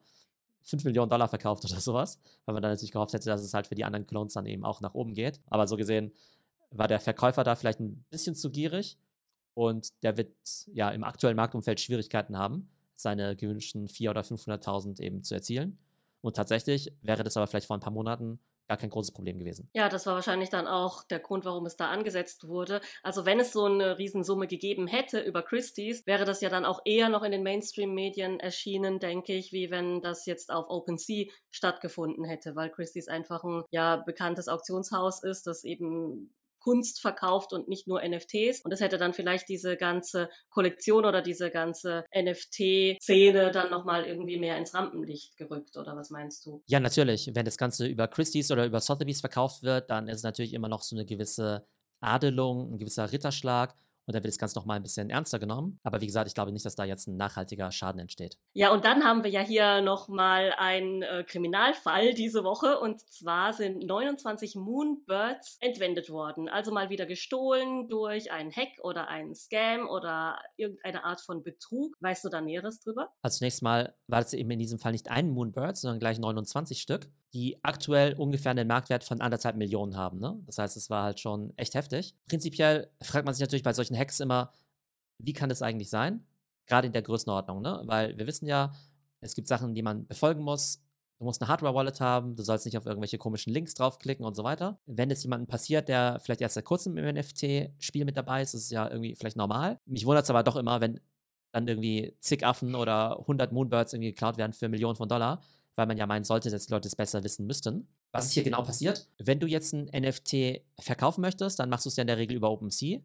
5 0.63 0.83
Millionen 0.85 1.09
Dollar 1.09 1.27
verkauft 1.27 1.65
oder 1.65 1.79
sowas, 1.79 2.19
weil 2.45 2.53
man 2.53 2.63
dann 2.63 2.71
natürlich 2.71 2.91
gehofft 2.91 3.13
hätte, 3.13 3.29
dass 3.29 3.41
es 3.41 3.53
halt 3.53 3.67
für 3.67 3.75
die 3.75 3.83
anderen 3.83 4.07
Clones 4.07 4.33
dann 4.33 4.45
eben 4.45 4.63
auch 4.63 4.81
nach 4.81 4.93
oben 4.93 5.13
geht. 5.13 5.39
Aber 5.47 5.67
so 5.67 5.77
gesehen 5.77 6.11
war 6.71 6.87
der 6.87 6.99
Verkäufer 6.99 7.43
da 7.43 7.55
vielleicht 7.55 7.79
ein 7.79 8.05
bisschen 8.09 8.35
zu 8.35 8.49
gierig 8.49 8.97
und 9.53 9.89
der 10.01 10.17
wird 10.17 10.33
ja 10.73 10.89
im 10.89 11.03
aktuellen 11.03 11.35
Marktumfeld 11.35 11.79
Schwierigkeiten 11.79 12.37
haben, 12.37 12.69
seine 12.95 13.35
gewünschten 13.35 13.87
400.000 13.87 14.09
oder 14.09 14.21
500.000 14.21 15.01
eben 15.01 15.23
zu 15.23 15.35
erzielen. 15.35 15.77
Und 16.21 16.35
tatsächlich 16.35 16.93
wäre 17.01 17.23
das 17.23 17.37
aber 17.37 17.47
vielleicht 17.47 17.67
vor 17.67 17.77
ein 17.77 17.81
paar 17.81 17.93
Monaten 17.93 18.39
gar 18.67 18.77
kein 18.77 18.89
großes 18.89 19.13
Problem 19.13 19.39
gewesen. 19.39 19.69
Ja, 19.73 19.89
das 19.89 20.05
war 20.05 20.15
wahrscheinlich 20.15 20.49
dann 20.49 20.67
auch 20.67 21.03
der 21.03 21.19
Grund, 21.19 21.45
warum 21.45 21.65
es 21.65 21.75
da 21.75 21.89
angesetzt 21.89 22.47
wurde. 22.47 22.81
Also 23.01 23.25
wenn 23.25 23.39
es 23.39 23.51
so 23.51 23.65
eine 23.65 23.97
Riesensumme 23.97 24.47
gegeben 24.47 24.87
hätte 24.87 25.19
über 25.19 25.43
Christie's, 25.43 26.07
wäre 26.07 26.25
das 26.25 26.41
ja 26.41 26.49
dann 26.49 26.65
auch 26.65 26.81
eher 26.85 27.09
noch 27.09 27.23
in 27.23 27.31
den 27.31 27.43
Mainstream-Medien 27.43 28.39
erschienen, 28.39 28.99
denke 28.99 29.33
ich, 29.33 29.51
wie 29.51 29.69
wenn 29.69 30.01
das 30.01 30.25
jetzt 30.25 30.51
auf 30.51 30.69
OpenSea 30.69 31.27
stattgefunden 31.51 32.25
hätte, 32.25 32.55
weil 32.55 32.69
Christie's 32.69 33.07
einfach 33.07 33.43
ein 33.43 33.63
ja 33.71 33.97
bekanntes 33.97 34.47
Auktionshaus 34.47 35.23
ist, 35.23 35.45
das 35.47 35.63
eben 35.63 36.33
Kunst 36.63 37.01
verkauft 37.01 37.53
und 37.53 37.67
nicht 37.67 37.87
nur 37.87 38.01
NFTs. 38.01 38.61
Und 38.61 38.71
das 38.71 38.79
hätte 38.79 38.97
dann 38.97 39.13
vielleicht 39.13 39.49
diese 39.49 39.77
ganze 39.77 40.29
Kollektion 40.49 41.05
oder 41.05 41.21
diese 41.21 41.51
ganze 41.51 42.05
NFT-Szene 42.15 43.51
dann 43.51 43.69
nochmal 43.69 44.05
irgendwie 44.05 44.39
mehr 44.39 44.57
ins 44.57 44.73
Rampenlicht 44.73 45.37
gerückt, 45.37 45.77
oder 45.77 45.95
was 45.95 46.09
meinst 46.09 46.45
du? 46.45 46.63
Ja, 46.67 46.79
natürlich. 46.79 47.29
Wenn 47.33 47.45
das 47.45 47.57
Ganze 47.57 47.85
über 47.85 48.07
Christie's 48.07 48.51
oder 48.51 48.65
über 48.65 48.79
Sotheby's 48.79 49.19
verkauft 49.19 49.63
wird, 49.63 49.89
dann 49.89 50.07
ist 50.07 50.23
natürlich 50.23 50.53
immer 50.53 50.69
noch 50.69 50.81
so 50.81 50.95
eine 50.95 51.05
gewisse 51.05 51.67
Adelung, 51.99 52.73
ein 52.73 52.77
gewisser 52.77 53.11
Ritterschlag. 53.11 53.75
Und 54.05 54.13
dann 54.13 54.23
wird 54.23 54.33
das 54.33 54.37
Ganze 54.37 54.57
nochmal 54.57 54.77
ein 54.77 54.83
bisschen 54.83 55.09
ernster 55.09 55.39
genommen. 55.39 55.79
Aber 55.83 56.01
wie 56.01 56.05
gesagt, 56.05 56.27
ich 56.27 56.33
glaube 56.33 56.51
nicht, 56.51 56.65
dass 56.65 56.75
da 56.75 56.83
jetzt 56.83 57.07
ein 57.07 57.17
nachhaltiger 57.17 57.71
Schaden 57.71 57.99
entsteht. 57.99 58.37
Ja, 58.53 58.71
und 58.71 58.85
dann 58.85 59.03
haben 59.03 59.23
wir 59.23 59.31
ja 59.31 59.41
hier 59.41 59.81
nochmal 59.81 60.53
einen 60.57 61.01
äh, 61.01 61.23
Kriminalfall 61.25 62.13
diese 62.13 62.43
Woche. 62.43 62.79
Und 62.79 63.01
zwar 63.09 63.53
sind 63.53 63.85
29 63.85 64.55
Moonbirds 64.55 65.57
entwendet 65.61 66.09
worden. 66.09 66.49
Also 66.49 66.71
mal 66.71 66.89
wieder 66.89 67.05
gestohlen 67.05 67.87
durch 67.87 68.31
einen 68.31 68.51
Hack 68.51 68.79
oder 68.83 69.07
einen 69.07 69.35
Scam 69.35 69.87
oder 69.87 70.39
irgendeine 70.57 71.03
Art 71.03 71.21
von 71.21 71.43
Betrug. 71.43 71.95
Weißt 72.01 72.25
du 72.25 72.29
da 72.29 72.41
Näheres 72.41 72.79
drüber? 72.79 73.09
Also 73.21 73.39
zunächst 73.39 73.61
mal 73.61 73.95
war 74.07 74.19
es 74.19 74.33
eben 74.33 74.51
in 74.51 74.59
diesem 74.59 74.79
Fall 74.79 74.91
nicht 74.91 75.09
ein 75.09 75.29
Moonbird, 75.29 75.77
sondern 75.77 75.99
gleich 75.99 76.19
29 76.19 76.81
Stück 76.81 77.09
die 77.33 77.57
aktuell 77.63 78.13
ungefähr 78.13 78.51
einen 78.51 78.67
Marktwert 78.67 79.03
von 79.03 79.19
anderthalb 79.19 79.55
Millionen 79.55 79.97
haben. 79.97 80.19
Ne? 80.19 80.39
Das 80.45 80.59
heißt, 80.59 80.77
es 80.77 80.89
war 80.89 81.03
halt 81.03 81.19
schon 81.19 81.51
echt 81.57 81.73
heftig. 81.73 82.15
Prinzipiell 82.27 82.91
fragt 83.01 83.25
man 83.25 83.33
sich 83.33 83.41
natürlich 83.41 83.63
bei 83.63 83.73
solchen 83.73 83.92
Hacks 83.97 84.19
immer, 84.19 84.51
wie 85.19 85.33
kann 85.33 85.49
das 85.49 85.61
eigentlich 85.61 85.89
sein? 85.89 86.25
Gerade 86.65 86.87
in 86.87 86.93
der 86.93 87.01
Größenordnung, 87.01 87.61
ne? 87.61 87.81
Weil 87.85 88.17
wir 88.17 88.27
wissen 88.27 88.45
ja, 88.45 88.73
es 89.21 89.35
gibt 89.35 89.47
Sachen, 89.47 89.73
die 89.73 89.81
man 89.81 90.07
befolgen 90.07 90.43
muss. 90.43 90.81
Du 91.19 91.25
musst 91.25 91.41
eine 91.41 91.49
Hardware-Wallet 91.49 92.01
haben, 92.01 92.35
du 92.35 92.43
sollst 92.43 92.65
nicht 92.65 92.77
auf 92.77 92.85
irgendwelche 92.85 93.17
komischen 93.17 93.53
Links 93.53 93.73
draufklicken 93.75 94.25
und 94.25 94.35
so 94.35 94.43
weiter. 94.43 94.79
Wenn 94.85 95.11
es 95.11 95.23
jemandem 95.23 95.47
passiert, 95.47 95.87
der 95.87 96.19
vielleicht 96.21 96.41
erst 96.41 96.55
seit 96.55 96.65
kurzem 96.65 96.97
im 96.97 97.15
NFT-Spiel 97.15 98.05
mit 98.05 98.17
dabei 98.17 98.41
ist, 98.41 98.53
ist 98.53 98.63
es 98.63 98.69
ja 98.69 98.89
irgendwie 98.89 99.15
vielleicht 99.15 99.37
normal. 99.37 99.79
Mich 99.85 100.05
wundert 100.05 100.23
es 100.23 100.29
aber 100.29 100.43
doch 100.43 100.55
immer, 100.55 100.81
wenn 100.81 100.99
dann 101.51 101.67
irgendwie 101.67 102.15
zig 102.19 102.45
Affen 102.45 102.75
oder 102.75 103.19
100 103.19 103.51
Moonbirds 103.51 103.93
irgendwie 103.93 104.09
geklaut 104.11 104.37
werden 104.37 104.53
für 104.53 104.69
Millionen 104.69 104.95
von 104.95 105.07
Dollar 105.07 105.41
weil 105.75 105.87
man 105.87 105.97
ja 105.97 106.05
meinen 106.05 106.23
sollte, 106.23 106.49
dass 106.49 106.67
die 106.67 106.73
Leute 106.73 106.87
es 106.87 106.95
besser 106.95 107.23
wissen 107.23 107.45
müssten. 107.45 107.87
Was 108.11 108.25
ist 108.25 108.33
hier 108.33 108.43
genau 108.43 108.61
passiert? 108.61 109.07
Wenn 109.17 109.39
du 109.39 109.47
jetzt 109.47 109.73
ein 109.73 109.89
NFT 109.93 110.61
verkaufen 110.79 111.21
möchtest, 111.21 111.59
dann 111.59 111.69
machst 111.69 111.85
du 111.85 111.89
es 111.89 111.95
ja 111.95 112.01
in 112.01 112.07
der 112.07 112.17
Regel 112.17 112.37
über 112.37 112.51
OpenSea. 112.51 112.99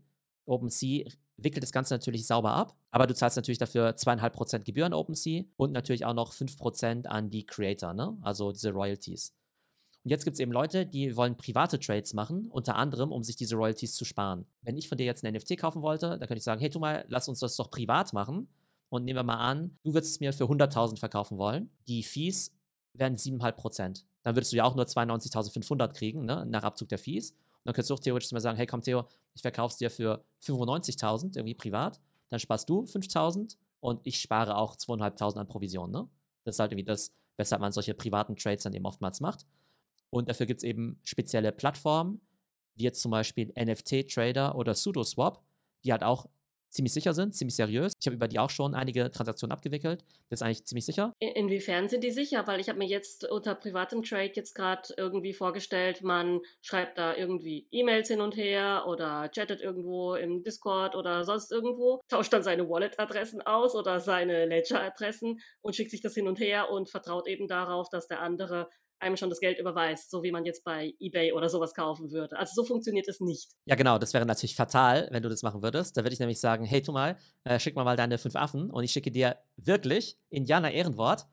OpenSea 0.49 1.11
wickelt 1.37 1.62
das 1.62 1.73
Ganze 1.73 1.95
natürlich 1.95 2.26
sauber 2.26 2.52
ab, 2.52 2.76
aber 2.90 3.07
du 3.07 3.14
zahlst 3.14 3.37
natürlich 3.37 3.59
dafür 3.59 3.97
zweieinhalb 3.97 4.35
Prozent 4.35 4.64
Gebühren 4.64 4.93
OpenSea 4.93 5.45
und 5.57 5.73
natürlich 5.73 6.05
auch 6.05 6.14
noch 6.14 6.33
5% 6.33 7.07
an 7.07 7.31
die 7.31 7.47
Creator, 7.47 7.95
ne? 7.95 8.17
also 8.23 8.52
diese 8.52 8.71
Royalties. 8.73 9.35
Und 10.05 10.11
jetzt 10.11 10.25
gibt 10.25 10.35
es 10.35 10.40
eben 10.40 10.52
Leute, 10.52 10.87
die 10.87 11.17
wollen 11.17 11.37
private 11.37 11.78
Trades 11.78 12.14
machen, 12.14 12.49
unter 12.50 12.76
anderem, 12.76 13.12
um 13.12 13.23
sich 13.23 13.37
diese 13.37 13.57
Royalties 13.57 13.95
zu 13.95 14.05
sparen. 14.05 14.47
Wenn 14.62 14.78
ich 14.78 14.88
von 14.88 14.97
dir 14.97 15.05
jetzt 15.05 15.25
ein 15.25 15.35
NFT 15.35 15.59
kaufen 15.59 15.83
wollte, 15.83 16.11
dann 16.11 16.21
könnte 16.21 16.38
ich 16.38 16.45
sagen, 16.45 16.61
hey, 16.61 16.71
tu 16.71 16.78
mal, 16.78 17.05
lass 17.09 17.28
uns 17.28 17.40
das 17.40 17.57
doch 17.57 17.71
privat 17.71 18.12
machen. 18.12 18.49
Und 18.88 19.05
nehmen 19.05 19.19
wir 19.19 19.23
mal 19.23 19.37
an, 19.37 19.76
du 19.83 19.93
würdest 19.93 20.12
es 20.12 20.21
mir 20.21 20.33
für 20.33 20.45
100.000 20.45 20.99
verkaufen 20.99 21.37
wollen. 21.37 21.71
Die 21.88 22.02
Fees 22.02 22.55
wären 22.95 23.17
7,5 23.17 23.52
Prozent. 23.52 24.07
dann 24.23 24.35
würdest 24.35 24.52
du 24.52 24.57
ja 24.57 24.64
auch 24.64 24.75
nur 24.75 24.85
92.500 24.85 25.93
kriegen, 25.93 26.25
ne, 26.25 26.47
nach 26.47 26.62
Abzug 26.62 26.88
der 26.88 26.99
Fees. 26.99 27.35
Dann 27.69 27.75
könntest 27.75 27.91
du 27.91 27.95
auch 27.97 28.01
theoretisch 28.01 28.33
mal 28.33 28.41
sagen, 28.41 28.57
hey 28.57 28.65
komm 28.65 28.81
Theo, 28.81 29.05
ich 29.35 29.43
verkaufe 29.43 29.73
es 29.73 29.77
dir 29.77 29.91
für 29.91 30.25
95.000 30.43 31.37
irgendwie 31.37 31.55
privat, 31.55 32.01
dann 32.31 32.41
sparst 32.41 32.67
du 32.71 32.85
5.000 32.85 33.59
und 33.81 34.01
ich 34.05 34.23
spare 34.23 34.57
auch 34.57 34.75
2.500 34.75 35.37
an 35.37 35.49
Provision, 35.49 35.91
ne? 35.91 36.09
Das 36.45 36.55
ist 36.55 36.61
halt 36.61 36.73
irgendwie 36.73 36.87
das, 36.87 37.13
weshalb 37.37 37.61
man 37.61 37.71
solche 37.71 37.93
privaten 37.93 38.37
Trades 38.37 38.63
dann 38.63 38.73
eben 38.73 38.87
oftmals 38.87 39.21
macht. 39.21 39.45
Und 40.09 40.31
dafür 40.31 40.47
gibt 40.47 40.61
es 40.61 40.65
eben 40.65 40.99
spezielle 41.05 41.53
Plattformen, 41.53 42.23
wie 42.75 42.85
jetzt 42.85 43.03
zum 43.03 43.11
Beispiel 43.11 43.53
NFT-Trader 43.55 44.55
oder 44.55 44.75
SudoSwap, 44.75 45.43
die 45.85 45.93
halt 45.93 46.05
auch 46.05 46.27
ziemlich 46.71 46.93
sicher 46.93 47.15
sind, 47.15 47.35
ziemlich 47.35 47.57
seriös. 47.57 47.93
Ich 48.01 48.07
habe 48.07 48.17
über 48.17 48.29
die 48.29 48.39
auch 48.39 48.51
schon 48.51 48.75
einige 48.75 49.11
Transaktionen 49.11 49.53
abgewickelt. 49.53 50.05
Das 50.29 50.41
ist 50.41 50.43
eigentlich 50.43 50.65
ziemlich 50.65 50.85
sicher. 50.85 51.13
In, 51.19 51.31
inwiefern 51.31 51.89
sind 51.89 52.05
die 52.05 52.11
sicher? 52.11 52.47
Weil 52.47 52.61
ich 52.61 52.69
habe 52.69 52.79
mir 52.79 52.89
jetzt 52.89 53.25
unter 53.29 53.55
privatem 53.55 54.03
Trade 54.03 54.33
jetzt 54.35 54.55
gerade 54.55 54.95
irgendwie 54.97 55.33
vorgestellt, 55.33 56.03
man 56.03 56.41
schreibt 56.63 56.99
da 56.99 57.15
irgendwie 57.15 57.67
E-Mails 57.71 58.09
hin 58.09 58.21
und 58.21 58.37
her 58.37 58.85
oder 58.87 59.29
chattet 59.31 59.61
irgendwo 59.61 60.15
im 60.15 60.43
Discord 60.43 60.95
oder 60.95 61.25
sonst 61.25 61.51
irgendwo, 61.51 62.01
tauscht 62.09 62.33
dann 62.33 62.43
seine 62.43 62.69
Wallet-Adressen 62.69 63.43
aus 63.43 63.75
oder 63.75 64.01
seine 64.01 64.47
Ledger-Adressen 64.47 65.41
und 65.61 65.77
schickt 65.77 65.91
sich 65.91 66.03
das 66.03 66.15
hin 66.15 66.29
und 66.29 66.39
her 66.41 66.71
und 66.71 66.91
vertraut 66.91 67.27
eben 67.29 67.49
darauf, 67.49 67.89
dass 67.91 68.07
der 68.09 68.21
andere 68.21 68.69
einem 69.00 69.17
schon 69.17 69.31
das 69.31 69.40
Geld 69.40 69.59
überweist, 69.59 70.11
so 70.11 70.23
wie 70.23 70.33
man 70.33 70.45
jetzt 70.45 70.64
bei 70.64 70.95
eBay 71.00 71.33
oder 71.33 71.49
sowas 71.49 71.75
kaufen 71.75 72.11
würde. 72.11 72.37
Also 72.37 72.52
so 72.55 72.64
funktioniert 72.67 73.09
es 73.09 73.21
nicht. 73.21 73.50
Ja, 73.67 73.75
genau, 73.76 73.99
das 73.99 74.14
wäre 74.14 74.26
natürlich 74.26 74.57
fatal, 74.57 75.09
wenn 75.11 75.23
du 75.23 75.28
das 75.28 75.43
machen 75.43 75.62
würdest. 75.62 75.97
Da 75.97 76.02
würde 76.02 76.12
ich 76.12 76.21
nämlich 76.21 76.40
sagen, 76.40 76.64
hey, 76.64 76.83
tu 76.83 76.93
mal, 76.93 77.17
äh, 77.45 77.59
schick 77.59 77.76
mal 77.76 77.85
mal 77.85 77.97
deine 77.97 78.19
fünf 78.19 78.37
Affen 78.37 78.71
und 78.71 78.85
ich 78.85 78.93
schicke 78.93 79.11
dir 79.11 79.37
wirklich 79.57 80.19
Indianer 80.31 80.71
Ehrenwort. 80.71 81.26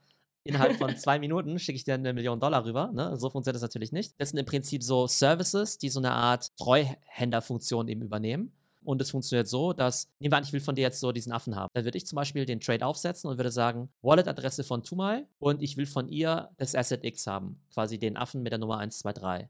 Innerhalb 0.44 0.76
von 0.78 0.96
zwei 0.98 1.18
Minuten 1.18 1.58
schicke 1.58 1.78
ich 1.78 1.84
dir 1.84 1.96
eine 1.96 2.14
Million 2.14 2.40
Dollar 2.40 2.66
rüber. 2.66 2.92
Ne? 2.94 3.18
So 3.18 3.30
funktioniert 3.30 3.56
das 3.56 3.64
natürlich 3.64 3.92
nicht. 3.92 4.14
Das 4.20 4.30
sind 4.30 4.40
im 4.40 4.46
Prinzip 4.46 4.84
so 4.84 5.08
Services, 5.08 5.78
die 5.78 5.90
so 5.90 6.00
eine 6.00 6.12
Art 6.12 6.56
Treuhänderfunktion 6.58 7.88
eben 7.88 8.02
übernehmen. 8.02 8.54
Und 8.86 9.02
es 9.02 9.12
funktioniert 9.12 9.48
so, 9.48 9.74
dass, 9.74 10.08
nehmen 10.20 10.32
wir 10.32 10.38
an, 10.38 10.44
ich 10.44 10.54
will 10.54 10.60
von 10.60 10.76
dir 10.76 10.84
jetzt 10.84 11.00
so 11.00 11.12
diesen 11.12 11.32
Affen 11.32 11.56
haben. 11.56 11.70
Dann 11.74 11.86
würde 11.86 11.98
ich 11.98 12.06
zum 12.06 12.16
Beispiel 12.16 12.46
den 12.46 12.60
Trade 12.60 12.86
aufsetzen 12.86 13.30
und 13.30 13.38
würde 13.38 13.52
sagen, 13.52 13.90
Wallet-Adresse 14.02 14.64
von 14.64 14.84
Tumai 14.84 15.26
und 15.40 15.62
ich 15.62 15.76
will 15.78 15.86
von 15.86 16.08
ihr 16.08 16.50
das 16.58 16.76
Asset 16.76 17.04
X 17.04 17.28
haben. 17.28 17.62
Quasi 17.74 17.98
den 17.98 18.16
Affen 18.16 18.44
mit 18.44 18.52
der 18.52 18.60
Nummer 18.60 18.78
123. 18.78 19.50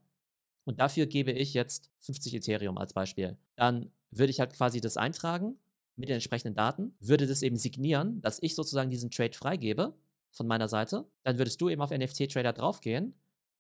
Und 0.63 0.79
dafür 0.79 1.05
gebe 1.05 1.31
ich 1.31 1.53
jetzt 1.53 1.91
50 1.99 2.33
Ethereum 2.33 2.77
als 2.77 2.93
Beispiel. 2.93 3.37
Dann 3.55 3.91
würde 4.11 4.31
ich 4.31 4.39
halt 4.39 4.53
quasi 4.53 4.81
das 4.81 4.97
eintragen 4.97 5.57
mit 5.95 6.09
den 6.09 6.15
entsprechenden 6.15 6.55
Daten, 6.55 6.95
würde 6.99 7.27
das 7.27 7.41
eben 7.41 7.57
signieren, 7.57 8.21
dass 8.21 8.41
ich 8.41 8.55
sozusagen 8.55 8.89
diesen 8.89 9.11
Trade 9.11 9.33
freigebe 9.33 9.93
von 10.31 10.47
meiner 10.47 10.67
Seite. 10.67 11.05
Dann 11.23 11.37
würdest 11.37 11.61
du 11.61 11.69
eben 11.69 11.81
auf 11.81 11.91
NFT-Trader 11.91 12.53
draufgehen, 12.53 13.13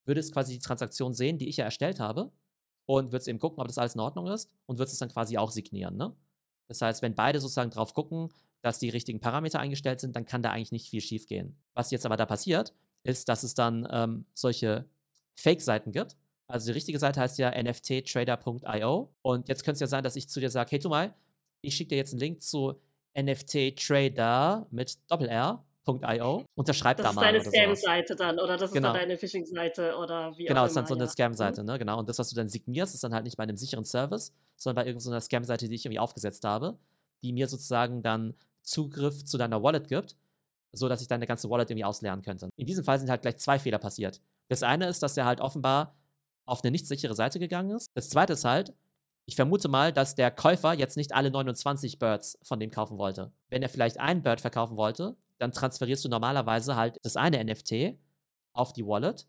würdest 0.05 0.33
quasi 0.33 0.53
die 0.53 0.59
Transaktion 0.59 1.13
sehen, 1.13 1.37
die 1.37 1.47
ich 1.47 1.57
ja 1.57 1.65
erstellt 1.65 1.99
habe 1.99 2.31
und 2.85 3.11
würdest 3.11 3.27
eben 3.27 3.39
gucken, 3.39 3.59
ob 3.59 3.67
das 3.67 3.77
alles 3.77 3.95
in 3.95 4.01
Ordnung 4.01 4.27
ist 4.27 4.49
und 4.65 4.77
würdest 4.77 4.93
es 4.93 4.99
dann 4.99 5.09
quasi 5.09 5.37
auch 5.37 5.51
signieren. 5.51 5.97
Ne? 5.97 6.15
Das 6.67 6.81
heißt, 6.81 7.01
wenn 7.01 7.15
beide 7.15 7.39
sozusagen 7.39 7.71
drauf 7.71 7.93
gucken, 7.93 8.29
dass 8.61 8.79
die 8.79 8.89
richtigen 8.89 9.19
Parameter 9.19 9.59
eingestellt 9.59 9.99
sind, 9.99 10.15
dann 10.15 10.25
kann 10.25 10.41
da 10.41 10.51
eigentlich 10.51 10.71
nicht 10.71 10.89
viel 10.89 11.01
schief 11.01 11.27
gehen. 11.27 11.55
Was 11.73 11.91
jetzt 11.91 12.05
aber 12.05 12.17
da 12.17 12.25
passiert, 12.25 12.73
ist, 13.03 13.29
dass 13.29 13.43
es 13.43 13.53
dann 13.53 13.87
ähm, 13.91 14.25
solche 14.33 14.89
Fake-Seiten 15.35 15.91
gibt. 15.91 16.17
Also 16.47 16.67
die 16.67 16.73
richtige 16.73 16.99
Seite 16.99 17.19
heißt 17.19 17.37
ja 17.37 17.51
nfttrader.io. 17.51 19.13
Und 19.21 19.49
jetzt 19.49 19.63
könnte 19.63 19.75
es 19.75 19.81
ja 19.81 19.87
sein, 19.87 20.03
dass 20.03 20.15
ich 20.15 20.29
zu 20.29 20.39
dir 20.39 20.49
sage, 20.49 20.71
hey, 20.71 20.79
tu 20.79 20.89
mal, 20.89 21.13
ich 21.61 21.75
schicke 21.75 21.89
dir 21.89 21.97
jetzt 21.97 22.13
einen 22.13 22.19
Link 22.19 22.41
zu 22.41 22.81
NFT-Trader 23.17 24.67
mit 24.71 24.99
Doppel-R 25.09 25.63
Scam.io. 25.85 26.45
Unterschreib 26.55 26.97
da 26.97 27.13
mal. 27.13 27.33
Das 27.33 27.45
ist 27.45 27.55
deine 27.55 27.75
Scam-Seite 27.75 28.15
dann, 28.15 28.39
oder 28.39 28.57
das 28.57 28.69
ist 28.69 28.73
genau. 28.73 28.89
dann 28.89 29.01
deine 29.01 29.17
Phishing-Seite 29.17 29.95
oder 29.97 30.35
wie 30.37 30.45
Genau, 30.45 30.63
auch 30.63 30.67
ist 30.67 30.75
dann 30.75 30.87
so 30.87 30.95
eine 30.95 31.07
Scam-Seite, 31.07 31.61
mhm. 31.61 31.67
ne? 31.67 31.79
Genau. 31.79 31.99
Und 31.99 32.09
das, 32.09 32.19
was 32.19 32.29
du 32.29 32.35
dann 32.35 32.49
signierst, 32.49 32.93
ist 32.95 33.03
dann 33.03 33.13
halt 33.13 33.23
nicht 33.23 33.37
bei 33.37 33.43
einem 33.43 33.57
sicheren 33.57 33.85
Service, 33.85 34.33
sondern 34.55 34.83
bei 34.83 34.87
irgendeiner 34.87 35.21
Scam-Seite, 35.21 35.69
die 35.69 35.75
ich 35.75 35.85
irgendwie 35.85 35.99
aufgesetzt 35.99 36.43
habe, 36.43 36.77
die 37.23 37.33
mir 37.33 37.47
sozusagen 37.47 38.01
dann 38.01 38.33
Zugriff 38.61 39.23
zu 39.23 39.37
deiner 39.37 39.61
Wallet 39.61 39.87
gibt, 39.87 40.15
so 40.71 40.89
dass 40.89 41.01
ich 41.01 41.07
deine 41.07 41.27
ganze 41.27 41.49
Wallet 41.49 41.69
irgendwie 41.69 41.85
ausleeren 41.85 42.21
könnte. 42.21 42.49
In 42.57 42.65
diesem 42.65 42.83
Fall 42.83 42.99
sind 42.99 43.09
halt 43.09 43.21
gleich 43.21 43.37
zwei 43.37 43.59
Fehler 43.59 43.77
passiert. 43.77 44.21
Das 44.49 44.63
eine 44.63 44.87
ist, 44.87 45.03
dass 45.03 45.15
er 45.17 45.25
halt 45.25 45.39
offenbar 45.39 45.95
auf 46.45 46.63
eine 46.63 46.71
nicht 46.71 46.87
sichere 46.87 47.15
Seite 47.15 47.39
gegangen 47.39 47.71
ist. 47.71 47.87
Das 47.93 48.09
zweite 48.09 48.33
ist 48.33 48.45
halt, 48.45 48.73
ich 49.25 49.35
vermute 49.35 49.67
mal, 49.67 49.91
dass 49.91 50.13
der 50.13 50.29
Käufer 50.29 50.73
jetzt 50.73 50.97
nicht 50.97 51.13
alle 51.13 51.31
29 51.31 51.97
Birds 51.97 52.37
von 52.43 52.59
dem 52.59 52.69
kaufen 52.69 52.97
wollte. 52.97 53.31
Wenn 53.49 53.63
er 53.63 53.69
vielleicht 53.69 53.99
einen 53.99 54.21
Bird 54.21 54.41
verkaufen 54.41 54.77
wollte, 54.77 55.15
dann 55.37 55.51
transferierst 55.51 56.05
du 56.05 56.09
normalerweise 56.09 56.75
halt 56.75 56.99
das 57.03 57.17
eine 57.17 57.43
NFT 57.43 57.97
auf 58.53 58.73
die 58.73 58.85
Wallet 58.85 59.27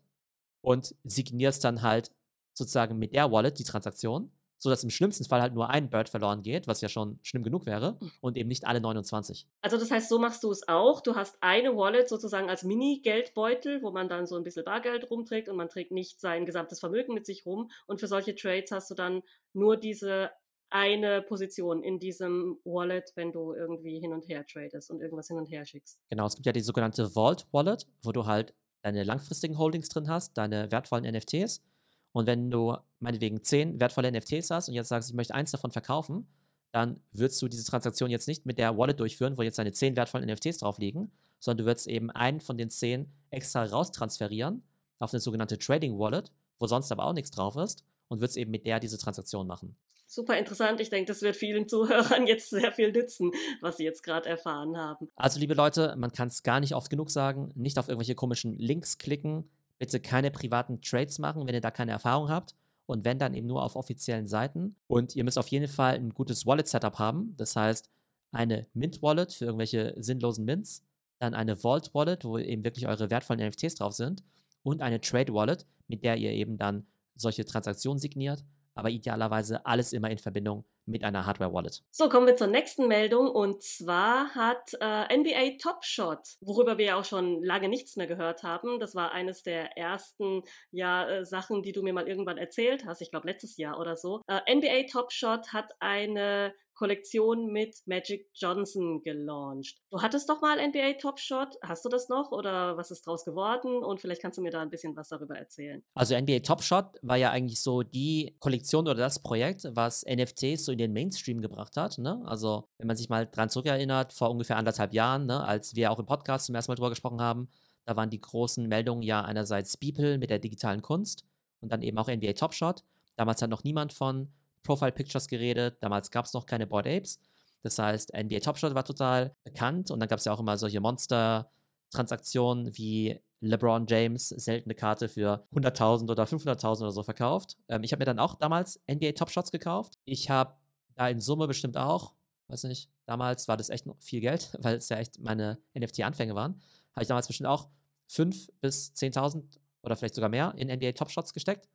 und 0.61 0.95
signierst 1.03 1.63
dann 1.63 1.81
halt 1.81 2.11
sozusagen 2.53 2.97
mit 2.97 3.13
der 3.13 3.31
Wallet 3.31 3.59
die 3.59 3.63
Transaktion, 3.63 4.31
sodass 4.57 4.83
im 4.83 4.89
schlimmsten 4.89 5.25
Fall 5.25 5.41
halt 5.41 5.53
nur 5.53 5.69
ein 5.69 5.89
Bird 5.89 6.09
verloren 6.09 6.41
geht, 6.41 6.67
was 6.67 6.81
ja 6.81 6.89
schon 6.89 7.19
schlimm 7.21 7.43
genug 7.43 7.65
wäre, 7.65 7.97
hm. 7.99 8.11
und 8.21 8.37
eben 8.37 8.49
nicht 8.49 8.65
alle 8.65 8.81
29. 8.81 9.47
Also 9.61 9.77
das 9.77 9.91
heißt, 9.91 10.09
so 10.09 10.17
machst 10.17 10.43
du 10.43 10.51
es 10.51 10.67
auch. 10.67 11.01
Du 11.01 11.15
hast 11.15 11.37
eine 11.41 11.75
Wallet 11.75 12.09
sozusagen 12.09 12.49
als 12.49 12.63
Mini-Geldbeutel, 12.63 13.83
wo 13.83 13.91
man 13.91 14.09
dann 14.09 14.25
so 14.25 14.35
ein 14.35 14.43
bisschen 14.43 14.65
Bargeld 14.65 15.11
rumträgt 15.11 15.49
und 15.49 15.57
man 15.57 15.69
trägt 15.69 15.91
nicht 15.91 16.19
sein 16.19 16.45
gesamtes 16.45 16.79
Vermögen 16.79 17.13
mit 17.13 17.25
sich 17.25 17.45
rum. 17.45 17.69
Und 17.85 17.99
für 17.99 18.07
solche 18.07 18.35
Trades 18.35 18.71
hast 18.71 18.89
du 18.89 18.95
dann 18.95 19.21
nur 19.53 19.77
diese 19.77 20.31
eine 20.69 21.21
Position 21.21 21.83
in 21.83 21.99
diesem 21.99 22.57
Wallet, 22.63 23.11
wenn 23.15 23.31
du 23.31 23.53
irgendwie 23.53 23.99
hin 23.99 24.13
und 24.13 24.27
her 24.27 24.45
tradest 24.45 24.91
und 24.91 25.01
irgendwas 25.01 25.27
hin 25.27 25.37
und 25.37 25.49
her 25.49 25.65
schickst. 25.65 25.99
Genau, 26.09 26.25
es 26.25 26.35
gibt 26.35 26.45
ja 26.45 26.51
die 26.51 26.61
sogenannte 26.61 27.09
Vault 27.09 27.47
Wallet, 27.51 27.87
wo 28.03 28.11
du 28.11 28.25
halt 28.25 28.53
deine 28.81 29.03
langfristigen 29.03 29.57
Holdings 29.57 29.89
drin 29.89 30.09
hast, 30.09 30.37
deine 30.37 30.71
wertvollen 30.71 31.05
NFTs. 31.05 31.63
Und 32.11 32.27
wenn 32.27 32.49
du 32.49 32.75
meinetwegen 32.99 33.43
zehn 33.43 33.79
wertvolle 33.79 34.11
NFTs 34.11 34.49
hast 34.49 34.69
und 34.69 34.75
jetzt 34.75 34.89
sagst, 34.89 35.09
ich 35.09 35.15
möchte 35.15 35.35
eins 35.35 35.51
davon 35.51 35.71
verkaufen, 35.71 36.27
dann 36.71 37.01
würdest 37.11 37.41
du 37.41 37.47
diese 37.47 37.65
Transaktion 37.65 38.09
jetzt 38.09 38.27
nicht 38.27 38.45
mit 38.45 38.57
der 38.57 38.77
Wallet 38.77 38.99
durchführen, 38.99 39.37
wo 39.37 39.41
jetzt 39.41 39.59
deine 39.59 39.71
zehn 39.71 39.95
wertvollen 39.95 40.29
NFTs 40.29 40.59
drauf 40.59 40.79
liegen, 40.79 41.11
sondern 41.39 41.63
du 41.63 41.69
würdest 41.69 41.87
eben 41.87 42.11
einen 42.11 42.41
von 42.41 42.57
den 42.57 42.69
zehn 42.69 43.11
extra 43.29 43.63
raustransferieren 43.63 44.63
auf 44.99 45.13
eine 45.13 45.19
sogenannte 45.19 45.57
Trading 45.57 45.97
Wallet, 45.97 46.31
wo 46.59 46.67
sonst 46.67 46.91
aber 46.91 47.05
auch 47.05 47.13
nichts 47.13 47.31
drauf 47.31 47.55
ist 47.55 47.85
und 48.09 48.19
würdest 48.19 48.37
eben 48.37 48.51
mit 48.51 48.65
der 48.65 48.79
diese 48.79 48.97
Transaktion 48.97 49.47
machen 49.47 49.77
super 50.07 50.37
interessant. 50.37 50.79
Ich 50.79 50.89
denke, 50.89 51.07
das 51.07 51.21
wird 51.21 51.35
vielen 51.35 51.67
Zuhörern 51.69 52.25
jetzt 52.25 52.49
sehr 52.49 52.71
viel 52.71 52.91
nützen, 52.91 53.31
was 53.61 53.77
sie 53.77 53.83
jetzt 53.83 54.01
gerade 54.01 54.27
erfahren 54.27 54.77
haben. 54.77 55.09
Also, 55.15 55.39
liebe 55.39 55.53
Leute, 55.53 55.95
man 55.97 56.11
kann 56.11 56.29
es 56.29 56.43
gar 56.43 56.59
nicht 56.59 56.73
oft 56.73 56.89
genug 56.89 57.11
sagen, 57.11 57.51
nicht 57.55 57.77
auf 57.77 57.89
irgendwelche 57.89 58.15
komischen 58.15 58.57
Links 58.57 58.97
klicken, 58.97 59.49
bitte 59.77 59.99
keine 59.99 60.31
privaten 60.31 60.81
Trades 60.81 61.19
machen, 61.19 61.45
wenn 61.45 61.53
ihr 61.53 61.61
da 61.61 61.71
keine 61.71 61.91
Erfahrung 61.91 62.29
habt. 62.29 62.55
Und 62.87 63.03
wenn 63.03 63.19
dann 63.19 63.33
eben 63.33 63.47
nur 63.47 63.63
auf 63.63 63.75
offiziellen 63.75 64.27
Seiten. 64.27 64.77
Und 64.87 65.13
ihr 65.13 65.25
müsst 65.25 65.37
auf 65.37 65.49
jeden 65.49 65.67
Fall 65.67 65.95
ein 65.95 66.13
gutes 66.13 66.45
Wallet-Setup 66.45 66.97
haben. 66.99 67.35
Das 67.35 67.53
heißt, 67.57 67.89
eine 68.31 68.65
Mint-Wallet 68.73 69.33
für 69.33 69.43
irgendwelche 69.43 69.93
sinnlosen 69.97 70.45
Mints, 70.45 70.85
dann 71.19 71.33
eine 71.33 71.57
Vault-Wallet, 71.57 72.23
wo 72.23 72.37
eben 72.37 72.63
wirklich 72.63 72.87
eure 72.87 73.09
wertvollen 73.09 73.45
NFTs 73.45 73.75
drauf 73.75 73.91
sind 73.91 74.23
und 74.63 74.81
eine 74.81 75.01
Trade-Wallet, 75.01 75.65
mit 75.89 76.05
der 76.05 76.15
ihr 76.15 76.31
eben 76.31 76.57
dann 76.57 76.85
solche 77.15 77.43
Transaktionen 77.43 77.99
signiert 77.99 78.45
aber 78.77 78.89
idealerweise 78.89 79.65
alles 79.65 79.93
immer 79.93 80.09
in 80.09 80.17
Verbindung 80.17 80.65
mit 80.85 81.03
einer 81.03 81.25
Hardware-Wallet. 81.25 81.83
So, 81.91 82.07
kommen 82.09 82.27
wir 82.27 82.35
zur 82.35 82.47
nächsten 82.47 82.87
Meldung 82.87 83.29
und 83.29 83.61
zwar 83.61 84.33
hat 84.35 84.73
äh, 84.79 85.17
NBA 85.17 85.57
Top 85.61 85.83
Shot, 85.83 86.37
worüber 86.39 86.77
wir 86.77 86.85
ja 86.85 86.99
auch 86.99 87.05
schon 87.05 87.43
lange 87.43 87.67
nichts 87.67 87.97
mehr 87.97 88.07
gehört 88.07 88.43
haben. 88.43 88.79
Das 88.79 88.95
war 88.95 89.11
eines 89.11 89.43
der 89.43 89.77
ersten 89.77 90.43
ja, 90.71 91.09
äh, 91.09 91.25
Sachen, 91.25 91.61
die 91.61 91.73
du 91.73 91.83
mir 91.83 91.93
mal 91.93 92.07
irgendwann 92.07 92.37
erzählt 92.37 92.85
hast, 92.85 93.01
ich 93.01 93.11
glaube 93.11 93.27
letztes 93.27 93.57
Jahr 93.57 93.79
oder 93.79 93.97
so. 93.97 94.21
Äh, 94.27 94.55
NBA 94.55 94.87
Top 94.91 95.11
Shot 95.11 95.51
hat 95.53 95.73
eine 95.79 96.53
Kollektion 96.77 97.51
mit 97.51 97.75
Magic 97.87 98.29
Johnson 98.35 99.01
gelauncht. 99.01 99.77
Du 99.89 100.01
hattest 100.01 100.29
doch 100.29 100.41
mal 100.41 100.57
NBA 100.65 100.93
Top 101.01 101.19
Shot. 101.19 101.57
Hast 101.63 101.83
du 101.83 101.89
das 101.89 102.07
noch 102.07 102.31
oder 102.31 102.77
was 102.77 102.91
ist 102.91 103.05
draus 103.07 103.25
geworden? 103.25 103.83
Und 103.83 103.99
vielleicht 103.99 104.21
kannst 104.21 104.37
du 104.37 104.43
mir 104.43 104.51
da 104.51 104.61
ein 104.61 104.69
bisschen 104.69 104.95
was 104.95 105.09
darüber 105.09 105.35
erzählen. 105.35 105.83
Also 105.95 106.15
NBA 106.15 106.39
Top 106.39 106.61
Shot 106.61 106.85
war 107.01 107.17
ja 107.17 107.31
eigentlich 107.31 107.61
so 107.61 107.81
die 107.81 108.35
Kollektion 108.39 108.87
oder 108.87 108.95
das 108.95 109.21
Projekt, 109.21 109.67
was 109.71 110.05
NFTs 110.05 110.65
so 110.65 110.71
in 110.71 110.77
den 110.77 110.93
Mainstream 110.93 111.41
gebracht 111.41 111.75
hat. 111.77 111.97
Ne? 111.97 112.21
Also 112.25 112.65
wenn 112.77 112.87
man 112.87 112.95
sich 112.95 113.09
mal 113.09 113.25
dran 113.25 113.49
zurückerinnert, 113.49 114.13
vor 114.13 114.29
ungefähr 114.29 114.57
anderthalb 114.57 114.93
Jahren, 114.93 115.25
ne, 115.25 115.43
als 115.43 115.75
wir 115.75 115.91
auch 115.91 115.99
im 115.99 116.05
Podcast 116.05 116.45
zum 116.45 116.55
ersten 116.55 116.71
Mal 116.71 116.75
drüber 116.75 116.89
gesprochen 116.89 117.21
haben, 117.21 117.49
da 117.85 117.95
waren 117.95 118.09
die 118.09 118.21
großen 118.21 118.67
Meldungen 118.67 119.01
ja 119.01 119.23
einerseits 119.23 119.77
Beeple 119.77 120.17
mit 120.17 120.29
der 120.29 120.39
digitalen 120.39 120.81
Kunst 120.81 121.23
und 121.61 121.71
dann 121.71 121.81
eben 121.81 121.97
auch 121.97 122.07
NBA 122.07 122.33
Top 122.33 122.53
Shot. 122.53 122.83
Damals 123.15 123.41
hat 123.41 123.49
noch 123.49 123.63
niemand 123.63 123.93
von 123.93 124.29
Profile 124.63 124.91
Pictures 124.91 125.27
geredet. 125.27 125.77
Damals 125.81 126.11
gab 126.11 126.25
es 126.25 126.33
noch 126.33 126.45
keine 126.45 126.67
Board 126.67 126.87
Apes. 126.87 127.19
Das 127.63 127.79
heißt, 127.79 128.13
NBA 128.13 128.39
Top 128.39 128.57
Shot 128.57 128.75
war 128.75 128.85
total 128.85 129.35
bekannt 129.43 129.91
und 129.91 129.99
dann 129.99 130.07
gab 130.09 130.19
es 130.19 130.25
ja 130.25 130.33
auch 130.33 130.39
immer 130.39 130.57
solche 130.57 130.79
Monster-Transaktionen 130.79 132.77
wie 132.77 133.19
LeBron 133.41 133.85
James 133.87 134.29
seltene 134.29 134.73
Karte 134.73 135.09
für 135.09 135.45
100.000 135.53 136.09
oder 136.09 136.23
500.000 136.23 136.81
oder 136.81 136.91
so 136.91 137.03
verkauft. 137.03 137.57
Ähm, 137.67 137.83
ich 137.83 137.91
habe 137.91 137.99
mir 137.99 138.05
dann 138.05 138.19
auch 138.19 138.35
damals 138.35 138.79
NBA 138.89 139.11
Top 139.11 139.29
Shots 139.29 139.51
gekauft. 139.51 139.97
Ich 140.05 140.29
habe 140.29 140.55
da 140.95 141.07
in 141.09 141.21
Summe 141.21 141.47
bestimmt 141.47 141.77
auch, 141.77 142.13
weiß 142.47 142.63
nicht, 142.63 142.89
damals 143.05 143.47
war 143.47 143.57
das 143.57 143.69
echt 143.69 143.85
noch 143.85 144.01
viel 144.01 144.21
Geld, 144.21 144.55
weil 144.59 144.77
es 144.77 144.89
ja 144.89 144.97
echt 144.97 145.19
meine 145.19 145.59
NFT-Anfänge 145.77 146.35
waren. 146.35 146.61
Habe 146.93 147.03
ich 147.03 147.07
damals 147.07 147.27
bestimmt 147.27 147.47
auch 147.47 147.69
5.000 148.09 148.49
bis 148.61 148.93
10.000 148.95 149.43
oder 149.83 149.95
vielleicht 149.95 150.15
sogar 150.15 150.29
mehr 150.29 150.53
in 150.57 150.69
NBA 150.69 150.93
Top 150.93 151.11
Shots 151.11 151.33
gesteckt. 151.33 151.67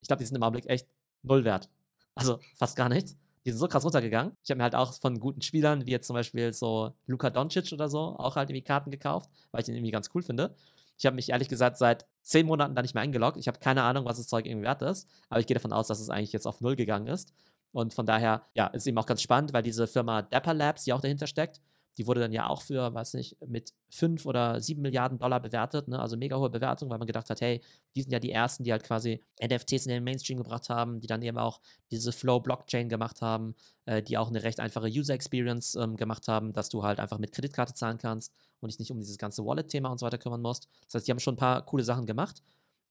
Ich 0.00 0.08
glaube, 0.08 0.20
die 0.20 0.26
sind 0.26 0.36
im 0.36 0.42
Augenblick 0.42 0.68
echt 0.68 0.86
null 1.22 1.44
wert. 1.44 1.68
Also 2.14 2.38
fast 2.54 2.76
gar 2.76 2.88
nichts. 2.88 3.16
Die 3.44 3.50
sind 3.50 3.58
so 3.58 3.68
krass 3.68 3.84
runtergegangen. 3.84 4.32
Ich 4.42 4.50
habe 4.50 4.58
mir 4.58 4.64
halt 4.64 4.74
auch 4.74 4.94
von 4.94 5.20
guten 5.20 5.42
Spielern, 5.42 5.84
wie 5.84 5.90
jetzt 5.90 6.06
zum 6.06 6.14
Beispiel 6.14 6.52
so 6.52 6.94
Luka 7.06 7.28
Doncic 7.28 7.72
oder 7.72 7.88
so, 7.88 8.16
auch 8.16 8.36
halt 8.36 8.48
irgendwie 8.48 8.64
Karten 8.64 8.90
gekauft, 8.90 9.30
weil 9.50 9.60
ich 9.60 9.66
den 9.66 9.74
irgendwie 9.74 9.90
ganz 9.90 10.08
cool 10.14 10.22
finde. 10.22 10.54
Ich 10.96 11.04
habe 11.04 11.16
mich 11.16 11.30
ehrlich 11.30 11.48
gesagt 11.48 11.76
seit 11.76 12.06
zehn 12.22 12.46
Monaten 12.46 12.74
da 12.74 12.82
nicht 12.82 12.94
mehr 12.94 13.02
eingeloggt. 13.02 13.36
Ich 13.36 13.48
habe 13.48 13.58
keine 13.58 13.82
Ahnung, 13.82 14.04
was 14.04 14.16
das 14.16 14.28
Zeug 14.28 14.46
irgendwie 14.46 14.64
wert 14.64 14.80
ist, 14.82 15.08
aber 15.28 15.40
ich 15.40 15.46
gehe 15.46 15.54
davon 15.54 15.72
aus, 15.72 15.88
dass 15.88 16.00
es 16.00 16.08
eigentlich 16.08 16.32
jetzt 16.32 16.46
auf 16.46 16.60
Null 16.60 16.76
gegangen 16.76 17.08
ist. 17.08 17.34
Und 17.72 17.92
von 17.92 18.06
daher, 18.06 18.46
ja, 18.54 18.68
ist 18.68 18.86
eben 18.86 18.96
auch 18.98 19.06
ganz 19.06 19.20
spannend, 19.20 19.52
weil 19.52 19.64
diese 19.64 19.86
Firma 19.88 20.22
Dapper 20.22 20.54
Labs, 20.54 20.84
die 20.84 20.92
auch 20.92 21.00
dahinter 21.00 21.26
steckt, 21.26 21.60
die 21.96 22.06
wurde 22.06 22.20
dann 22.20 22.32
ja 22.32 22.48
auch 22.48 22.62
für, 22.62 22.92
weiß 22.92 23.14
nicht, 23.14 23.36
mit 23.46 23.72
5 23.90 24.26
oder 24.26 24.60
7 24.60 24.82
Milliarden 24.82 25.18
Dollar 25.18 25.40
bewertet, 25.40 25.88
ne? 25.88 25.98
also 25.98 26.16
mega 26.16 26.36
hohe 26.36 26.50
Bewertung, 26.50 26.90
weil 26.90 26.98
man 26.98 27.06
gedacht 27.06 27.30
hat, 27.30 27.40
hey, 27.40 27.60
die 27.94 28.02
sind 28.02 28.12
ja 28.12 28.18
die 28.18 28.32
ersten, 28.32 28.64
die 28.64 28.72
halt 28.72 28.82
quasi 28.82 29.22
NFTs 29.42 29.86
in 29.86 29.92
den 29.92 30.04
Mainstream 30.04 30.38
gebracht 30.38 30.68
haben, 30.68 31.00
die 31.00 31.06
dann 31.06 31.22
eben 31.22 31.38
auch 31.38 31.60
diese 31.90 32.12
Flow-Blockchain 32.12 32.88
gemacht 32.88 33.22
haben, 33.22 33.54
äh, 33.86 34.02
die 34.02 34.18
auch 34.18 34.28
eine 34.28 34.42
recht 34.42 34.60
einfache 34.60 34.88
User-Experience 34.88 35.76
ähm, 35.76 35.96
gemacht 35.96 36.26
haben, 36.28 36.52
dass 36.52 36.68
du 36.68 36.82
halt 36.82 36.98
einfach 36.98 37.18
mit 37.18 37.32
Kreditkarte 37.32 37.74
zahlen 37.74 37.98
kannst 37.98 38.32
und 38.60 38.72
dich 38.72 38.78
nicht 38.78 38.90
um 38.90 38.98
dieses 38.98 39.18
ganze 39.18 39.44
Wallet-Thema 39.44 39.90
und 39.90 39.98
so 39.98 40.06
weiter 40.06 40.18
kümmern 40.18 40.42
musst. 40.42 40.68
Das 40.86 40.94
heißt, 40.94 41.06
die 41.06 41.12
haben 41.12 41.20
schon 41.20 41.34
ein 41.34 41.38
paar 41.38 41.64
coole 41.64 41.84
Sachen 41.84 42.06
gemacht. 42.06 42.42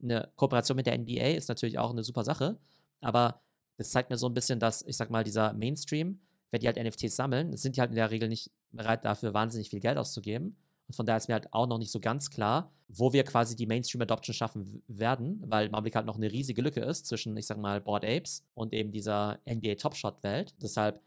Eine 0.02 0.32
Kooperation 0.36 0.76
mit 0.76 0.86
der 0.86 0.98
NBA 0.98 1.32
ist 1.36 1.50
natürlich 1.50 1.80
auch 1.80 1.92
eine 1.92 2.04
super 2.04 2.24
Sache, 2.24 2.58
aber 3.02 3.42
das 3.78 3.89
zeigt 3.89 4.10
mir 4.10 4.18
so 4.18 4.28
ein 4.28 4.34
bisschen, 4.34 4.60
dass, 4.60 4.82
ich 4.84 4.96
sag 4.98 5.10
mal, 5.10 5.24
dieser 5.24 5.54
Mainstream, 5.54 6.20
wenn 6.54 6.62
die 6.62 6.68
halt 6.68 6.78
NFTs 6.78 7.16
sammeln, 7.16 7.58
sind 7.58 7.76
die 7.76 7.82
halt 7.82 7.89
in 7.89 7.96
der 7.96 8.12
Regel 8.12 8.30
nicht 8.30 8.52
bereit 8.72 9.04
dafür, 9.06 9.34
wahnsinnig 9.34 9.72
viel 9.72 9.80
Geld 9.80 9.98
auszugeben. 9.98 10.56
Und 10.88 10.96
von 10.96 11.08
daher 11.08 11.18
ist 11.18 11.28
mir 11.28 11.34
halt 11.34 11.52
auch 11.52 11.66
noch 11.66 11.80
nicht 11.80 11.89
so 11.89 12.00
ganz 12.00 12.30
klar, 12.30 12.72
wo 12.88 13.12
wir 13.12 13.24
quasi 13.24 13.56
die 13.56 13.66
Mainstream-Adoption 13.66 14.36
schaffen 14.36 14.84
werden, 14.88 15.42
weil 15.48 15.66
im 15.66 15.74
Augenblick 15.74 15.96
halt 15.96 16.06
noch 16.06 16.16
eine 16.18 16.32
riesige 16.32 16.62
Lücke 16.62 16.82
ist 16.82 17.08
zwischen, 17.08 17.36
ich 17.38 17.48
sag 17.48 17.58
mal, 17.58 17.82
Board 17.82 18.06
Apes 18.06 18.46
und 18.54 18.72
eben 18.72 18.92
dieser 18.92 19.39
NBA 19.50 19.76
Top 19.76 19.96
Shot-Welt. 19.96 20.54
Deshalb 20.62 21.02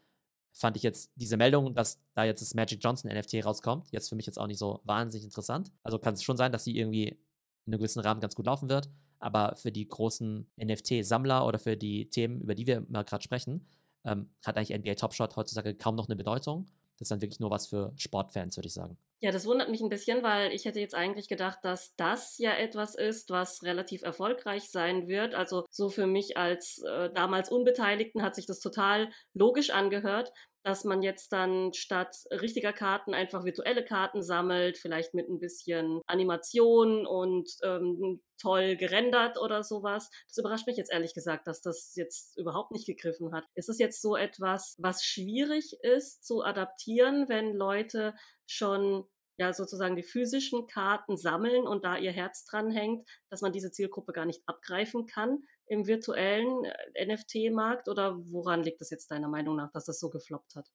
fand 0.51 0.75
ich 0.75 0.83
jetzt 0.83 1.11
diese 1.15 1.37
Meldung, 1.37 1.73
dass 1.73 2.01
da 2.13 2.25
jetzt 2.25 2.41
das 2.41 2.53
Magic 2.53 2.83
Johnson 2.83 3.09
NFT 3.09 3.45
rauskommt, 3.45 3.87
jetzt 3.91 4.09
für 4.09 4.17
mich 4.17 4.25
jetzt 4.25 4.39
auch 4.39 4.47
nicht 4.47 4.59
so 4.59 4.81
wahnsinnig 4.83 5.23
interessant. 5.23 5.71
Also 5.81 5.97
kann 5.97 6.15
es 6.15 6.23
schon 6.23 6.35
sein, 6.35 6.51
dass 6.51 6.65
sie 6.65 6.77
irgendwie 6.77 7.07
in 7.07 7.73
einem 7.73 7.79
gewissen 7.79 8.01
Rahmen 8.01 8.19
ganz 8.19 8.35
gut 8.35 8.47
laufen 8.47 8.67
wird, 8.67 8.89
aber 9.19 9.55
für 9.55 9.71
die 9.71 9.87
großen 9.87 10.45
NFT-Sammler 10.61 11.45
oder 11.45 11.57
für 11.57 11.77
die 11.77 12.09
Themen, 12.09 12.41
über 12.41 12.53
die 12.53 12.67
wir 12.67 12.85
mal 12.89 13.03
gerade 13.03 13.23
sprechen, 13.23 13.65
ähm, 14.07 14.29
hat 14.45 14.57
eigentlich 14.57 14.77
NBA 14.77 14.95
Top 14.95 15.13
Shot 15.13 15.35
heutzutage 15.35 15.75
kaum 15.75 15.95
noch 15.95 16.07
eine 16.07 16.15
Bedeutung. 16.15 16.65
Das 16.97 17.05
ist 17.05 17.11
dann 17.11 17.21
wirklich 17.21 17.39
nur 17.39 17.51
was 17.51 17.67
für 17.67 17.93
Sportfans, 17.95 18.57
würde 18.57 18.67
ich 18.67 18.73
sagen. 18.73 18.97
Ja, 19.19 19.31
das 19.31 19.47
wundert 19.47 19.69
mich 19.69 19.81
ein 19.81 19.89
bisschen, 19.89 20.21
weil 20.21 20.51
ich 20.53 20.65
hätte 20.65 20.79
jetzt 20.79 20.93
eigentlich 20.93 21.27
gedacht, 21.27 21.57
dass 21.63 21.95
das 21.95 22.37
ja 22.37 22.51
etwas 22.53 22.93
ist, 22.93 23.31
was 23.31 23.63
relativ 23.63 24.03
erfolgreich 24.03 24.69
sein 24.69 25.07
wird. 25.07 25.33
Also 25.33 25.65
so 25.71 25.89
für 25.89 26.05
mich 26.05 26.37
als 26.37 26.83
äh, 26.87 27.09
damals 27.11 27.49
Unbeteiligten 27.49 28.21
hat 28.21 28.35
sich 28.35 28.45
das 28.45 28.59
total 28.59 29.09
logisch 29.33 29.71
angehört, 29.71 30.31
dass 30.67 30.83
man 30.83 31.01
jetzt 31.01 31.31
dann 31.31 31.73
statt 31.73 32.15
richtiger 32.29 32.73
Karten 32.73 33.15
einfach 33.15 33.43
virtuelle 33.43 33.85
Karten 33.85 34.21
sammelt, 34.21 34.77
vielleicht 34.77 35.13
mit 35.13 35.29
ein 35.29 35.39
bisschen 35.39 36.01
Animation 36.05 37.07
und 37.07 37.49
ähm, 37.63 38.21
toll 38.39 38.75
gerendert 38.75 39.39
oder 39.39 39.63
sowas. 39.63 40.11
Das 40.27 40.37
überrascht 40.37 40.67
mich 40.67 40.77
jetzt 40.77 40.91
ehrlich 40.91 41.13
gesagt, 41.13 41.47
dass 41.47 41.61
das 41.61 41.95
jetzt 41.95 42.37
überhaupt 42.37 42.71
nicht 42.71 42.85
gegriffen 42.85 43.33
hat. 43.33 43.45
Ist 43.55 43.69
es 43.69 43.79
jetzt 43.79 44.01
so 44.01 44.15
etwas, 44.15 44.75
was 44.77 45.03
schwierig 45.03 45.73
ist 45.81 46.23
zu 46.23 46.43
adaptieren, 46.43 47.29
wenn 47.29 47.55
Leute 47.55 48.13
schon 48.47 49.05
ja 49.37 49.53
sozusagen 49.53 49.95
die 49.95 50.03
physischen 50.03 50.65
Karten 50.67 51.15
sammeln 51.15 51.67
und 51.67 51.85
da 51.85 51.97
ihr 51.97 52.11
Herz 52.11 52.43
dran 52.45 52.71
hängt, 52.71 53.07
dass 53.29 53.41
man 53.41 53.51
diese 53.51 53.71
Zielgruppe 53.71 54.13
gar 54.13 54.25
nicht 54.25 54.41
abgreifen 54.47 55.05
kann? 55.05 55.43
im 55.67 55.85
virtuellen 55.85 56.65
äh, 56.65 57.05
NFT-Markt 57.05 57.89
oder 57.89 58.17
woran 58.31 58.63
liegt 58.63 58.81
es 58.81 58.89
jetzt 58.89 59.11
deiner 59.11 59.27
Meinung 59.27 59.55
nach, 59.55 59.71
dass 59.71 59.85
das 59.85 59.99
so 59.99 60.09
gefloppt 60.09 60.55
hat? 60.55 60.71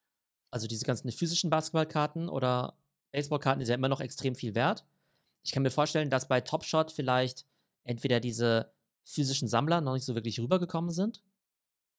Also 0.51 0.67
diese 0.67 0.85
ganzen 0.85 1.11
physischen 1.11 1.51
Basketballkarten 1.51 2.29
oder 2.29 2.77
Baseballkarten 3.11 3.65
sind 3.65 3.71
ja 3.71 3.77
immer 3.77 3.89
noch 3.89 4.01
extrem 4.01 4.35
viel 4.35 4.55
wert. 4.55 4.85
Ich 5.43 5.53
kann 5.53 5.63
mir 5.63 5.71
vorstellen, 5.71 6.11
dass 6.11 6.29
bei 6.29 6.41
Top 6.41 6.65
Shot 6.65 6.93
vielleicht 6.93 7.47
entweder 7.85 8.21
diese 8.21 8.73
physischen 9.05 9.49
Sammler 9.49 9.81
noch 9.81 9.95
nicht 9.95 10.05
so 10.05 10.15
wirklich 10.15 10.39
rübergekommen 10.39 10.91
sind 10.91 11.23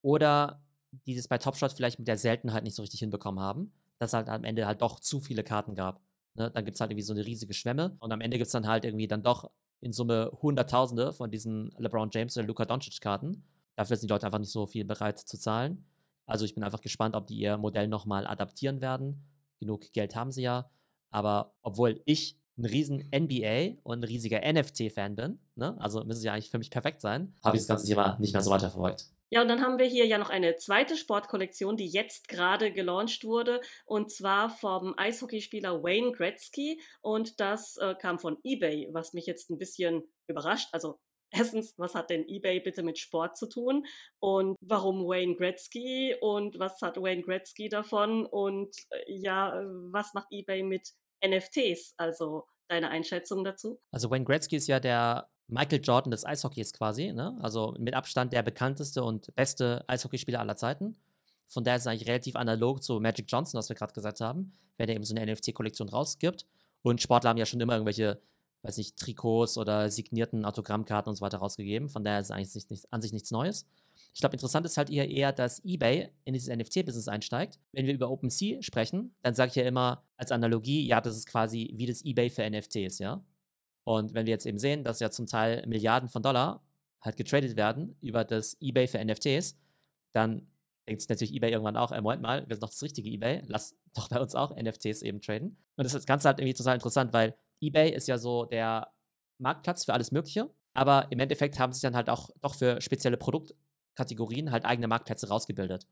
oder 0.01 0.63
die 1.07 1.15
das 1.15 1.27
bei 1.27 1.39
Top 1.39 1.57
Shot 1.57 1.73
vielleicht 1.73 1.97
mit 1.97 2.07
der 2.07 2.17
Seltenheit 2.17 2.63
nicht 2.63 2.75
so 2.75 2.83
richtig 2.83 2.99
hinbekommen 2.99 3.43
haben, 3.43 3.73
dass 4.03 4.11
es 4.11 4.13
halt 4.13 4.29
am 4.29 4.43
Ende 4.43 4.65
halt 4.65 4.81
doch 4.81 4.99
zu 4.99 5.19
viele 5.19 5.43
Karten 5.43 5.75
gab. 5.75 6.01
Ne? 6.35 6.51
Dann 6.51 6.65
gibt 6.65 6.75
es 6.75 6.81
halt 6.81 6.91
irgendwie 6.91 7.05
so 7.05 7.13
eine 7.13 7.25
riesige 7.25 7.53
Schwemme 7.53 7.95
und 7.99 8.11
am 8.11 8.21
Ende 8.21 8.37
gibt 8.37 8.47
es 8.47 8.51
dann 8.51 8.67
halt 8.67 8.85
irgendwie 8.85 9.07
dann 9.07 9.23
doch 9.23 9.51
in 9.81 9.91
Summe 9.91 10.31
Hunderttausende 10.41 11.13
von 11.13 11.29
diesen 11.29 11.71
LeBron 11.77 12.09
James 12.11 12.37
oder 12.37 12.47
Luka 12.47 12.65
Doncic-Karten. 12.65 13.43
Dafür 13.75 13.97
sind 13.97 14.09
die 14.09 14.13
Leute 14.13 14.25
einfach 14.25 14.39
nicht 14.39 14.51
so 14.51 14.65
viel 14.65 14.85
bereit 14.85 15.19
zu 15.19 15.37
zahlen. 15.37 15.85
Also 16.25 16.45
ich 16.45 16.55
bin 16.55 16.63
einfach 16.63 16.81
gespannt, 16.81 17.15
ob 17.15 17.27
die 17.27 17.37
ihr 17.37 17.57
Modell 17.57 17.87
nochmal 17.87 18.25
adaptieren 18.25 18.81
werden. 18.81 19.25
Genug 19.59 19.91
Geld 19.91 20.15
haben 20.15 20.31
sie 20.31 20.43
ja. 20.43 20.69
Aber 21.09 21.53
obwohl 21.61 22.01
ich 22.05 22.39
ein 22.57 22.65
riesen 22.65 23.09
NBA 23.13 23.81
und 23.83 23.99
ein 23.99 24.03
riesiger 24.03 24.39
NFT-Fan 24.39 25.15
bin, 25.15 25.39
ne? 25.55 25.75
also 25.79 26.03
müssen 26.03 26.21
sie 26.21 26.27
ja 26.27 26.33
eigentlich 26.33 26.51
für 26.51 26.59
mich 26.59 26.69
perfekt 26.69 27.01
sein, 27.01 27.33
habe 27.43 27.57
ich 27.57 27.63
das 27.63 27.67
ganze 27.67 27.87
Thema 27.87 28.17
nicht 28.19 28.33
mehr 28.33 28.41
so 28.41 28.51
weiterverfolgt. 28.51 29.12
Ja, 29.33 29.41
und 29.41 29.47
dann 29.47 29.61
haben 29.61 29.79
wir 29.79 29.87
hier 29.87 30.05
ja 30.05 30.19
noch 30.19 30.29
eine 30.29 30.57
zweite 30.57 30.95
Sportkollektion, 30.95 31.75
die 31.75 31.87
jetzt 31.87 32.27
gerade 32.27 32.71
gelauncht 32.71 33.23
wurde, 33.23 33.61
und 33.83 34.11
zwar 34.11 34.47
vom 34.47 34.93
Eishockeyspieler 34.95 35.81
Wayne 35.81 36.11
Gretzky. 36.11 36.79
Und 37.01 37.39
das 37.39 37.77
äh, 37.77 37.95
kam 37.95 38.19
von 38.19 38.37
eBay, 38.43 38.89
was 38.91 39.13
mich 39.13 39.25
jetzt 39.25 39.49
ein 39.49 39.57
bisschen 39.57 40.03
überrascht. 40.27 40.69
Also 40.71 40.99
erstens, 41.31 41.73
was 41.79 41.95
hat 41.95 42.11
denn 42.11 42.27
eBay 42.27 42.59
bitte 42.59 42.83
mit 42.83 42.99
Sport 42.99 43.35
zu 43.35 43.49
tun? 43.49 43.87
Und 44.19 44.55
warum 44.61 45.07
Wayne 45.07 45.35
Gretzky? 45.35 46.15
Und 46.21 46.59
was 46.59 46.79
hat 46.83 46.97
Wayne 46.97 47.23
Gretzky 47.23 47.69
davon? 47.69 48.27
Und 48.27 48.75
äh, 48.91 49.03
ja, 49.07 49.59
was 49.91 50.13
macht 50.13 50.27
eBay 50.29 50.61
mit 50.61 50.91
NFTs? 51.25 51.95
Also 51.97 52.43
deine 52.67 52.91
Einschätzung 52.91 53.43
dazu? 53.43 53.79
Also 53.91 54.11
Wayne 54.11 54.25
Gretzky 54.25 54.57
ist 54.57 54.67
ja 54.67 54.79
der 54.79 55.27
Michael 55.47 55.81
Jordan 55.83 56.11
des 56.11 56.25
Eishockeys 56.25 56.73
quasi, 56.73 57.11
ne? 57.11 57.37
Also 57.41 57.75
mit 57.77 57.93
Abstand 57.93 58.33
der 58.33 58.43
bekannteste 58.43 59.03
und 59.03 59.33
beste 59.35 59.83
Eishockeyspieler 59.87 60.39
aller 60.39 60.55
Zeiten. 60.55 60.95
Von 61.47 61.63
daher 61.63 61.77
ist 61.77 61.83
es 61.83 61.87
eigentlich 61.87 62.07
relativ 62.07 62.35
analog 62.35 62.81
zu 62.81 62.99
Magic 62.99 63.25
Johnson, 63.27 63.57
was 63.57 63.69
wir 63.69 63.75
gerade 63.75 63.93
gesagt 63.93 64.21
haben, 64.21 64.53
wenn 64.77 64.89
er 64.89 64.95
eben 64.95 65.03
so 65.03 65.15
eine 65.15 65.31
NFT-Kollektion 65.31 65.89
rausgibt. 65.89 66.47
Und 66.81 67.01
Sportler 67.01 67.29
haben 67.29 67.37
ja 67.37 67.45
schon 67.45 67.61
immer 67.61 67.73
irgendwelche, 67.73 68.21
weiß 68.63 68.77
nicht, 68.77 68.97
Trikots 68.97 69.57
oder 69.57 69.89
signierten 69.89 70.45
Autogrammkarten 70.45 71.09
und 71.09 71.15
so 71.15 71.21
weiter 71.21 71.37
rausgegeben. 71.37 71.89
Von 71.89 72.03
daher 72.03 72.19
ist 72.19 72.27
es 72.27 72.31
eigentlich 72.31 72.55
nicht, 72.55 72.71
nicht, 72.71 72.93
an 72.93 73.01
sich 73.01 73.13
nichts 73.13 73.31
Neues. 73.31 73.67
Ich 74.13 74.19
glaube, 74.19 74.33
interessant 74.33 74.65
ist 74.65 74.77
halt 74.77 74.89
eher, 74.89 75.09
eher, 75.09 75.31
dass 75.31 75.63
eBay 75.63 76.09
in 76.25 76.33
dieses 76.33 76.49
NFT-Business 76.49 77.07
einsteigt. 77.07 77.59
Wenn 77.71 77.85
wir 77.85 77.93
über 77.93 78.09
OpenSea 78.09 78.61
sprechen, 78.61 79.15
dann 79.21 79.35
sage 79.35 79.49
ich 79.49 79.55
ja 79.55 79.63
immer 79.63 80.03
als 80.17 80.31
Analogie, 80.31 80.85
ja, 80.87 81.01
das 81.01 81.15
ist 81.15 81.27
quasi 81.27 81.71
wie 81.75 81.85
das 81.85 82.03
eBay 82.03 82.29
für 82.29 82.49
NFTs, 82.49 82.99
ja. 82.99 83.23
Und 83.83 84.13
wenn 84.13 84.25
wir 84.25 84.31
jetzt 84.31 84.45
eben 84.45 84.59
sehen, 84.59 84.83
dass 84.83 84.99
ja 84.99 85.11
zum 85.11 85.27
Teil 85.27 85.65
Milliarden 85.67 86.09
von 86.09 86.23
Dollar 86.23 86.63
halt 87.01 87.17
getradet 87.17 87.55
werden 87.57 87.97
über 88.01 88.23
das 88.23 88.57
eBay 88.61 88.87
für 88.87 89.03
NFTs, 89.03 89.57
dann 90.13 90.47
denkt 90.87 91.01
sich 91.01 91.09
natürlich 91.09 91.33
eBay 91.33 91.51
irgendwann 91.51 91.77
auch, 91.77 91.91
äh, 91.91 92.01
Moment 92.01 92.21
mal, 92.21 92.47
wir 92.47 92.55
sind 92.55 92.63
doch 92.63 92.69
das 92.69 92.81
richtige 92.81 93.09
eBay, 93.09 93.41
lass 93.47 93.75
doch 93.93 94.09
bei 94.09 94.19
uns 94.19 94.35
auch 94.35 94.55
NFTs 94.55 95.01
eben 95.01 95.21
traden. 95.21 95.57
Und 95.75 95.85
das 95.91 96.05
Ganze 96.05 96.27
halt 96.27 96.39
irgendwie 96.39 96.55
total 96.55 96.75
interessant, 96.75 97.13
weil 97.13 97.35
eBay 97.61 97.91
ist 97.91 98.07
ja 98.07 98.17
so 98.17 98.45
der 98.45 98.91
Marktplatz 99.37 99.85
für 99.85 99.93
alles 99.93 100.11
Mögliche, 100.11 100.49
aber 100.73 101.11
im 101.11 101.19
Endeffekt 101.19 101.59
haben 101.59 101.73
sich 101.73 101.81
dann 101.81 101.95
halt 101.95 102.09
auch 102.09 102.29
doch 102.41 102.55
für 102.55 102.81
spezielle 102.81 103.17
Produktkategorien 103.17 104.51
halt 104.51 104.65
eigene 104.65 104.87
Marktplätze 104.87 105.27
rausgebildet. 105.27 105.87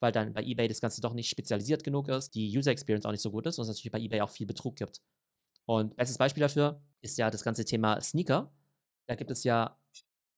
Weil 0.00 0.12
dann 0.12 0.34
bei 0.34 0.42
eBay 0.42 0.68
das 0.68 0.80
Ganze 0.80 1.00
doch 1.00 1.14
nicht 1.14 1.30
spezialisiert 1.30 1.84
genug 1.84 2.08
ist, 2.08 2.34
die 2.34 2.56
User 2.56 2.72
Experience 2.72 3.06
auch 3.06 3.12
nicht 3.12 3.22
so 3.22 3.30
gut 3.30 3.46
ist 3.46 3.58
und 3.58 3.62
es 3.62 3.68
natürlich 3.68 3.92
bei 3.92 4.00
eBay 4.00 4.20
auch 4.20 4.30
viel 4.30 4.46
Betrug 4.46 4.76
gibt. 4.76 5.00
Und 5.66 5.96
bestes 5.96 6.18
Beispiel 6.18 6.42
dafür 6.42 6.82
ist 7.04 7.18
ja 7.18 7.30
das 7.30 7.44
ganze 7.44 7.64
Thema 7.64 8.00
Sneaker. 8.00 8.50
Da 9.06 9.14
gibt 9.14 9.30
es 9.30 9.44
ja 9.44 9.78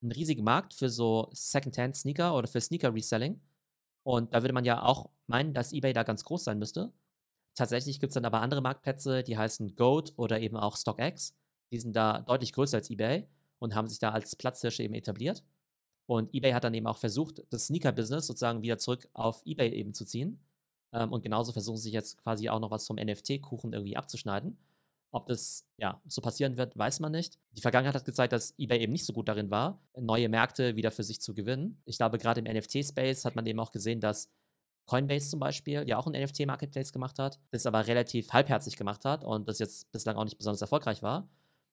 einen 0.02 0.12
riesigen 0.12 0.44
Markt 0.44 0.74
für 0.74 0.90
so 0.90 1.31
Secondhand-Sneaker 1.33 2.35
oder 2.35 2.48
für 2.48 2.61
Sneaker-Reselling. 2.61 3.40
Und 4.02 4.35
da 4.35 4.42
würde 4.42 4.52
man 4.52 4.64
ja 4.64 4.83
auch 4.83 5.11
meinen, 5.26 5.55
dass 5.55 5.72
eBay 5.72 5.92
da 5.92 6.02
ganz 6.02 6.24
groß 6.24 6.44
sein 6.44 6.59
müsste. 6.59 6.92
Tatsächlich 7.55 8.00
gibt 8.00 8.11
es 8.11 8.14
dann 8.14 8.24
aber 8.24 8.40
andere 8.40 8.61
Marktplätze, 8.61 9.22
die 9.22 9.38
heißen 9.38 9.76
Goat 9.76 10.12
oder 10.16 10.40
eben 10.40 10.57
auch 10.57 10.76
StockX. 10.76 11.35
Die 11.72 11.81
sind 11.81 11.94
da 11.94 12.20
deutlich 12.20 12.52
größer 12.52 12.79
als 12.79 12.90
eBay 12.90 13.26
und 13.59 13.74
haben 13.74 13.88
sich 13.88 13.98
da 13.98 14.11
als 14.11 14.37
Platzhirsche 14.37 14.83
eben 14.83 14.94
etabliert. 14.94 15.42
Und 16.07 16.33
eBay 16.35 16.52
hat 16.52 16.64
dann 16.64 16.74
eben 16.74 16.87
auch 16.87 16.98
versucht, 16.98 17.42
das 17.50 17.66
Sneaker-Business 17.66 18.26
sozusagen 18.26 18.62
wieder 18.62 18.79
zurück 18.79 19.09
auf 19.12 19.42
eBay 19.44 19.72
eben 19.72 19.94
zu 19.94 20.05
ziehen. 20.05 20.40
Ähm, 20.92 21.12
und 21.12 21.22
genauso 21.22 21.52
versuchen 21.52 21.79
sie 21.79 21.85
sich 21.85 21.92
jetzt 21.92 22.18
quasi 22.18 22.48
auch 22.48 22.61
noch 22.61 22.70
was 22.70 22.87
vom 22.87 22.96
NFT-Kuchen 22.96 23.72
irgendwie 23.72 23.96
abzuschneiden. 23.96 24.59
Ob 25.12 25.26
das 25.26 25.66
ja 25.78 26.00
so 26.06 26.20
passieren 26.20 26.56
wird, 26.56 26.76
weiß 26.76 27.00
man 27.00 27.12
nicht. 27.12 27.38
Die 27.52 27.60
Vergangenheit 27.60 27.94
hat 27.94 28.04
gezeigt, 28.04 28.32
dass 28.32 28.54
eBay 28.58 28.80
eben 28.80 28.92
nicht 28.92 29.06
so 29.06 29.12
gut 29.12 29.28
darin 29.28 29.50
war, 29.50 29.80
neue 29.98 30.28
Märkte 30.28 30.76
wieder 30.76 30.90
für 30.90 31.04
sich 31.04 31.20
zu 31.20 31.32
gewinnen. 31.32 31.80
Ich 31.84 31.96
glaube, 31.96 32.18
gerade 32.18 32.40
im 32.40 32.56
NFT-Space 32.56 33.24
hat 33.24 33.36
man 33.36 33.46
eben 33.46 33.60
auch 33.60 33.70
gesehen, 33.70 34.00
dass 34.00 34.30
Coinbase 34.86 35.30
zum 35.30 35.40
Beispiel 35.40 35.86
ja 35.86 35.98
auch 35.98 36.06
einen 36.06 36.22
NFT-Marketplace 36.22 36.92
gemacht 36.92 37.18
hat, 37.18 37.40
das 37.50 37.66
aber 37.66 37.86
relativ 37.86 38.32
halbherzig 38.32 38.76
gemacht 38.76 39.04
hat 39.04 39.24
und 39.24 39.48
das 39.48 39.58
jetzt 39.58 39.90
bislang 39.92 40.16
auch 40.16 40.24
nicht 40.24 40.38
besonders 40.38 40.60
erfolgreich 40.60 41.02
war. 41.02 41.28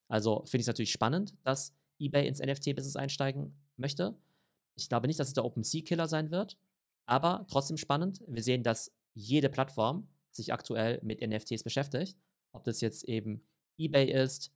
Also 0.08 0.40
finde 0.46 0.58
ich 0.58 0.64
es 0.64 0.68
natürlich 0.68 0.92
spannend, 0.92 1.36
dass 1.44 1.74
eBay 2.00 2.28
ins 2.28 2.40
NFT-Business 2.40 2.96
einsteigen 2.96 3.56
möchte. 3.78 4.18
Ich 4.76 4.90
glaube 4.90 5.08
nicht, 5.08 5.20
dass 5.20 5.28
es 5.28 5.34
der 5.34 5.46
OpenSea-Killer 5.46 6.08
sein 6.08 6.32
wird, 6.32 6.58
aber 7.06 7.46
trotzdem 7.50 7.78
spannend. 7.78 8.24
Wir 8.28 8.44
sehen, 8.44 8.64
dass 8.64 8.92
jede 9.14 9.50
Plattform 9.50 10.08
sich 10.32 10.52
aktuell 10.52 11.00
mit 11.04 11.22
NFTs 11.22 11.64
beschäftigt. 11.64 12.18
Ob 12.54 12.64
das 12.64 12.82
jetzt 12.82 13.04
eben 13.06 13.46
eBay 13.78 14.12
ist 14.12 14.52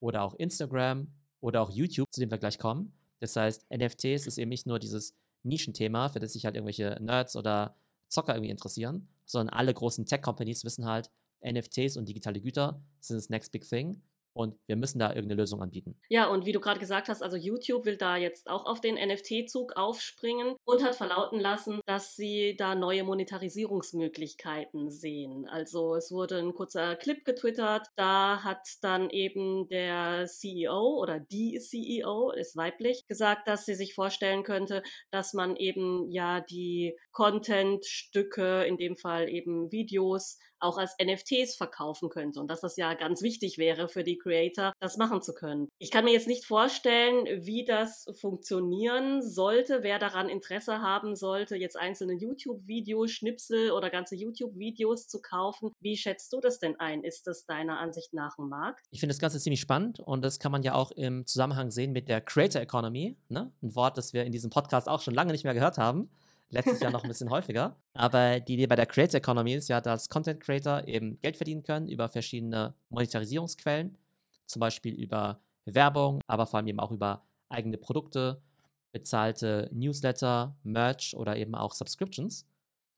oder 0.00 0.22
auch 0.22 0.34
Instagram 0.34 1.08
oder 1.40 1.62
auch 1.62 1.70
YouTube, 1.70 2.06
zu 2.12 2.20
dem 2.20 2.30
wir 2.30 2.38
gleich 2.38 2.58
kommen. 2.58 2.92
Das 3.20 3.36
heißt, 3.36 3.66
NFTs 3.70 4.26
ist 4.26 4.38
eben 4.38 4.48
nicht 4.48 4.66
nur 4.66 4.78
dieses 4.78 5.14
Nischenthema, 5.42 6.08
für 6.08 6.20
das 6.20 6.34
sich 6.34 6.44
halt 6.44 6.54
irgendwelche 6.54 6.98
Nerds 7.00 7.36
oder 7.36 7.76
Zocker 8.08 8.34
irgendwie 8.34 8.50
interessieren, 8.50 9.08
sondern 9.24 9.54
alle 9.54 9.74
großen 9.74 10.06
Tech-Companies 10.06 10.64
wissen 10.64 10.86
halt, 10.86 11.10
NFTs 11.44 11.96
und 11.96 12.08
digitale 12.08 12.40
Güter 12.40 12.80
sind 13.00 13.16
das 13.16 13.28
Next 13.28 13.50
Big 13.50 13.68
Thing 13.68 14.00
und 14.34 14.58
wir 14.66 14.76
müssen 14.76 14.98
da 14.98 15.08
irgendeine 15.08 15.40
Lösung 15.40 15.62
anbieten. 15.62 15.98
Ja, 16.08 16.28
und 16.28 16.46
wie 16.46 16.52
du 16.52 16.60
gerade 16.60 16.80
gesagt 16.80 17.08
hast, 17.08 17.22
also 17.22 17.36
YouTube 17.36 17.84
will 17.84 17.96
da 17.96 18.16
jetzt 18.16 18.48
auch 18.48 18.66
auf 18.66 18.80
den 18.80 18.94
NFT-Zug 18.94 19.76
aufspringen 19.76 20.56
und 20.64 20.82
hat 20.82 20.94
verlauten 20.94 21.40
lassen, 21.40 21.80
dass 21.86 22.16
sie 22.16 22.56
da 22.56 22.74
neue 22.74 23.04
Monetarisierungsmöglichkeiten 23.04 24.90
sehen. 24.90 25.46
Also 25.48 25.94
es 25.94 26.10
wurde 26.10 26.38
ein 26.38 26.54
kurzer 26.54 26.96
Clip 26.96 27.24
getwittert, 27.24 27.88
da 27.96 28.42
hat 28.42 28.66
dann 28.82 29.10
eben 29.10 29.68
der 29.68 30.26
CEO 30.26 30.98
oder 31.00 31.20
die 31.20 31.58
CEO, 31.58 32.30
ist 32.30 32.56
weiblich, 32.56 33.06
gesagt, 33.06 33.48
dass 33.48 33.66
sie 33.66 33.74
sich 33.74 33.94
vorstellen 33.94 34.42
könnte, 34.42 34.82
dass 35.10 35.34
man 35.34 35.56
eben 35.56 36.10
ja 36.10 36.40
die 36.40 36.96
Content-Stücke, 37.12 38.64
in 38.64 38.76
dem 38.76 38.96
Fall 38.96 39.28
eben 39.28 39.70
Videos, 39.70 40.38
auch 40.62 40.78
als 40.78 40.96
NFTs 41.02 41.56
verkaufen 41.56 42.08
könnte 42.08 42.40
und 42.40 42.48
dass 42.48 42.60
das 42.60 42.76
ja 42.76 42.94
ganz 42.94 43.22
wichtig 43.22 43.58
wäre 43.58 43.88
für 43.88 44.04
die 44.04 44.18
Creator, 44.18 44.72
das 44.80 44.96
machen 44.96 45.22
zu 45.22 45.34
können. 45.34 45.68
Ich 45.78 45.90
kann 45.90 46.04
mir 46.04 46.12
jetzt 46.12 46.28
nicht 46.28 46.44
vorstellen, 46.44 47.26
wie 47.44 47.64
das 47.64 48.06
funktionieren 48.20 49.22
sollte, 49.22 49.82
wer 49.82 49.98
daran 49.98 50.28
Interesse 50.28 50.80
haben 50.80 51.16
sollte, 51.16 51.56
jetzt 51.56 51.76
einzelne 51.76 52.14
YouTube-Videos, 52.14 53.10
Schnipsel 53.10 53.72
oder 53.72 53.90
ganze 53.90 54.16
YouTube-Videos 54.16 55.08
zu 55.08 55.20
kaufen. 55.20 55.72
Wie 55.80 55.96
schätzt 55.96 56.32
du 56.32 56.40
das 56.40 56.58
denn 56.58 56.78
ein? 56.78 57.02
Ist 57.02 57.26
das 57.26 57.46
deiner 57.46 57.78
Ansicht 57.78 58.12
nach 58.12 58.38
ein 58.38 58.48
Markt? 58.48 58.86
Ich 58.90 59.00
finde 59.00 59.14
das 59.14 59.20
Ganze 59.20 59.38
ziemlich 59.38 59.60
spannend 59.60 60.00
und 60.00 60.22
das 60.22 60.38
kann 60.38 60.52
man 60.52 60.62
ja 60.62 60.74
auch 60.74 60.90
im 60.92 61.26
Zusammenhang 61.26 61.70
sehen 61.70 61.92
mit 61.92 62.08
der 62.08 62.20
Creator 62.20 62.62
Economy, 62.62 63.16
ne? 63.28 63.52
ein 63.62 63.74
Wort, 63.74 63.98
das 63.98 64.12
wir 64.12 64.24
in 64.24 64.32
diesem 64.32 64.50
Podcast 64.50 64.88
auch 64.88 65.00
schon 65.00 65.14
lange 65.14 65.32
nicht 65.32 65.44
mehr 65.44 65.54
gehört 65.54 65.78
haben 65.78 66.10
letztes 66.52 66.80
Jahr 66.80 66.92
noch 66.92 67.02
ein 67.02 67.08
bisschen 67.08 67.30
häufiger. 67.30 67.76
Aber 67.94 68.38
die 68.40 68.54
Idee 68.54 68.66
bei 68.66 68.76
der 68.76 68.86
Creator 68.86 69.18
Economy 69.18 69.54
ist 69.54 69.68
ja, 69.68 69.80
dass 69.80 70.08
Content 70.08 70.40
Creator 70.40 70.86
eben 70.86 71.18
Geld 71.20 71.36
verdienen 71.36 71.62
können 71.62 71.88
über 71.88 72.08
verschiedene 72.08 72.74
Monetarisierungsquellen, 72.90 73.96
zum 74.46 74.60
Beispiel 74.60 74.94
über 74.94 75.40
Werbung, 75.64 76.20
aber 76.26 76.46
vor 76.46 76.58
allem 76.58 76.68
eben 76.68 76.80
auch 76.80 76.92
über 76.92 77.24
eigene 77.48 77.78
Produkte, 77.78 78.40
bezahlte 78.92 79.68
Newsletter, 79.72 80.54
Merch 80.62 81.16
oder 81.16 81.36
eben 81.36 81.54
auch 81.54 81.72
Subscriptions. 81.72 82.46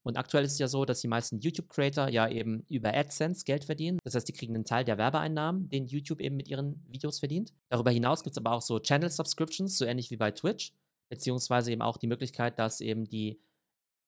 Und 0.02 0.18
aktuell 0.18 0.44
ist 0.44 0.52
es 0.52 0.58
ja 0.58 0.68
so, 0.68 0.84
dass 0.84 1.00
die 1.00 1.08
meisten 1.08 1.40
YouTube-Creator 1.40 2.08
ja 2.08 2.28
eben 2.28 2.66
über 2.68 2.94
AdSense 2.94 3.44
Geld 3.44 3.64
verdienen. 3.64 3.98
Das 4.04 4.14
heißt, 4.14 4.28
die 4.28 4.34
kriegen 4.34 4.54
einen 4.54 4.66
Teil 4.66 4.84
der 4.84 4.98
Werbeeinnahmen, 4.98 5.70
den 5.70 5.86
YouTube 5.86 6.20
eben 6.20 6.36
mit 6.36 6.48
ihren 6.48 6.84
Videos 6.88 7.20
verdient. 7.20 7.54
Darüber 7.70 7.90
hinaus 7.90 8.22
gibt 8.22 8.34
es 8.34 8.38
aber 8.38 8.52
auch 8.52 8.60
so 8.60 8.78
Channel-Subscriptions, 8.78 9.78
so 9.78 9.86
ähnlich 9.86 10.10
wie 10.10 10.18
bei 10.18 10.30
Twitch 10.30 10.74
beziehungsweise 11.08 11.72
eben 11.72 11.82
auch 11.82 11.96
die 11.96 12.06
Möglichkeit, 12.06 12.58
dass 12.58 12.80
eben 12.80 13.08
die 13.08 13.40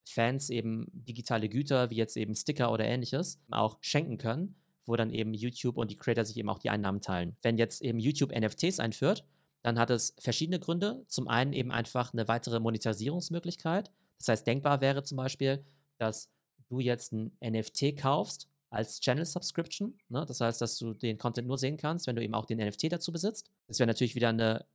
Fans 0.08 0.50
eben 0.50 0.86
digitale 0.92 1.48
Güter 1.48 1.90
wie 1.90 1.96
jetzt 1.96 2.16
eben 2.16 2.34
Sticker 2.34 2.72
oder 2.72 2.84
ähnliches 2.84 3.40
auch 3.50 3.78
schenken 3.80 4.18
können, 4.18 4.54
wo 4.84 4.94
dann 4.96 5.10
eben 5.10 5.34
YouTube 5.34 5.76
und 5.76 5.90
die 5.90 5.96
Creator 5.96 6.24
sich 6.24 6.36
eben 6.36 6.48
auch 6.48 6.60
die 6.60 6.70
Einnahmen 6.70 7.00
teilen. 7.00 7.36
Wenn 7.42 7.58
jetzt 7.58 7.82
eben 7.82 7.98
YouTube 7.98 8.32
NFTs 8.32 8.78
einführt, 8.78 9.24
dann 9.62 9.78
hat 9.80 9.90
es 9.90 10.14
verschiedene 10.20 10.60
Gründe. 10.60 11.04
Zum 11.08 11.26
einen 11.26 11.52
eben 11.52 11.72
einfach 11.72 12.12
eine 12.12 12.28
weitere 12.28 12.60
Monetarisierungsmöglichkeit. 12.60 13.90
Das 14.18 14.28
heißt, 14.28 14.46
denkbar 14.46 14.80
wäre 14.80 15.02
zum 15.02 15.16
Beispiel, 15.16 15.64
dass 15.98 16.30
du 16.68 16.78
jetzt 16.78 17.12
ein 17.12 17.36
NFT 17.42 17.96
kaufst 17.96 18.48
als 18.70 19.00
Channel 19.00 19.24
Subscription. 19.24 19.98
Ne? 20.08 20.24
Das 20.26 20.40
heißt, 20.40 20.60
dass 20.60 20.78
du 20.78 20.94
den 20.94 21.18
Content 21.18 21.48
nur 21.48 21.58
sehen 21.58 21.76
kannst, 21.76 22.06
wenn 22.06 22.16
du 22.16 22.22
eben 22.22 22.34
auch 22.34 22.46
den 22.46 22.58
NFT 22.58 22.92
dazu 22.92 23.12
besitzt. 23.12 23.50
Das 23.66 23.78
wäre 23.78 23.86
natürlich 23.86 24.14
wieder 24.14 24.28
eine 24.28 24.66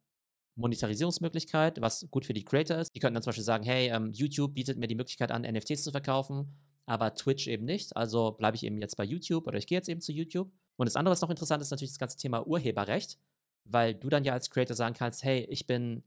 Monetarisierungsmöglichkeit, 0.61 1.81
was 1.81 2.07
gut 2.09 2.25
für 2.25 2.33
die 2.33 2.45
Creator 2.45 2.77
ist. 2.77 2.95
Die 2.95 2.99
könnten 2.99 3.15
dann 3.15 3.23
zum 3.23 3.29
Beispiel 3.29 3.43
sagen, 3.43 3.63
hey, 3.63 3.89
ähm, 3.89 4.11
YouTube 4.13 4.53
bietet 4.53 4.77
mir 4.77 4.87
die 4.87 4.95
Möglichkeit 4.95 5.31
an, 5.31 5.41
NFTs 5.41 5.83
zu 5.83 5.91
verkaufen, 5.91 6.47
aber 6.85 7.13
Twitch 7.13 7.47
eben 7.47 7.65
nicht. 7.65 7.95
Also 7.97 8.31
bleibe 8.31 8.55
ich 8.55 8.63
eben 8.63 8.79
jetzt 8.79 8.95
bei 8.95 9.03
YouTube 9.03 9.47
oder 9.47 9.57
ich 9.57 9.67
gehe 9.67 9.77
jetzt 9.77 9.89
eben 9.89 10.01
zu 10.01 10.11
YouTube. 10.11 10.49
Und 10.77 10.85
das 10.85 10.95
andere, 10.95 11.11
was 11.11 11.21
noch 11.21 11.29
interessant 11.29 11.61
ist, 11.61 11.67
ist 11.67 11.71
natürlich 11.71 11.91
das 11.91 11.99
ganze 11.99 12.17
Thema 12.17 12.47
Urheberrecht, 12.47 13.17
weil 13.65 13.93
du 13.93 14.09
dann 14.09 14.23
ja 14.23 14.33
als 14.33 14.49
Creator 14.49 14.75
sagen 14.75 14.95
kannst, 14.95 15.23
hey, 15.23 15.45
ich 15.49 15.67
bin 15.67 16.03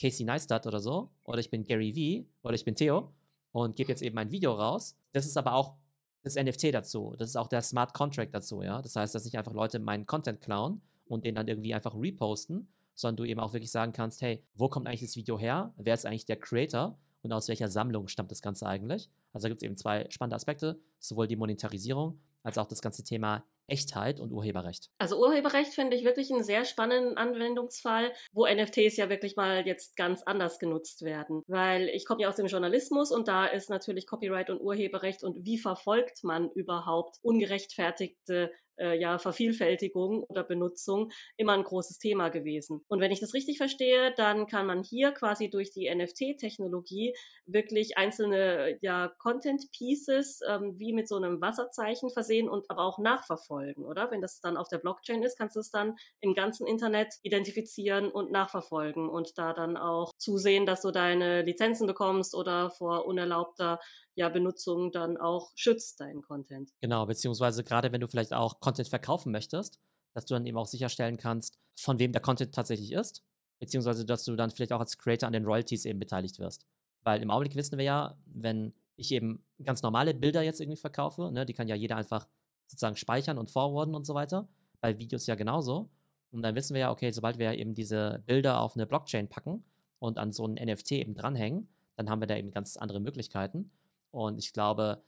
Casey 0.00 0.24
Neistat 0.24 0.66
oder 0.66 0.80
so, 0.80 1.10
oder 1.24 1.38
ich 1.38 1.50
bin 1.50 1.64
Gary 1.64 1.94
Vee 1.94 2.26
oder 2.42 2.54
ich 2.54 2.64
bin 2.64 2.74
Theo 2.74 3.12
und 3.52 3.76
gebe 3.76 3.90
jetzt 3.90 4.02
eben 4.02 4.18
ein 4.18 4.30
Video 4.30 4.52
raus. 4.52 4.96
Das 5.12 5.26
ist 5.26 5.36
aber 5.36 5.54
auch 5.54 5.76
das 6.22 6.36
NFT 6.36 6.74
dazu. 6.74 7.14
Das 7.18 7.28
ist 7.28 7.36
auch 7.36 7.48
der 7.48 7.62
Smart 7.62 7.94
Contract 7.94 8.34
dazu, 8.34 8.62
ja. 8.62 8.82
Das 8.82 8.96
heißt, 8.96 9.14
dass 9.14 9.24
nicht 9.24 9.38
einfach 9.38 9.52
Leute 9.52 9.78
meinen 9.78 10.06
Content 10.06 10.40
klauen 10.40 10.80
und 11.06 11.24
den 11.24 11.34
dann 11.34 11.46
irgendwie 11.46 11.74
einfach 11.74 11.94
reposten, 11.94 12.68
sondern 12.94 13.16
du 13.16 13.24
eben 13.24 13.40
auch 13.40 13.52
wirklich 13.52 13.70
sagen 13.70 13.92
kannst, 13.92 14.22
hey, 14.22 14.44
wo 14.54 14.68
kommt 14.68 14.86
eigentlich 14.86 15.02
das 15.02 15.16
Video 15.16 15.38
her? 15.38 15.72
Wer 15.76 15.94
ist 15.94 16.06
eigentlich 16.06 16.26
der 16.26 16.36
Creator? 16.36 16.98
Und 17.22 17.32
aus 17.32 17.48
welcher 17.48 17.68
Sammlung 17.68 18.08
stammt 18.08 18.30
das 18.30 18.42
Ganze 18.42 18.66
eigentlich? 18.66 19.10
Also 19.32 19.44
da 19.44 19.48
gibt 19.48 19.62
es 19.62 19.66
eben 19.66 19.76
zwei 19.76 20.06
spannende 20.10 20.36
Aspekte, 20.36 20.78
sowohl 20.98 21.26
die 21.26 21.36
Monetarisierung 21.36 22.20
als 22.42 22.58
auch 22.58 22.66
das 22.66 22.82
ganze 22.82 23.02
Thema 23.02 23.44
Echtheit 23.66 24.20
und 24.20 24.32
Urheberrecht. 24.32 24.90
Also 24.98 25.18
Urheberrecht 25.18 25.74
finde 25.74 25.96
ich 25.96 26.04
wirklich 26.04 26.30
einen 26.32 26.44
sehr 26.44 26.64
spannenden 26.64 27.16
Anwendungsfall, 27.16 28.12
wo 28.32 28.46
NFTs 28.46 28.96
ja 28.96 29.08
wirklich 29.08 29.36
mal 29.36 29.66
jetzt 29.66 29.96
ganz 29.96 30.22
anders 30.22 30.58
genutzt 30.58 31.02
werden. 31.02 31.42
Weil 31.46 31.88
ich 31.88 32.04
komme 32.04 32.22
ja 32.22 32.28
aus 32.28 32.36
dem 32.36 32.46
Journalismus 32.46 33.10
und 33.10 33.28
da 33.28 33.46
ist 33.46 33.70
natürlich 33.70 34.06
Copyright 34.06 34.50
und 34.50 34.60
Urheberrecht 34.60 35.24
und 35.24 35.44
wie 35.44 35.58
verfolgt 35.58 36.24
man 36.24 36.50
überhaupt 36.50 37.18
ungerechtfertigte 37.22 38.50
äh, 38.78 38.98
ja, 38.98 39.18
Vervielfältigung 39.18 40.24
oder 40.24 40.44
Benutzung 40.44 41.10
immer 41.36 41.52
ein 41.52 41.64
großes 41.64 41.98
Thema 41.98 42.28
gewesen. 42.28 42.84
Und 42.88 43.00
wenn 43.00 43.12
ich 43.12 43.20
das 43.20 43.34
richtig 43.34 43.58
verstehe, 43.58 44.12
dann 44.16 44.46
kann 44.46 44.66
man 44.66 44.82
hier 44.82 45.12
quasi 45.12 45.50
durch 45.50 45.70
die 45.70 45.92
NFT-Technologie 45.92 47.14
wirklich 47.46 47.96
einzelne 47.96 48.78
ja, 48.80 49.12
Content-Pieces 49.18 50.40
ähm, 50.48 50.74
wie 50.78 50.92
mit 50.92 51.08
so 51.08 51.16
einem 51.16 51.40
Wasserzeichen 51.40 52.10
versehen 52.10 52.48
und 52.48 52.70
aber 52.70 52.84
auch 52.84 52.98
nachverfolgen, 52.98 53.53
oder? 53.84 54.10
Wenn 54.10 54.20
das 54.20 54.40
dann 54.40 54.56
auf 54.56 54.68
der 54.68 54.78
Blockchain 54.78 55.22
ist, 55.22 55.36
kannst 55.38 55.56
du 55.56 55.60
es 55.60 55.70
dann 55.70 55.96
im 56.20 56.34
ganzen 56.34 56.66
Internet 56.66 57.14
identifizieren 57.22 58.10
und 58.10 58.30
nachverfolgen 58.30 59.08
und 59.08 59.38
da 59.38 59.52
dann 59.52 59.76
auch 59.76 60.12
zusehen, 60.18 60.66
dass 60.66 60.82
du 60.82 60.90
deine 60.90 61.42
Lizenzen 61.42 61.86
bekommst 61.86 62.34
oder 62.34 62.70
vor 62.70 63.06
unerlaubter 63.06 63.80
ja, 64.14 64.28
Benutzung 64.28 64.92
dann 64.92 65.16
auch 65.16 65.52
schützt, 65.54 66.00
deinen 66.00 66.22
Content. 66.22 66.70
Genau, 66.80 67.06
beziehungsweise 67.06 67.64
gerade 67.64 67.92
wenn 67.92 68.00
du 68.00 68.08
vielleicht 68.08 68.32
auch 68.32 68.60
Content 68.60 68.88
verkaufen 68.88 69.32
möchtest, 69.32 69.80
dass 70.14 70.26
du 70.26 70.34
dann 70.34 70.46
eben 70.46 70.58
auch 70.58 70.66
sicherstellen 70.66 71.16
kannst, 71.16 71.58
von 71.76 71.98
wem 71.98 72.12
der 72.12 72.22
Content 72.22 72.54
tatsächlich 72.54 72.92
ist, 72.92 73.24
beziehungsweise 73.58 74.04
dass 74.04 74.24
du 74.24 74.36
dann 74.36 74.50
vielleicht 74.50 74.72
auch 74.72 74.80
als 74.80 74.98
Creator 74.98 75.26
an 75.26 75.32
den 75.32 75.44
Royalties 75.44 75.84
eben 75.84 75.98
beteiligt 75.98 76.38
wirst. 76.38 76.66
Weil 77.02 77.22
im 77.22 77.30
Augenblick 77.30 77.56
wissen 77.56 77.76
wir 77.76 77.84
ja, 77.84 78.16
wenn 78.26 78.72
ich 78.96 79.12
eben 79.12 79.44
ganz 79.62 79.82
normale 79.82 80.14
Bilder 80.14 80.42
jetzt 80.42 80.60
irgendwie 80.60 80.80
verkaufe, 80.80 81.30
ne, 81.32 81.44
die 81.44 81.52
kann 81.52 81.68
ja 81.68 81.74
jeder 81.74 81.96
einfach 81.96 82.28
sozusagen 82.66 82.96
speichern 82.96 83.38
und 83.38 83.50
forwarden 83.50 83.94
und 83.94 84.06
so 84.06 84.14
weiter. 84.14 84.48
Bei 84.80 84.98
Videos 84.98 85.26
ja 85.26 85.34
genauso. 85.34 85.90
Und 86.30 86.42
dann 86.42 86.54
wissen 86.54 86.74
wir 86.74 86.80
ja, 86.80 86.90
okay, 86.90 87.10
sobald 87.12 87.38
wir 87.38 87.52
eben 87.52 87.74
diese 87.74 88.22
Bilder 88.26 88.60
auf 88.60 88.74
eine 88.74 88.86
Blockchain 88.86 89.28
packen 89.28 89.64
und 90.00 90.18
an 90.18 90.32
so 90.32 90.44
einen 90.44 90.54
NFT 90.54 90.92
eben 90.92 91.14
dranhängen, 91.14 91.68
dann 91.96 92.10
haben 92.10 92.20
wir 92.20 92.26
da 92.26 92.36
eben 92.36 92.50
ganz 92.50 92.76
andere 92.76 93.00
Möglichkeiten. 93.00 93.70
Und 94.10 94.38
ich 94.38 94.52
glaube, 94.52 95.02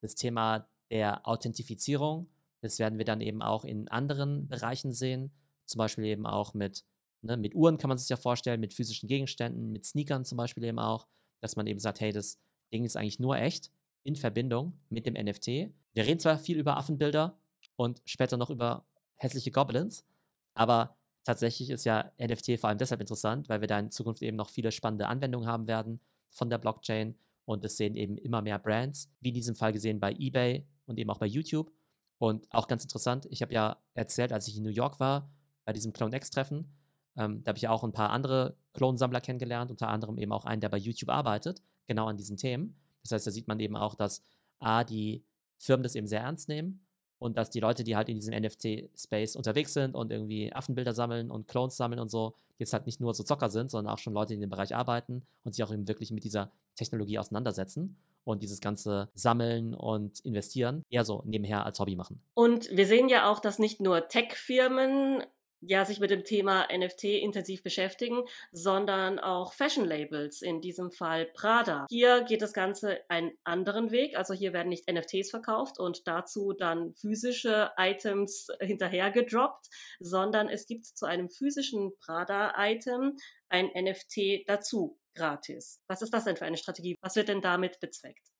das 0.00 0.14
Thema 0.14 0.68
der 0.90 1.26
Authentifizierung, 1.26 2.28
das 2.60 2.78
werden 2.78 2.98
wir 2.98 3.04
dann 3.04 3.20
eben 3.20 3.42
auch 3.42 3.64
in 3.64 3.88
anderen 3.88 4.48
Bereichen 4.48 4.92
sehen. 4.92 5.30
Zum 5.66 5.78
Beispiel 5.78 6.04
eben 6.04 6.26
auch 6.26 6.54
mit, 6.54 6.84
ne, 7.22 7.36
mit 7.36 7.54
Uhren 7.54 7.78
kann 7.78 7.88
man 7.88 7.98
sich 7.98 8.08
ja 8.08 8.16
vorstellen, 8.16 8.60
mit 8.60 8.74
physischen 8.74 9.08
Gegenständen, 9.08 9.72
mit 9.72 9.84
Sneakern 9.84 10.24
zum 10.24 10.36
Beispiel 10.36 10.64
eben 10.64 10.78
auch, 10.78 11.06
dass 11.40 11.56
man 11.56 11.66
eben 11.66 11.80
sagt, 11.80 12.00
hey, 12.00 12.12
das 12.12 12.40
Ding 12.72 12.84
ist 12.84 12.96
eigentlich 12.96 13.20
nur 13.20 13.36
echt 13.36 13.70
in 14.02 14.16
Verbindung 14.16 14.78
mit 14.88 15.06
dem 15.06 15.14
NFT. 15.14 15.72
Wir 15.96 16.04
reden 16.06 16.20
zwar 16.20 16.38
viel 16.38 16.58
über 16.58 16.76
Affenbilder 16.76 17.38
und 17.76 18.02
später 18.04 18.36
noch 18.36 18.50
über 18.50 18.84
hässliche 19.14 19.50
Goblins, 19.50 20.04
aber 20.52 20.94
tatsächlich 21.24 21.70
ist 21.70 21.86
ja 21.86 22.12
NFT 22.20 22.60
vor 22.60 22.68
allem 22.68 22.76
deshalb 22.76 23.00
interessant, 23.00 23.48
weil 23.48 23.62
wir 23.62 23.66
da 23.66 23.78
in 23.78 23.90
Zukunft 23.90 24.20
eben 24.20 24.36
noch 24.36 24.50
viele 24.50 24.72
spannende 24.72 25.08
Anwendungen 25.08 25.48
haben 25.48 25.66
werden 25.66 26.00
von 26.28 26.50
der 26.50 26.58
Blockchain 26.58 27.16
und 27.46 27.64
das 27.64 27.78
sehen 27.78 27.94
eben 27.94 28.18
immer 28.18 28.42
mehr 28.42 28.58
Brands, 28.58 29.10
wie 29.20 29.30
in 29.30 29.34
diesem 29.36 29.56
Fall 29.56 29.72
gesehen 29.72 29.98
bei 29.98 30.12
eBay 30.12 30.68
und 30.84 30.98
eben 30.98 31.08
auch 31.08 31.18
bei 31.18 31.24
YouTube. 31.24 31.72
Und 32.18 32.46
auch 32.52 32.68
ganz 32.68 32.82
interessant, 32.82 33.26
ich 33.30 33.40
habe 33.40 33.54
ja 33.54 33.78
erzählt, 33.94 34.34
als 34.34 34.48
ich 34.48 34.58
in 34.58 34.64
New 34.64 34.68
York 34.68 35.00
war, 35.00 35.30
bei 35.64 35.72
diesem 35.72 35.94
Clone 35.94 36.14
X-Treffen, 36.14 36.76
ähm, 37.16 37.42
da 37.42 37.48
habe 37.48 37.56
ich 37.56 37.62
ja 37.62 37.70
auch 37.70 37.84
ein 37.84 37.92
paar 37.92 38.10
andere 38.10 38.58
Klonsammler 38.74 39.22
kennengelernt, 39.22 39.70
unter 39.70 39.88
anderem 39.88 40.18
eben 40.18 40.32
auch 40.32 40.44
einen, 40.44 40.60
der 40.60 40.68
bei 40.68 40.76
YouTube 40.76 41.08
arbeitet, 41.08 41.62
genau 41.86 42.06
an 42.06 42.18
diesen 42.18 42.36
Themen. 42.36 42.78
Das 43.02 43.12
heißt, 43.12 43.26
da 43.26 43.30
sieht 43.30 43.48
man 43.48 43.60
eben 43.60 43.76
auch, 43.76 43.94
dass 43.94 44.22
A, 44.58 44.84
die 44.84 45.24
Firmen 45.58 45.82
das 45.82 45.94
eben 45.94 46.06
sehr 46.06 46.20
ernst 46.20 46.48
nehmen 46.48 46.86
und 47.18 47.36
dass 47.36 47.50
die 47.50 47.60
Leute, 47.60 47.84
die 47.84 47.96
halt 47.96 48.08
in 48.08 48.16
diesem 48.16 48.34
NFT-Space 48.34 49.36
unterwegs 49.36 49.72
sind 49.72 49.94
und 49.94 50.12
irgendwie 50.12 50.52
Affenbilder 50.52 50.94
sammeln 50.94 51.30
und 51.30 51.48
Clones 51.48 51.76
sammeln 51.76 52.00
und 52.00 52.10
so, 52.10 52.34
jetzt 52.58 52.72
halt 52.72 52.86
nicht 52.86 53.00
nur 53.00 53.14
so 53.14 53.22
Zocker 53.22 53.50
sind, 53.50 53.70
sondern 53.70 53.92
auch 53.92 53.98
schon 53.98 54.12
Leute, 54.12 54.28
die 54.28 54.34
in 54.34 54.40
dem 54.40 54.50
Bereich 54.50 54.74
arbeiten 54.74 55.22
und 55.44 55.54
sich 55.54 55.64
auch 55.64 55.72
eben 55.72 55.88
wirklich 55.88 56.10
mit 56.10 56.24
dieser 56.24 56.50
Technologie 56.74 57.18
auseinandersetzen 57.18 57.96
und 58.24 58.42
dieses 58.42 58.60
ganze 58.60 59.08
Sammeln 59.14 59.74
und 59.74 60.20
Investieren 60.20 60.82
eher 60.90 61.04
so 61.04 61.22
nebenher 61.24 61.64
als 61.64 61.78
Hobby 61.78 61.96
machen. 61.96 62.20
Und 62.34 62.68
wir 62.70 62.86
sehen 62.86 63.08
ja 63.08 63.30
auch, 63.30 63.40
dass 63.40 63.58
nicht 63.58 63.80
nur 63.80 64.08
Tech-Firmen 64.08 65.22
ja, 65.60 65.84
sich 65.84 66.00
mit 66.00 66.10
dem 66.10 66.24
Thema 66.24 66.66
NFT 66.72 67.04
intensiv 67.04 67.62
beschäftigen, 67.62 68.22
sondern 68.52 69.18
auch 69.18 69.52
Fashion-Labels, 69.52 70.42
in 70.42 70.60
diesem 70.60 70.90
Fall 70.90 71.26
Prada. 71.26 71.86
Hier 71.88 72.22
geht 72.22 72.42
das 72.42 72.52
Ganze 72.52 72.98
einen 73.08 73.32
anderen 73.44 73.90
Weg. 73.90 74.16
Also 74.16 74.34
hier 74.34 74.52
werden 74.52 74.68
nicht 74.68 74.90
NFTs 74.90 75.30
verkauft 75.30 75.78
und 75.78 76.06
dazu 76.06 76.52
dann 76.52 76.94
physische 76.94 77.70
Items 77.76 78.48
hinterher 78.60 79.10
gedroppt, 79.10 79.66
sondern 79.98 80.48
es 80.48 80.66
gibt 80.66 80.86
zu 80.86 81.06
einem 81.06 81.30
physischen 81.30 81.92
Prada-Item 81.98 83.16
ein 83.48 83.70
NFT 83.74 84.48
dazu, 84.48 84.98
gratis. 85.14 85.80
Was 85.88 86.02
ist 86.02 86.12
das 86.12 86.24
denn 86.24 86.36
für 86.36 86.44
eine 86.44 86.56
Strategie? 86.56 86.96
Was 87.00 87.16
wird 87.16 87.28
denn 87.28 87.42
damit 87.42 87.80
bezweckt? 87.80 88.30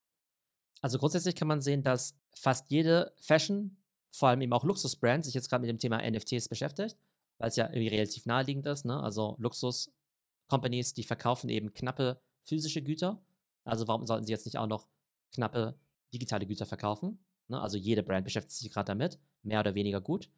Also 0.83 0.99
grundsätzlich 0.99 1.35
kann 1.35 1.49
man 1.49 1.63
sehen, 1.63 1.83
dass 1.83 2.15
fast 2.39 2.71
jede 2.71 3.15
Fashion 3.21 3.83
vor 4.13 4.29
allem 4.29 4.41
eben 4.41 4.53
auch 4.53 4.65
Luxusbrand 4.65 5.25
sich 5.25 5.35
jetzt 5.35 5.49
gerade 5.49 5.63
mit 5.63 5.71
dem 5.71 5.79
Thema 5.79 6.01
NFTs 6.09 6.49
beschäftigt 6.49 6.97
weil 7.39 7.49
es 7.49 7.57
ja 7.57 7.67
irgendwie 7.67 7.89
relativ 7.89 8.27
naheliegend 8.27 8.67
ist. 8.67 8.85
Ne? 8.85 9.01
Also 9.01 9.37
Luxus-Companies, 9.39 10.95
die 10.95 11.05
verkaufen 11.05 11.49
eben 11.49 11.75
knappe 11.75 12.21
physische 12.45 12.83
Güter. 12.83 13.23
Also 13.65 13.89
warum 13.89 14.07
sollten 14.07 14.27
sie 14.27 14.33
jetzt 14.33 14.47
nicht 14.47 14.59
auch 14.59 14.67
noch 14.67 14.87
knappe 15.35 15.79
digitale 16.13 16.47
Güter 16.47 16.67
verkaufen? 16.67 17.25
Ne? 17.49 17.61
Also 17.61 17.77
jede 17.77 18.03
Brand 18.03 18.25
beschäftigt 18.25 18.57
sich 18.57 18.73
gerade 18.73 18.87
damit, 18.87 19.19
mehr 19.43 19.61
oder 19.61 19.75
weniger 19.75 20.01
gut. 20.01 20.31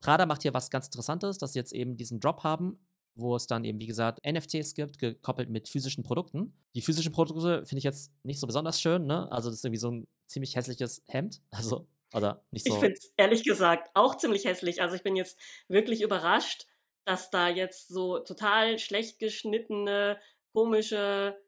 Prada 0.00 0.26
macht 0.26 0.42
hier 0.42 0.54
was 0.54 0.70
ganz 0.70 0.86
Interessantes, 0.86 1.38
dass 1.38 1.52
sie 1.52 1.58
jetzt 1.58 1.72
eben 1.72 1.96
diesen 1.96 2.20
Drop 2.20 2.42
haben, 2.44 2.78
wo 3.14 3.34
es 3.34 3.46
dann 3.46 3.64
eben, 3.64 3.80
wie 3.80 3.86
gesagt, 3.86 4.20
NFTs 4.26 4.74
gibt, 4.74 4.98
gekoppelt 4.98 5.48
mit 5.48 5.68
physischen 5.68 6.04
Produkten. 6.04 6.52
Die 6.74 6.82
physischen 6.82 7.12
Produkte 7.12 7.64
finde 7.64 7.78
ich 7.78 7.84
jetzt 7.84 8.12
nicht 8.22 8.38
so 8.38 8.46
besonders 8.46 8.80
schön, 8.80 9.06
ne? 9.06 9.30
Also 9.32 9.48
das 9.48 9.58
ist 9.58 9.64
irgendwie 9.64 9.80
so 9.80 9.90
ein 9.90 10.06
ziemlich 10.26 10.54
hässliches 10.54 11.02
Hemd. 11.06 11.40
Also 11.50 11.88
oder 12.14 12.44
nicht 12.50 12.66
so? 12.66 12.74
Ich 12.74 12.80
finde 12.80 12.94
es 12.94 13.12
ehrlich 13.16 13.44
gesagt 13.44 13.90
auch 13.94 14.16
ziemlich 14.16 14.44
hässlich. 14.44 14.82
Also 14.82 14.96
ich 14.96 15.02
bin 15.02 15.16
jetzt 15.16 15.38
wirklich 15.68 16.02
überrascht, 16.02 16.66
dass 17.04 17.30
da 17.30 17.48
jetzt 17.48 17.88
so 17.88 18.18
total 18.18 18.78
schlecht 18.78 19.18
geschnittene, 19.18 20.18
komische 20.52 21.38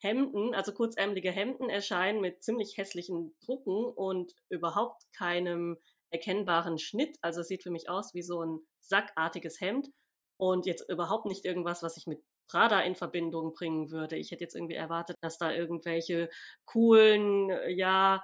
Hemden, 0.00 0.54
also 0.54 0.72
kurzärmelige 0.72 1.32
Hemden 1.32 1.68
erscheinen 1.68 2.20
mit 2.20 2.42
ziemlich 2.42 2.76
hässlichen 2.76 3.36
Drucken 3.44 3.84
und 3.84 4.32
überhaupt 4.48 5.02
keinem 5.12 5.76
erkennbaren 6.10 6.78
Schnitt. 6.78 7.18
Also 7.20 7.40
es 7.40 7.48
sieht 7.48 7.62
für 7.62 7.70
mich 7.70 7.88
aus 7.88 8.14
wie 8.14 8.22
so 8.22 8.44
ein 8.44 8.60
sackartiges 8.80 9.60
Hemd 9.60 9.88
und 10.36 10.66
jetzt 10.66 10.88
überhaupt 10.88 11.26
nicht 11.26 11.44
irgendwas, 11.44 11.82
was 11.82 11.96
ich 11.96 12.06
mit 12.06 12.22
Prada 12.48 12.80
in 12.80 12.94
Verbindung 12.94 13.52
bringen 13.52 13.90
würde. 13.90 14.16
Ich 14.16 14.30
hätte 14.30 14.44
jetzt 14.44 14.54
irgendwie 14.54 14.76
erwartet, 14.76 15.16
dass 15.20 15.36
da 15.36 15.52
irgendwelche 15.52 16.30
coolen, 16.64 17.50
ja, 17.68 18.22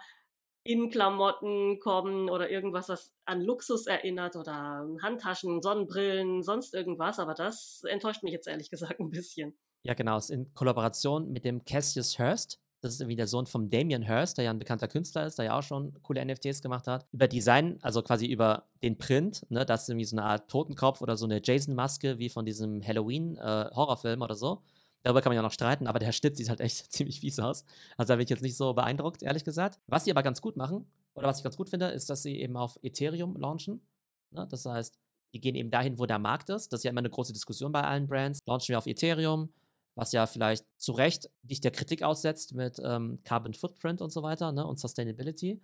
in 0.65 0.91
Klamotten 0.91 1.79
kommen 1.79 2.31
oder 2.31 2.51
irgendwas, 2.51 2.89
was 2.89 3.15
an 3.27 3.43
Luxus 3.43 3.87
erinnert 3.87 4.35
oder 4.35 4.89
Handtaschen, 5.03 5.61
Sonnenbrillen, 5.61 6.43
sonst 6.43 6.75
irgendwas. 6.75 7.19
Aber 7.19 7.35
das 7.35 7.83
enttäuscht 7.87 8.23
mich 8.23 8.33
jetzt 8.33 8.49
ehrlich 8.49 8.71
gesagt 8.71 8.99
ein 8.99 9.11
bisschen. 9.11 9.55
Ja, 9.83 9.93
genau. 9.93 10.17
Es 10.17 10.25
ist 10.25 10.31
in 10.31 10.55
Kollaboration 10.55 11.31
mit 11.31 11.45
dem 11.45 11.65
Cassius 11.65 12.19
Hurst. 12.19 12.59
Das 12.81 12.95
ist 12.95 13.01
irgendwie 13.01 13.17
der 13.17 13.27
Sohn 13.27 13.47
von 13.47 13.71
Damien 13.71 14.09
Hurst, 14.09 14.37
der 14.37 14.47
ja 14.47 14.51
ein 14.51 14.59
bekannter 14.59 14.89
Künstler 14.89 15.27
ist, 15.27 15.39
der 15.39 15.47
ja 15.47 15.59
auch 15.59 15.63
schon 15.63 16.03
coole 16.03 16.25
NFTs 16.25 16.61
gemacht 16.61 16.87
hat. 16.87 17.07
Über 17.13 17.29
Design, 17.29 17.79
also 17.81 18.03
quasi 18.03 18.27
über 18.27 18.65
den 18.83 18.99
Print, 18.99 19.47
ne, 19.51 19.65
das 19.65 19.83
ist 19.83 19.89
irgendwie 19.89 20.05
so 20.05 20.17
eine 20.17 20.27
Art 20.27 20.51
Totenkopf 20.51 21.01
oder 21.01 21.17
so 21.17 21.25
eine 21.25 21.41
Jason-Maske 21.43 22.19
wie 22.19 22.29
von 22.29 22.45
diesem 22.45 22.83
Halloween-Horrorfilm 22.87 24.21
äh, 24.21 24.25
oder 24.25 24.35
so. 24.35 24.63
Darüber 25.05 25.21
kann 25.21 25.31
man 25.31 25.37
ja 25.37 25.43
noch 25.43 25.53
streiten, 25.53 25.87
aber 25.87 25.99
der 25.99 26.13
Schnitt 26.13 26.37
sieht 26.37 26.49
halt 26.49 26.61
echt 26.61 26.77
ziemlich 26.93 27.21
fies 27.21 27.39
aus. 27.39 27.65
Also 27.97 28.13
da 28.13 28.17
bin 28.17 28.25
ich 28.25 28.31
jetzt 28.31 28.43
nicht 28.43 28.57
so 28.57 28.73
beeindruckt, 28.73 29.23
ehrlich 29.23 29.45
gesagt. 29.45 29.79
Was 29.87 30.05
sie 30.05 30.11
aber 30.11 30.23
ganz 30.23 30.41
gut 30.41 30.57
machen, 30.57 30.87
oder 31.15 31.29
was 31.29 31.39
ich 31.39 31.45
ganz 31.45 31.57
gut 31.57 31.71
finde, 31.71 31.87
ist, 31.87 32.11
dass 32.11 32.23
sie 32.23 32.41
eben 32.41 32.57
auf 32.57 32.79
Ethereum 32.83 33.37
launchen. 33.37 33.87
Ne? 34.31 34.47
Das 34.51 34.65
heißt, 34.65 34.99
die 35.35 35.41
gehen 35.41 35.55
eben 35.55 35.71
dahin, 35.71 35.99
wo 35.99 36.07
der 36.07 36.19
Markt 36.19 36.49
ist. 36.51 36.73
Das 36.73 36.81
ist 36.81 36.85
ja 36.85 36.91
immer 36.91 37.01
eine 37.01 37.11
große 37.11 37.33
Diskussion 37.33 37.71
bei 37.71 37.83
allen 37.83 38.09
Brands. 38.09 38.41
Launchen 38.47 38.73
wir 38.73 38.79
auf 38.79 38.87
Ethereum, 38.87 39.53
was 39.95 40.13
ja 40.13 40.27
vielleicht 40.27 40.65
zu 40.79 40.93
Recht 40.93 41.31
dich 41.43 41.61
der 41.61 41.71
Kritik 41.71 42.03
aussetzt 42.03 42.55
mit 42.55 42.81
ähm, 42.83 43.21
Carbon 43.25 43.55
Footprint 43.55 44.01
und 44.01 44.11
so 44.11 44.23
weiter 44.23 44.53
ne? 44.53 44.67
und 44.67 44.81
Sustainability. 44.81 45.61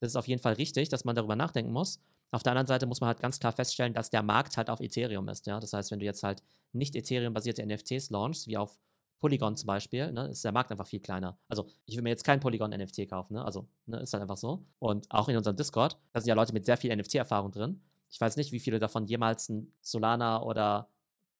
Das 0.00 0.12
ist 0.12 0.16
auf 0.16 0.26
jeden 0.28 0.42
Fall 0.42 0.54
richtig, 0.54 0.88
dass 0.88 1.04
man 1.04 1.14
darüber 1.14 1.36
nachdenken 1.36 1.72
muss. 1.72 2.00
Auf 2.32 2.42
der 2.42 2.52
anderen 2.52 2.66
Seite 2.66 2.86
muss 2.86 3.00
man 3.00 3.08
halt 3.08 3.20
ganz 3.20 3.38
klar 3.38 3.52
feststellen, 3.52 3.92
dass 3.92 4.10
der 4.10 4.22
Markt 4.22 4.56
halt 4.56 4.70
auf 4.70 4.80
Ethereum 4.80 5.28
ist. 5.28 5.46
Ja? 5.46 5.60
Das 5.60 5.72
heißt, 5.72 5.90
wenn 5.90 5.98
du 5.98 6.04
jetzt 6.04 6.22
halt 6.22 6.42
nicht 6.72 6.94
Ethereum-basierte 6.94 7.64
NFTs 7.64 8.10
launchst, 8.10 8.46
wie 8.46 8.56
auf 8.56 8.78
Polygon 9.18 9.56
zum 9.56 9.66
Beispiel, 9.66 10.10
ne, 10.12 10.28
ist 10.28 10.44
der 10.44 10.52
Markt 10.52 10.70
einfach 10.70 10.86
viel 10.86 11.00
kleiner. 11.00 11.38
Also 11.48 11.66
ich 11.84 11.94
will 11.96 12.02
mir 12.02 12.08
jetzt 12.08 12.24
kein 12.24 12.40
Polygon-NFT 12.40 13.08
kaufen, 13.08 13.34
ne? 13.34 13.44
also 13.44 13.68
ne, 13.86 13.98
ist 13.98 14.12
halt 14.14 14.22
einfach 14.22 14.38
so. 14.38 14.64
Und 14.78 15.10
auch 15.10 15.28
in 15.28 15.36
unserem 15.36 15.56
Discord, 15.56 15.98
da 16.12 16.20
sind 16.20 16.28
ja 16.28 16.34
Leute 16.34 16.54
mit 16.54 16.64
sehr 16.64 16.78
viel 16.78 16.94
NFT-Erfahrung 16.96 17.52
drin. 17.52 17.82
Ich 18.08 18.20
weiß 18.20 18.36
nicht, 18.36 18.50
wie 18.52 18.58
viele 18.58 18.78
davon 18.78 19.06
jemals 19.06 19.48
ein 19.50 19.72
Solana 19.82 20.42
oder 20.42 20.88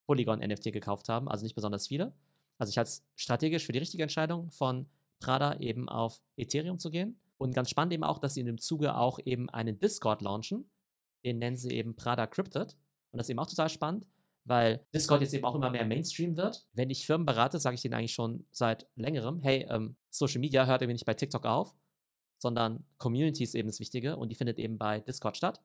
Polygon-NFT 0.06 0.72
gekauft 0.72 1.08
haben, 1.08 1.28
also 1.28 1.44
nicht 1.44 1.54
besonders 1.54 1.88
viele. 1.88 2.12
Also 2.58 2.70
ich 2.70 2.78
halte 2.78 2.88
es 2.88 3.04
strategisch 3.16 3.64
für 3.64 3.72
die 3.72 3.78
richtige 3.78 4.02
Entscheidung 4.02 4.50
von 4.50 4.86
Prada 5.20 5.56
eben 5.58 5.88
auf 5.88 6.22
Ethereum 6.36 6.78
zu 6.78 6.90
gehen. 6.90 7.19
Und 7.40 7.54
ganz 7.54 7.70
spannend 7.70 7.94
eben 7.94 8.04
auch, 8.04 8.18
dass 8.18 8.34
sie 8.34 8.40
in 8.40 8.46
dem 8.46 8.58
Zuge 8.58 8.94
auch 8.96 9.18
eben 9.24 9.48
einen 9.48 9.78
Discord 9.78 10.20
launchen. 10.20 10.70
Den 11.24 11.38
nennen 11.38 11.56
sie 11.56 11.70
eben 11.70 11.96
Prada 11.96 12.26
Cryptid. 12.26 12.76
Und 13.12 13.18
das 13.18 13.26
ist 13.26 13.30
eben 13.30 13.38
auch 13.38 13.48
total 13.48 13.70
spannend, 13.70 14.06
weil 14.44 14.84
Discord 14.92 15.22
jetzt 15.22 15.32
eben 15.32 15.46
auch 15.46 15.54
immer 15.54 15.70
mehr 15.70 15.86
Mainstream 15.86 16.36
wird. 16.36 16.66
Wenn 16.74 16.90
ich 16.90 17.06
Firmen 17.06 17.24
berate, 17.24 17.58
sage 17.58 17.76
ich 17.76 17.80
denen 17.80 17.94
eigentlich 17.94 18.12
schon 18.12 18.46
seit 18.50 18.86
längerem, 18.94 19.40
hey, 19.40 19.66
ähm, 19.70 19.96
Social 20.10 20.38
Media 20.38 20.66
hört 20.66 20.82
irgendwie 20.82 20.94
nicht 20.94 21.06
bei 21.06 21.14
TikTok 21.14 21.46
auf, 21.46 21.74
sondern 22.38 22.84
Community 22.98 23.42
ist 23.42 23.54
eben 23.54 23.68
das 23.68 23.80
Wichtige 23.80 24.18
und 24.18 24.28
die 24.28 24.34
findet 24.36 24.58
eben 24.58 24.76
bei 24.76 25.00
Discord 25.00 25.38
statt. 25.38 25.62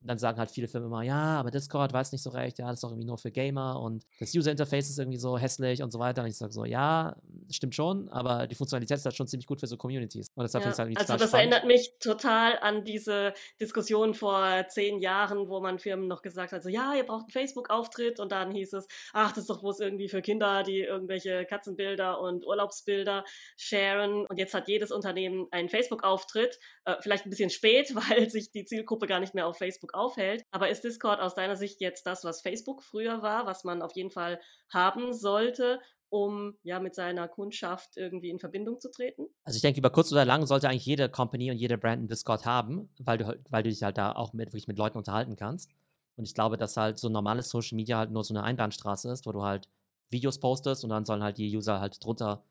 Und 0.00 0.08
dann 0.08 0.18
sagen 0.18 0.38
halt 0.38 0.50
viele 0.50 0.68
Firmen 0.68 0.88
immer, 0.88 1.02
ja, 1.02 1.38
aber 1.38 1.50
Discord 1.50 1.92
weiß 1.92 2.12
nicht 2.12 2.22
so 2.22 2.30
recht, 2.30 2.58
ja, 2.58 2.66
das 2.66 2.76
ist 2.76 2.84
doch 2.84 2.90
irgendwie 2.90 3.06
nur 3.06 3.18
für 3.18 3.30
Gamer 3.30 3.80
und 3.80 4.04
das 4.20 4.34
User 4.34 4.50
Interface 4.50 4.90
ist 4.90 4.98
irgendwie 4.98 5.18
so 5.18 5.38
hässlich 5.38 5.82
und 5.82 5.90
so 5.90 5.98
weiter. 5.98 6.22
Und 6.22 6.28
ich 6.28 6.36
sage 6.36 6.52
so, 6.52 6.64
ja, 6.64 7.16
stimmt 7.50 7.74
schon, 7.74 8.08
aber 8.08 8.46
die 8.46 8.54
Funktionalität 8.54 8.98
ist 8.98 9.04
halt 9.04 9.16
schon 9.16 9.26
ziemlich 9.26 9.46
gut 9.46 9.60
für 9.60 9.66
so 9.66 9.76
Communities. 9.76 10.28
Und 10.34 10.42
deshalb 10.44 10.64
ja, 10.64 10.76
halt 10.76 10.98
Also 10.98 11.16
das 11.16 11.28
spannend. 11.28 11.34
erinnert 11.34 11.66
mich 11.66 11.92
total 12.00 12.58
an 12.58 12.84
diese 12.84 13.34
Diskussion 13.60 14.14
vor 14.14 14.66
zehn 14.68 14.98
Jahren, 14.98 15.48
wo 15.48 15.60
man 15.60 15.78
Firmen 15.78 16.08
noch 16.08 16.22
gesagt 16.22 16.52
hat, 16.52 16.62
so, 16.62 16.68
ja, 16.68 16.94
ihr 16.94 17.04
braucht 17.04 17.24
einen 17.24 17.30
Facebook-Auftritt 17.30 18.20
und 18.20 18.32
dann 18.32 18.50
hieß 18.50 18.74
es, 18.74 18.86
ach, 19.12 19.30
das 19.30 19.38
ist 19.44 19.50
doch 19.50 19.60
bloß 19.60 19.80
irgendwie 19.80 20.08
für 20.08 20.22
Kinder, 20.22 20.62
die 20.62 20.80
irgendwelche 20.80 21.44
Katzenbilder 21.46 22.20
und 22.20 22.44
Urlaubsbilder 22.46 23.24
sharen. 23.56 24.26
Und 24.26 24.38
jetzt 24.38 24.54
hat 24.54 24.68
jedes 24.68 24.90
Unternehmen 24.90 25.46
einen 25.50 25.68
Facebook-Auftritt, 25.68 26.58
äh, 26.84 26.96
vielleicht 27.00 27.26
ein 27.26 27.30
bisschen 27.30 27.50
spät, 27.50 27.94
weil 28.10 28.30
sich 28.30 28.50
die 28.50 28.64
Zielgruppe 28.64 29.06
gar 29.06 29.20
nicht 29.20 29.34
mehr 29.34 29.46
auf 29.46 29.58
Facebook 29.58 29.85
Facebook 29.86 29.94
aufhält. 29.94 30.44
Aber 30.50 30.68
ist 30.68 30.84
Discord 30.84 31.20
aus 31.20 31.34
deiner 31.34 31.56
Sicht 31.56 31.80
jetzt 31.80 32.06
das, 32.06 32.24
was 32.24 32.40
Facebook 32.40 32.82
früher 32.82 33.22
war, 33.22 33.46
was 33.46 33.64
man 33.64 33.82
auf 33.82 33.94
jeden 33.94 34.10
Fall 34.10 34.40
haben 34.70 35.12
sollte, 35.12 35.80
um 36.08 36.56
ja 36.62 36.80
mit 36.80 36.94
seiner 36.94 37.28
Kundschaft 37.28 37.96
irgendwie 37.96 38.30
in 38.30 38.38
Verbindung 38.38 38.80
zu 38.80 38.90
treten? 38.90 39.26
Also 39.44 39.56
ich 39.56 39.62
denke, 39.62 39.78
über 39.78 39.90
kurz 39.90 40.12
oder 40.12 40.24
lang 40.24 40.46
sollte 40.46 40.68
eigentlich 40.68 40.86
jede 40.86 41.08
Company 41.08 41.50
und 41.50 41.56
jede 41.56 41.78
Brand 41.78 41.98
einen 41.98 42.08
Discord 42.08 42.46
haben, 42.46 42.88
weil 42.98 43.18
du, 43.18 43.38
weil 43.50 43.62
du 43.62 43.70
dich 43.70 43.82
halt 43.82 43.98
da 43.98 44.12
auch 44.12 44.32
mit, 44.32 44.48
wirklich 44.48 44.68
mit 44.68 44.78
Leuten 44.78 44.98
unterhalten 44.98 45.36
kannst. 45.36 45.70
Und 46.16 46.24
ich 46.24 46.34
glaube, 46.34 46.56
dass 46.56 46.76
halt 46.76 46.98
so 46.98 47.08
normales 47.08 47.50
Social 47.50 47.76
Media 47.76 47.98
halt 47.98 48.10
nur 48.10 48.24
so 48.24 48.32
eine 48.32 48.42
Einbahnstraße 48.42 49.10
ist, 49.10 49.26
wo 49.26 49.32
du 49.32 49.42
halt 49.42 49.68
Videos 50.08 50.38
postest 50.38 50.84
und 50.84 50.90
dann 50.90 51.04
sollen 51.04 51.22
halt 51.22 51.36
die 51.36 51.54
User 51.54 51.80
halt 51.80 52.02
drunter 52.02 52.44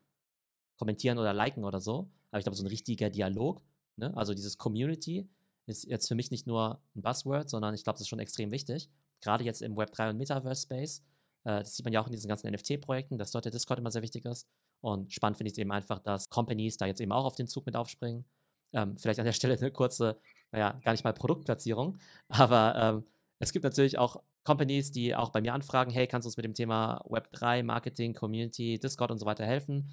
kommentieren 0.78 1.18
oder 1.18 1.32
liken 1.32 1.64
oder 1.64 1.80
so. 1.80 2.08
Aber 2.30 2.38
ich 2.38 2.44
glaube, 2.44 2.56
so 2.56 2.62
ein 2.62 2.68
richtiger 2.68 3.10
Dialog, 3.10 3.62
ne? 3.96 4.12
also 4.14 4.34
dieses 4.34 4.58
Community, 4.58 5.26
ist 5.66 5.84
jetzt 5.84 6.08
für 6.08 6.14
mich 6.14 6.30
nicht 6.30 6.46
nur 6.46 6.80
ein 6.94 7.02
Buzzword, 7.02 7.50
sondern 7.50 7.74
ich 7.74 7.84
glaube, 7.84 7.94
das 7.94 8.02
ist 8.02 8.08
schon 8.08 8.18
extrem 8.18 8.50
wichtig. 8.50 8.88
Gerade 9.20 9.44
jetzt 9.44 9.62
im 9.62 9.74
Web3 9.74 10.10
und 10.10 10.18
Metaverse-Space. 10.18 11.02
Äh, 11.44 11.60
das 11.60 11.76
sieht 11.76 11.84
man 11.84 11.92
ja 11.92 12.00
auch 12.00 12.06
in 12.06 12.12
diesen 12.12 12.28
ganzen 12.28 12.50
NFT-Projekten, 12.50 13.18
dass 13.18 13.30
dort 13.30 13.44
der 13.44 13.52
Discord 13.52 13.78
immer 13.78 13.90
sehr 13.90 14.02
wichtig 14.02 14.24
ist. 14.24 14.46
Und 14.80 15.12
spannend 15.12 15.38
finde 15.38 15.48
ich 15.48 15.54
es 15.54 15.58
eben 15.58 15.72
einfach, 15.72 15.98
dass 15.98 16.28
Companies 16.28 16.76
da 16.76 16.86
jetzt 16.86 17.00
eben 17.00 17.12
auch 17.12 17.24
auf 17.24 17.34
den 17.34 17.48
Zug 17.48 17.66
mit 17.66 17.76
aufspringen. 17.76 18.24
Ähm, 18.72 18.96
vielleicht 18.98 19.18
an 19.18 19.24
der 19.24 19.32
Stelle 19.32 19.56
eine 19.56 19.70
kurze, 19.70 20.18
naja, 20.52 20.78
gar 20.84 20.92
nicht 20.92 21.04
mal 21.04 21.12
Produktplatzierung, 21.12 21.98
aber 22.28 22.74
ähm, 22.76 23.04
es 23.38 23.52
gibt 23.52 23.64
natürlich 23.64 23.98
auch 23.98 24.22
Companies, 24.44 24.92
die 24.92 25.14
auch 25.14 25.30
bei 25.30 25.40
mir 25.40 25.54
anfragen, 25.54 25.90
hey, 25.90 26.06
kannst 26.06 26.24
du 26.24 26.28
uns 26.28 26.36
mit 26.36 26.44
dem 26.44 26.54
Thema 26.54 27.02
Web3, 27.08 27.62
Marketing, 27.62 28.14
Community, 28.14 28.78
Discord 28.78 29.10
und 29.10 29.18
so 29.18 29.26
weiter 29.26 29.44
helfen? 29.44 29.90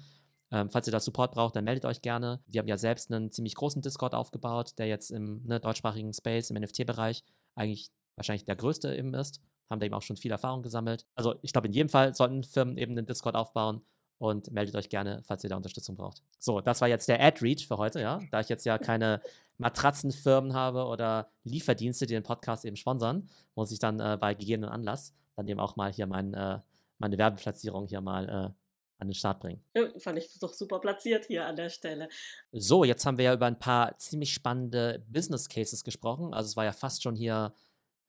Ähm, 0.50 0.70
falls 0.70 0.86
ihr 0.86 0.92
da 0.92 1.00
Support 1.00 1.32
braucht, 1.32 1.56
dann 1.56 1.64
meldet 1.64 1.84
euch 1.84 2.02
gerne. 2.02 2.40
Wir 2.46 2.60
haben 2.60 2.68
ja 2.68 2.78
selbst 2.78 3.10
einen 3.10 3.32
ziemlich 3.32 3.54
großen 3.54 3.82
Discord 3.82 4.14
aufgebaut, 4.14 4.72
der 4.78 4.86
jetzt 4.86 5.10
im 5.10 5.42
ne, 5.44 5.60
deutschsprachigen 5.60 6.12
Space, 6.12 6.50
im 6.50 6.60
NFT-Bereich 6.60 7.24
eigentlich 7.54 7.90
wahrscheinlich 8.16 8.44
der 8.44 8.56
größte 8.56 8.94
eben 8.94 9.14
ist. 9.14 9.40
Haben 9.70 9.80
da 9.80 9.86
eben 9.86 9.94
auch 9.94 10.02
schon 10.02 10.16
viel 10.16 10.30
Erfahrung 10.30 10.62
gesammelt. 10.62 11.06
Also 11.14 11.34
ich 11.42 11.52
glaube, 11.52 11.68
in 11.68 11.72
jedem 11.72 11.88
Fall 11.88 12.14
sollten 12.14 12.44
Firmen 12.44 12.76
eben 12.76 12.92
einen 12.92 13.06
Discord 13.06 13.34
aufbauen 13.34 13.82
und 14.18 14.50
meldet 14.52 14.76
euch 14.76 14.88
gerne, 14.88 15.22
falls 15.24 15.42
ihr 15.42 15.50
da 15.50 15.56
Unterstützung 15.56 15.96
braucht. 15.96 16.22
So, 16.38 16.60
das 16.60 16.80
war 16.80 16.88
jetzt 16.88 17.08
der 17.08 17.22
Ad-Read 17.22 17.62
für 17.62 17.78
heute, 17.78 18.00
ja. 18.00 18.20
Da 18.30 18.40
ich 18.40 18.48
jetzt 18.48 18.64
ja 18.64 18.78
keine 18.78 19.20
Matratzenfirmen 19.58 20.54
habe 20.54 20.84
oder 20.84 21.28
Lieferdienste, 21.44 22.06
die 22.06 22.14
den 22.14 22.22
Podcast 22.22 22.64
eben 22.64 22.76
sponsern, 22.76 23.28
muss 23.54 23.72
ich 23.72 23.78
dann 23.78 24.00
äh, 24.00 24.18
bei 24.20 24.34
gegebenen 24.34 24.70
Anlass 24.70 25.14
dann 25.36 25.48
eben 25.48 25.60
auch 25.60 25.76
mal 25.76 25.92
hier 25.92 26.06
mein, 26.06 26.34
äh, 26.34 26.60
meine 26.98 27.18
Werbeplatzierung 27.18 27.86
hier 27.86 28.00
mal 28.00 28.28
äh, 28.28 28.63
an 29.04 29.08
den 29.10 29.14
Start 29.14 29.40
bringen. 29.40 29.62
Ja, 29.74 29.88
fand 29.98 30.18
ich 30.18 30.38
doch 30.40 30.52
super 30.52 30.80
platziert 30.80 31.26
hier 31.26 31.46
an 31.46 31.56
der 31.56 31.68
Stelle. 31.68 32.08
So, 32.52 32.84
jetzt 32.84 33.06
haben 33.06 33.18
wir 33.18 33.26
ja 33.26 33.34
über 33.34 33.46
ein 33.46 33.58
paar 33.58 33.96
ziemlich 33.98 34.32
spannende 34.32 35.04
Business 35.08 35.48
Cases 35.48 35.84
gesprochen. 35.84 36.34
Also 36.34 36.48
es 36.48 36.56
war 36.56 36.64
ja 36.64 36.72
fast 36.72 37.02
schon 37.02 37.14
hier 37.14 37.54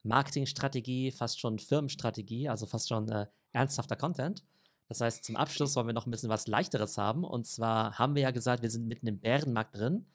Marketingstrategie, 0.03 1.11
fast 1.11 1.39
schon 1.39 1.59
Firmenstrategie, 1.59 2.49
also 2.49 2.65
fast 2.65 2.89
schon 2.89 3.09
äh, 3.09 3.27
ernsthafter 3.51 3.95
Content. 3.95 4.43
Das 4.87 5.01
heißt, 5.01 5.23
zum 5.23 5.35
Abschluss 5.35 5.75
wollen 5.75 5.87
wir 5.87 5.93
noch 5.93 6.05
ein 6.05 6.11
bisschen 6.11 6.29
was 6.29 6.47
Leichteres 6.47 6.97
haben. 6.97 7.23
Und 7.23 7.47
zwar 7.47 7.97
haben 7.97 8.15
wir 8.15 8.21
ja 8.21 8.31
gesagt, 8.31 8.61
wir 8.61 8.69
sind 8.69 8.87
mitten 8.87 9.07
im 9.07 9.19
Bärenmarkt 9.19 9.75
drin. 9.75 10.05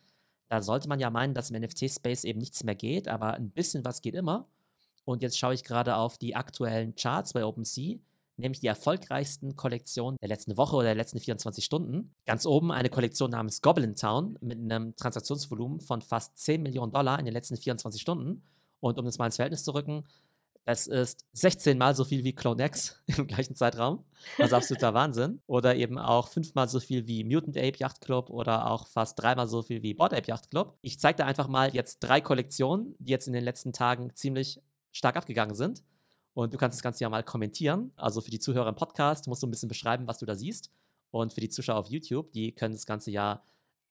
Da 0.49 0.63
sollte 0.63 0.89
man 0.89 1.01
ja 1.01 1.11
meinen, 1.11 1.35
dass 1.35 1.51
im 1.51 1.61
NFT-Space 1.61 2.25
eben 2.25 2.39
nichts 2.39 2.65
mehr 2.65 2.75
geht, 2.75 3.09
aber 3.09 3.35
ein 3.35 3.51
bisschen 3.51 3.85
was 3.85 4.01
geht 4.01 4.15
immer. 4.15 4.49
Und 5.05 5.23
jetzt 5.23 5.39
schaue 5.39 5.55
ich 5.55 5.65
gerade 5.65 5.97
auf 5.97 6.19
die 6.19 6.37
aktuellen 6.37 6.95
Charts 6.95 7.33
bei 7.33 7.45
OpenSea, 7.45 7.99
nämlich 8.41 8.61
die 8.61 8.67
erfolgreichsten 8.67 9.57
Kollektionen 9.57 10.17
der 10.21 10.29
letzten 10.29 10.57
Woche 10.57 10.77
oder 10.77 10.87
der 10.87 10.95
letzten 10.95 11.21
24 11.21 11.65
Stunden. 11.65 12.15
Ganz 12.27 12.47
oben 12.47 12.73
eine 12.73 12.91
Kollektion 12.91 13.31
namens 13.31 13.63
Goblin 13.63 13.97
Town 13.97 14.39
mit 14.41 14.59
einem 14.59 14.97
Transaktionsvolumen 14.97 15.81
von 15.81 16.03
fast 16.03 16.37
10 16.39 16.63
Millionen 16.63 16.93
Dollar 16.93 17.19
in 17.19 17.25
den 17.25 17.35
letzten 17.35 17.57
24 17.57 18.01
Stunden. 18.01 18.43
Und 18.81 18.99
um 18.99 19.05
das 19.05 19.19
mal 19.19 19.27
ins 19.27 19.37
Verhältnis 19.37 19.65
zu 19.65 19.75
rücken, 19.75 20.05
es 20.65 20.87
ist 20.87 21.27
16 21.33 21.79
mal 21.79 21.95
so 21.95 22.05
viel 22.05 22.23
wie 22.23 22.35
Clone 22.35 22.65
X 22.65 23.03
im 23.17 23.27
gleichen 23.27 23.55
Zeitraum. 23.55 24.05
Also 24.39 24.57
absoluter 24.57 24.95
Wahnsinn. 24.95 25.41
Oder 25.47 25.77
eben 25.77 25.99
auch 25.99 26.29
fünfmal 26.29 26.69
so 26.69 26.81
viel 26.81 27.07
wie 27.07 27.25
Mutant 27.25 27.57
Ape 27.57 27.79
Yacht 27.79 28.01
Club 28.01 28.31
oder 28.31 28.71
auch 28.71 28.87
fast 28.87 29.21
dreimal 29.21 29.49
so 29.49 29.63
viel 29.63 29.83
wie 29.83 29.95
Board 29.95 30.15
Ape 30.15 30.29
Yacht 30.29 30.51
Club. 30.51 30.79
Ich 30.83 31.01
zeige 31.01 31.19
da 31.19 31.27
einfach 31.27 31.49
mal 31.49 31.75
jetzt 31.75 32.01
drei 32.01 32.21
Kollektionen, 32.21 32.95
die 32.99 33.11
jetzt 33.11 33.27
in 33.27 33.33
den 33.33 33.45
letzten 33.45 33.73
Tagen 33.73 34.15
ziemlich 34.15 34.61
stark 34.93 35.17
abgegangen 35.17 35.55
sind. 35.55 35.83
Und 36.35 36.55
du 36.55 36.59
kannst 36.59 36.79
das 36.79 36.83
Ganze 36.83 37.03
ja 37.03 37.09
mal 37.09 37.23
kommentieren. 37.23 37.93
Also 37.97 38.21
für 38.21 38.31
die 38.31 38.39
Zuhörer 38.39 38.69
im 38.69 38.77
Podcast 38.77 39.27
musst 39.27 39.43
du 39.43 39.47
ein 39.47 39.51
bisschen 39.51 39.69
beschreiben, 39.69 40.07
was 40.07 40.19
du 40.19 40.27
da 40.27 40.35
siehst. 40.35 40.71
Und 41.11 41.33
für 41.33 41.41
die 41.41 41.49
Zuschauer 41.49 41.79
auf 41.79 41.89
YouTube, 41.89 42.33
die 42.33 42.53
können 42.55 42.75
das 42.75 42.87
Ganze 42.87 43.11
ja 43.11 43.43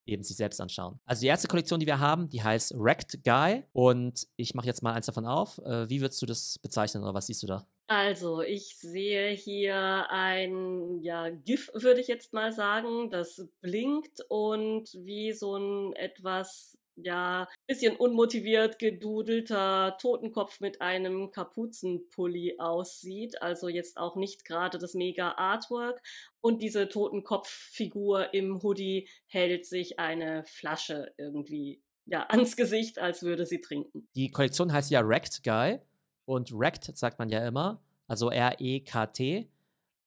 eben 0.06 0.22
sich 0.22 0.36
selbst 0.36 0.60
anschauen. 0.60 0.98
Also 1.04 1.20
die 1.20 1.26
erste 1.26 1.48
Kollektion, 1.48 1.80
die 1.80 1.86
wir 1.86 2.00
haben, 2.00 2.28
die 2.28 2.42
heißt 2.42 2.74
Wrecked 2.76 3.22
Guy 3.24 3.64
und 3.72 4.26
ich 4.36 4.54
mache 4.54 4.66
jetzt 4.66 4.82
mal 4.82 4.92
eins 4.92 5.06
davon 5.06 5.26
auf. 5.26 5.58
Äh, 5.58 5.88
wie 5.88 6.00
würdest 6.00 6.20
du 6.22 6.26
das 6.26 6.58
bezeichnen 6.58 7.02
oder 7.02 7.14
was 7.14 7.26
siehst 7.26 7.42
du 7.42 7.46
da? 7.46 7.66
Also, 7.86 8.40
ich 8.40 8.76
sehe 8.78 9.30
hier 9.30 10.06
ein 10.10 11.00
ja, 11.02 11.28
GIF, 11.28 11.70
würde 11.74 12.00
ich 12.00 12.06
jetzt 12.06 12.32
mal 12.32 12.52
sagen, 12.52 13.10
das 13.10 13.48
blinkt 13.60 14.20
und 14.28 14.92
wie 14.94 15.32
so 15.32 15.56
ein 15.56 15.92
etwas 15.94 16.78
ja, 17.04 17.48
bisschen 17.66 17.96
unmotiviert 17.96 18.78
gedudelter 18.78 19.96
Totenkopf 20.00 20.60
mit 20.60 20.80
einem 20.80 21.30
Kapuzenpulli 21.30 22.56
aussieht. 22.58 23.40
Also 23.42 23.68
jetzt 23.68 23.96
auch 23.96 24.16
nicht 24.16 24.44
gerade 24.44 24.78
das 24.78 24.94
mega 24.94 25.32
Artwork. 25.32 26.02
Und 26.40 26.62
diese 26.62 26.88
Totenkopffigur 26.88 28.32
im 28.34 28.62
Hoodie 28.62 29.08
hält 29.26 29.66
sich 29.66 29.98
eine 29.98 30.44
Flasche 30.44 31.12
irgendwie 31.18 31.82
ja, 32.06 32.26
ans 32.28 32.56
Gesicht, 32.56 32.98
als 32.98 33.22
würde 33.22 33.46
sie 33.46 33.60
trinken. 33.60 34.08
Die 34.14 34.30
Kollektion 34.30 34.72
heißt 34.72 34.90
ja 34.90 35.06
Wrecked 35.06 35.42
Guy. 35.42 35.80
Und 36.24 36.52
Wrecked 36.52 36.96
sagt 36.96 37.18
man 37.18 37.28
ja 37.28 37.46
immer, 37.46 37.82
also 38.06 38.30
R-E-K-T, 38.30 39.50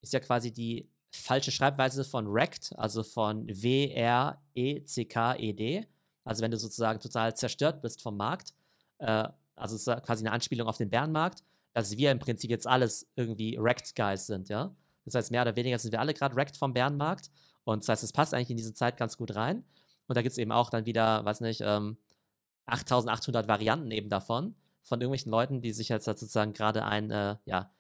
ist 0.02 0.14
ja 0.14 0.20
quasi 0.20 0.52
die 0.54 0.90
falsche 1.12 1.52
Schreibweise 1.52 2.04
von 2.04 2.32
Wrecked, 2.32 2.74
also 2.78 3.04
von 3.04 3.48
W-R-E-C-K-E-D. 3.48 4.36
Also 6.24 6.42
wenn 6.42 6.52
du 6.52 6.58
sozusagen 6.58 7.00
total 7.00 7.36
zerstört 7.36 7.82
bist 7.82 8.02
vom 8.02 8.18
Markt, 8.18 8.54
äh, 9.00 9.28
also 9.56 9.76
es 9.76 9.88
ist 9.88 10.04
quasi 10.04 10.24
eine 10.24 10.32
Anspielung 10.32 10.68
auf 10.68 10.78
den 10.78 10.90
Bärenmarkt, 10.90 11.44
dass 11.74 11.98
wir 11.98 12.12
im 12.12 12.20
Prinzip 12.20 12.50
jetzt 12.50 12.68
alles 12.68 13.08
irgendwie 13.16 13.58
Wrecked 13.60 13.96
Guys 13.96 14.28
sind, 14.28 14.50
ja. 14.50 14.76
Das 15.06 15.16
heißt, 15.16 15.32
mehr 15.32 15.42
oder 15.42 15.56
weniger 15.56 15.78
sind 15.80 15.92
wir 15.92 16.00
alle 16.00 16.14
gerade 16.14 16.36
wrecked 16.36 16.58
vom 16.58 16.74
Bärenmarkt. 16.74 17.30
Und 17.64 17.84
das 17.84 17.90
heißt, 17.90 18.04
es 18.04 18.14
passt 18.14 18.34
eigentlich 18.34 18.52
in 18.52 18.58
diese 18.58 18.74
Zeit 18.74 18.98
ganz 18.98 19.18
gut 19.18 19.36
rein. 19.36 19.64
Und 20.08 20.18
da 20.18 20.22
gibt 20.22 20.32
es 20.32 20.38
eben 20.38 20.52
auch 20.52 20.70
dann 20.70 20.86
wieder, 20.86 21.24
weiß 21.26 21.42
nicht, 21.42 21.62
ähm, 21.62 21.98
8800 22.66 23.48
Varianten 23.48 23.92
eben 23.92 24.10
davon, 24.10 24.56
von 24.82 25.00
irgendwelchen 25.02 25.32
Leuten, 25.32 25.62
die 25.62 25.74
sich 25.74 25.90
jetzt 25.90 26.06
sozusagen 26.06 26.54
gerade 26.54 26.86
ein, 26.86 27.12
äh, 27.12 27.36
ja, 27.46 27.72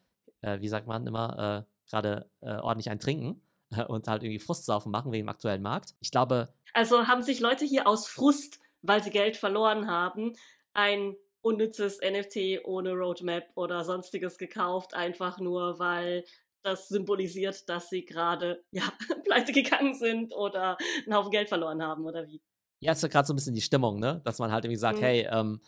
äh, 0.41 0.59
wie 0.59 0.67
sagt 0.67 0.87
man 0.87 1.05
immer, 1.07 1.65
äh, 1.65 1.89
gerade 1.89 2.29
äh, 2.41 2.55
ordentlich 2.57 2.89
ein 2.89 2.99
trinken 2.99 3.41
und 3.87 4.07
halt 4.07 4.23
irgendwie 4.23 4.39
Frustsaufen 4.39 4.91
machen 4.91 5.11
wegen 5.11 5.25
dem 5.25 5.29
aktuellen 5.29 5.61
Markt. 5.61 5.95
Ich 5.99 6.11
glaube. 6.11 6.53
Also 6.73 7.07
haben 7.07 7.21
sich 7.21 7.39
Leute 7.39 7.65
hier 7.65 7.87
aus 7.87 8.07
Frust, 8.07 8.59
weil 8.81 9.03
sie 9.03 9.11
Geld 9.11 9.37
verloren 9.37 9.87
haben, 9.87 10.33
ein 10.73 11.15
unnützes 11.41 11.99
NFT 11.99 12.65
ohne 12.65 12.93
Roadmap 12.93 13.45
oder 13.55 13.83
sonstiges 13.83 14.37
gekauft, 14.37 14.93
einfach 14.93 15.39
nur 15.39 15.77
weil 15.77 16.23
das 16.63 16.87
symbolisiert, 16.87 17.67
dass 17.69 17.89
sie 17.89 18.05
gerade 18.05 18.63
ja, 18.71 18.83
pleite 19.25 19.51
gegangen 19.51 19.93
sind 19.93 20.33
oder 20.33 20.77
einen 21.05 21.15
Haufen 21.15 21.31
Geld 21.31 21.49
verloren 21.49 21.83
haben 21.83 22.05
oder 22.05 22.25
wie? 22.27 22.41
Ja, 22.79 22.93
ist 22.93 23.03
ja 23.03 23.09
gerade 23.09 23.27
so 23.27 23.33
ein 23.33 23.35
bisschen 23.35 23.53
die 23.53 23.61
Stimmung, 23.61 23.99
ne? 23.99 24.21
Dass 24.25 24.39
man 24.39 24.51
halt 24.51 24.65
irgendwie 24.65 24.79
sagt, 24.79 24.99
mhm. 24.99 25.03
hey, 25.03 25.27
ähm, 25.31 25.61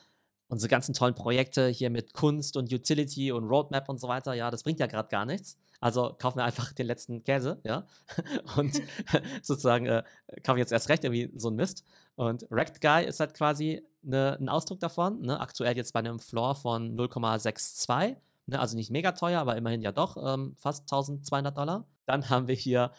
unsere 0.48 0.70
ganzen 0.70 0.94
tollen 0.94 1.16
Projekte 1.16 1.68
hier 1.68 1.90
mit 1.90 2.14
Kunst 2.14 2.56
und 2.58 2.72
Utility 2.72 3.32
und 3.32 3.46
Roadmap 3.46 3.90
und 3.90 4.00
so 4.00 4.08
weiter, 4.08 4.34
ja, 4.34 4.52
das 4.52 4.64
bringt 4.64 4.80
ja 4.80 4.88
gerade 4.88 5.10
gar 5.10 5.26
nichts. 5.26 5.58
Also 5.80 6.16
kaufen 6.18 6.38
wir 6.38 6.46
einfach 6.46 6.74
den 6.74 6.88
letzten 6.88 7.24
Käse, 7.24 7.60
ja. 7.64 7.86
Und 8.58 8.82
sozusagen 9.44 9.86
äh, 9.86 10.04
kaufen 10.42 10.58
jetzt 10.58 10.72
erst 10.72 10.90
recht 10.90 11.04
irgendwie 11.04 11.32
so 11.36 11.50
ein 11.50 11.56
Mist. 11.56 11.84
Und 12.16 12.48
Wrecked 12.50 12.82
Guy 12.82 13.06
ist 13.06 13.20
halt 13.20 13.34
quasi 13.34 13.84
ne, 14.02 14.38
ein 14.40 14.50
Ausdruck 14.50 14.80
davon. 14.80 15.22
Ne? 15.22 15.40
Aktuell 15.40 15.76
jetzt 15.76 15.94
bei 15.94 16.00
einem 16.00 16.20
Floor 16.20 16.56
von 16.56 16.96
0,62. 16.96 18.16
Ne? 18.48 18.60
Also 18.60 18.76
nicht 18.78 18.90
mega 18.90 19.12
teuer, 19.12 19.42
aber 19.42 19.58
immerhin 19.58 19.82
ja 19.82 19.92
doch 19.92 20.18
ähm, 20.18 20.56
fast 20.58 20.84
1200 20.84 21.56
Dollar. 21.58 21.86
Dann 22.06 22.30
haben 22.30 22.48
wir 22.48 22.56
hier 22.56 22.92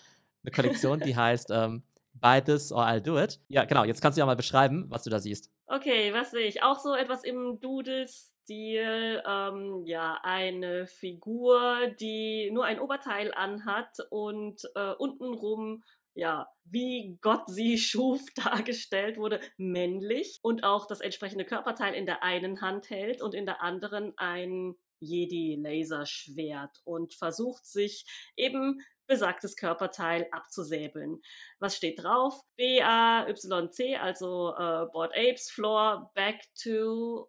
eine 0.45 0.53
Kollektion, 0.53 1.01
die 1.01 1.17
heißt 1.17 1.51
ähm, 1.51 1.83
Buy 2.15 2.43
This 2.43 2.73
or 2.73 2.87
I'll 2.87 3.01
Do 3.01 3.19
It. 3.19 3.41
Ja, 3.49 3.65
genau. 3.65 3.85
Jetzt 3.85 4.01
kannst 4.01 4.17
du 4.17 4.21
ja 4.21 4.27
mal 4.27 4.37
beschreiben, 4.37 4.87
was 4.91 5.03
du 5.05 5.11
da 5.11 5.19
siehst. 5.19 5.51
Okay, 5.67 6.13
was 6.13 6.31
sehe 6.31 6.47
ich? 6.47 6.63
Auch 6.63 6.79
so 6.79 6.95
etwas 6.95 7.25
im 7.25 7.59
Doodle-Stil. 7.61 9.23
Ähm, 9.27 9.83
ja, 9.85 10.21
eine 10.23 10.87
Figur, 10.87 11.89
die 12.01 12.51
nur 12.53 12.65
ein 12.65 12.79
Oberteil 12.79 13.35
anhat 13.35 13.99
und 14.11 14.63
äh, 14.77 14.93
untenrum 14.93 15.83
ja, 16.17 16.49
wie 16.65 17.19
Gott 17.21 17.45
sie 17.47 17.79
schuf, 17.79 18.23
dargestellt 18.35 19.19
wurde, 19.19 19.41
männlich 19.57 20.41
und 20.43 20.65
auch 20.65 20.87
das 20.87 21.01
entsprechende 21.01 21.45
Körperteil 21.45 21.95
in 21.95 22.07
der 22.07 22.23
einen 22.23 22.61
Hand 22.61 22.91
hält 22.91 23.23
und 23.23 23.35
in 23.35 23.47
der 23.47 23.63
anderen 23.63 24.15
ein 24.17 24.75
Jedi-Laserschwert 25.01 26.81
und 26.85 27.15
versucht 27.15 27.67
sich 27.67 28.05
eben 28.37 28.81
besagtes 29.07 29.57
Körperteil 29.57 30.27
abzusäbeln. 30.33 31.21
Was 31.59 31.77
steht 31.77 32.03
drauf? 32.03 32.41
B-A-Y-C, 32.57 33.97
also 33.97 34.55
äh, 34.57 34.87
Board 34.93 35.13
Apes 35.17 35.51
Floor, 35.51 36.11
back 36.15 36.41
to 36.61 37.29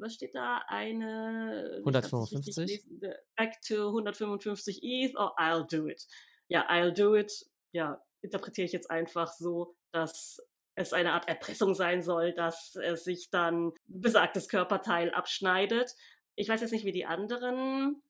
was 0.00 0.14
steht 0.14 0.34
da? 0.34 0.62
Eine 0.68 1.76
155? 1.78 2.84
Back 3.36 3.60
to 3.62 3.88
155 3.88 4.80
ETH, 4.82 5.14
oh, 5.16 5.30
I'll 5.38 5.66
do 5.66 5.86
it. 5.86 6.06
Ja, 6.48 6.68
I'll 6.68 6.92
do 6.92 7.14
it, 7.14 7.32
ja, 7.72 8.00
interpretiere 8.20 8.66
ich 8.66 8.72
jetzt 8.72 8.90
einfach 8.90 9.32
so, 9.32 9.76
dass 9.92 10.38
es 10.74 10.92
eine 10.92 11.12
Art 11.12 11.28
Erpressung 11.28 11.74
sein 11.74 12.02
soll, 12.02 12.34
dass 12.34 12.76
er 12.76 12.96
sich 12.96 13.30
dann 13.30 13.72
besagtes 13.86 14.48
Körperteil 14.48 15.10
abschneidet. 15.10 15.94
Ich 16.36 16.48
weiß 16.48 16.60
jetzt 16.60 16.72
nicht, 16.72 16.84
wie 16.84 16.92
die 16.92 17.06
anderen 17.06 18.02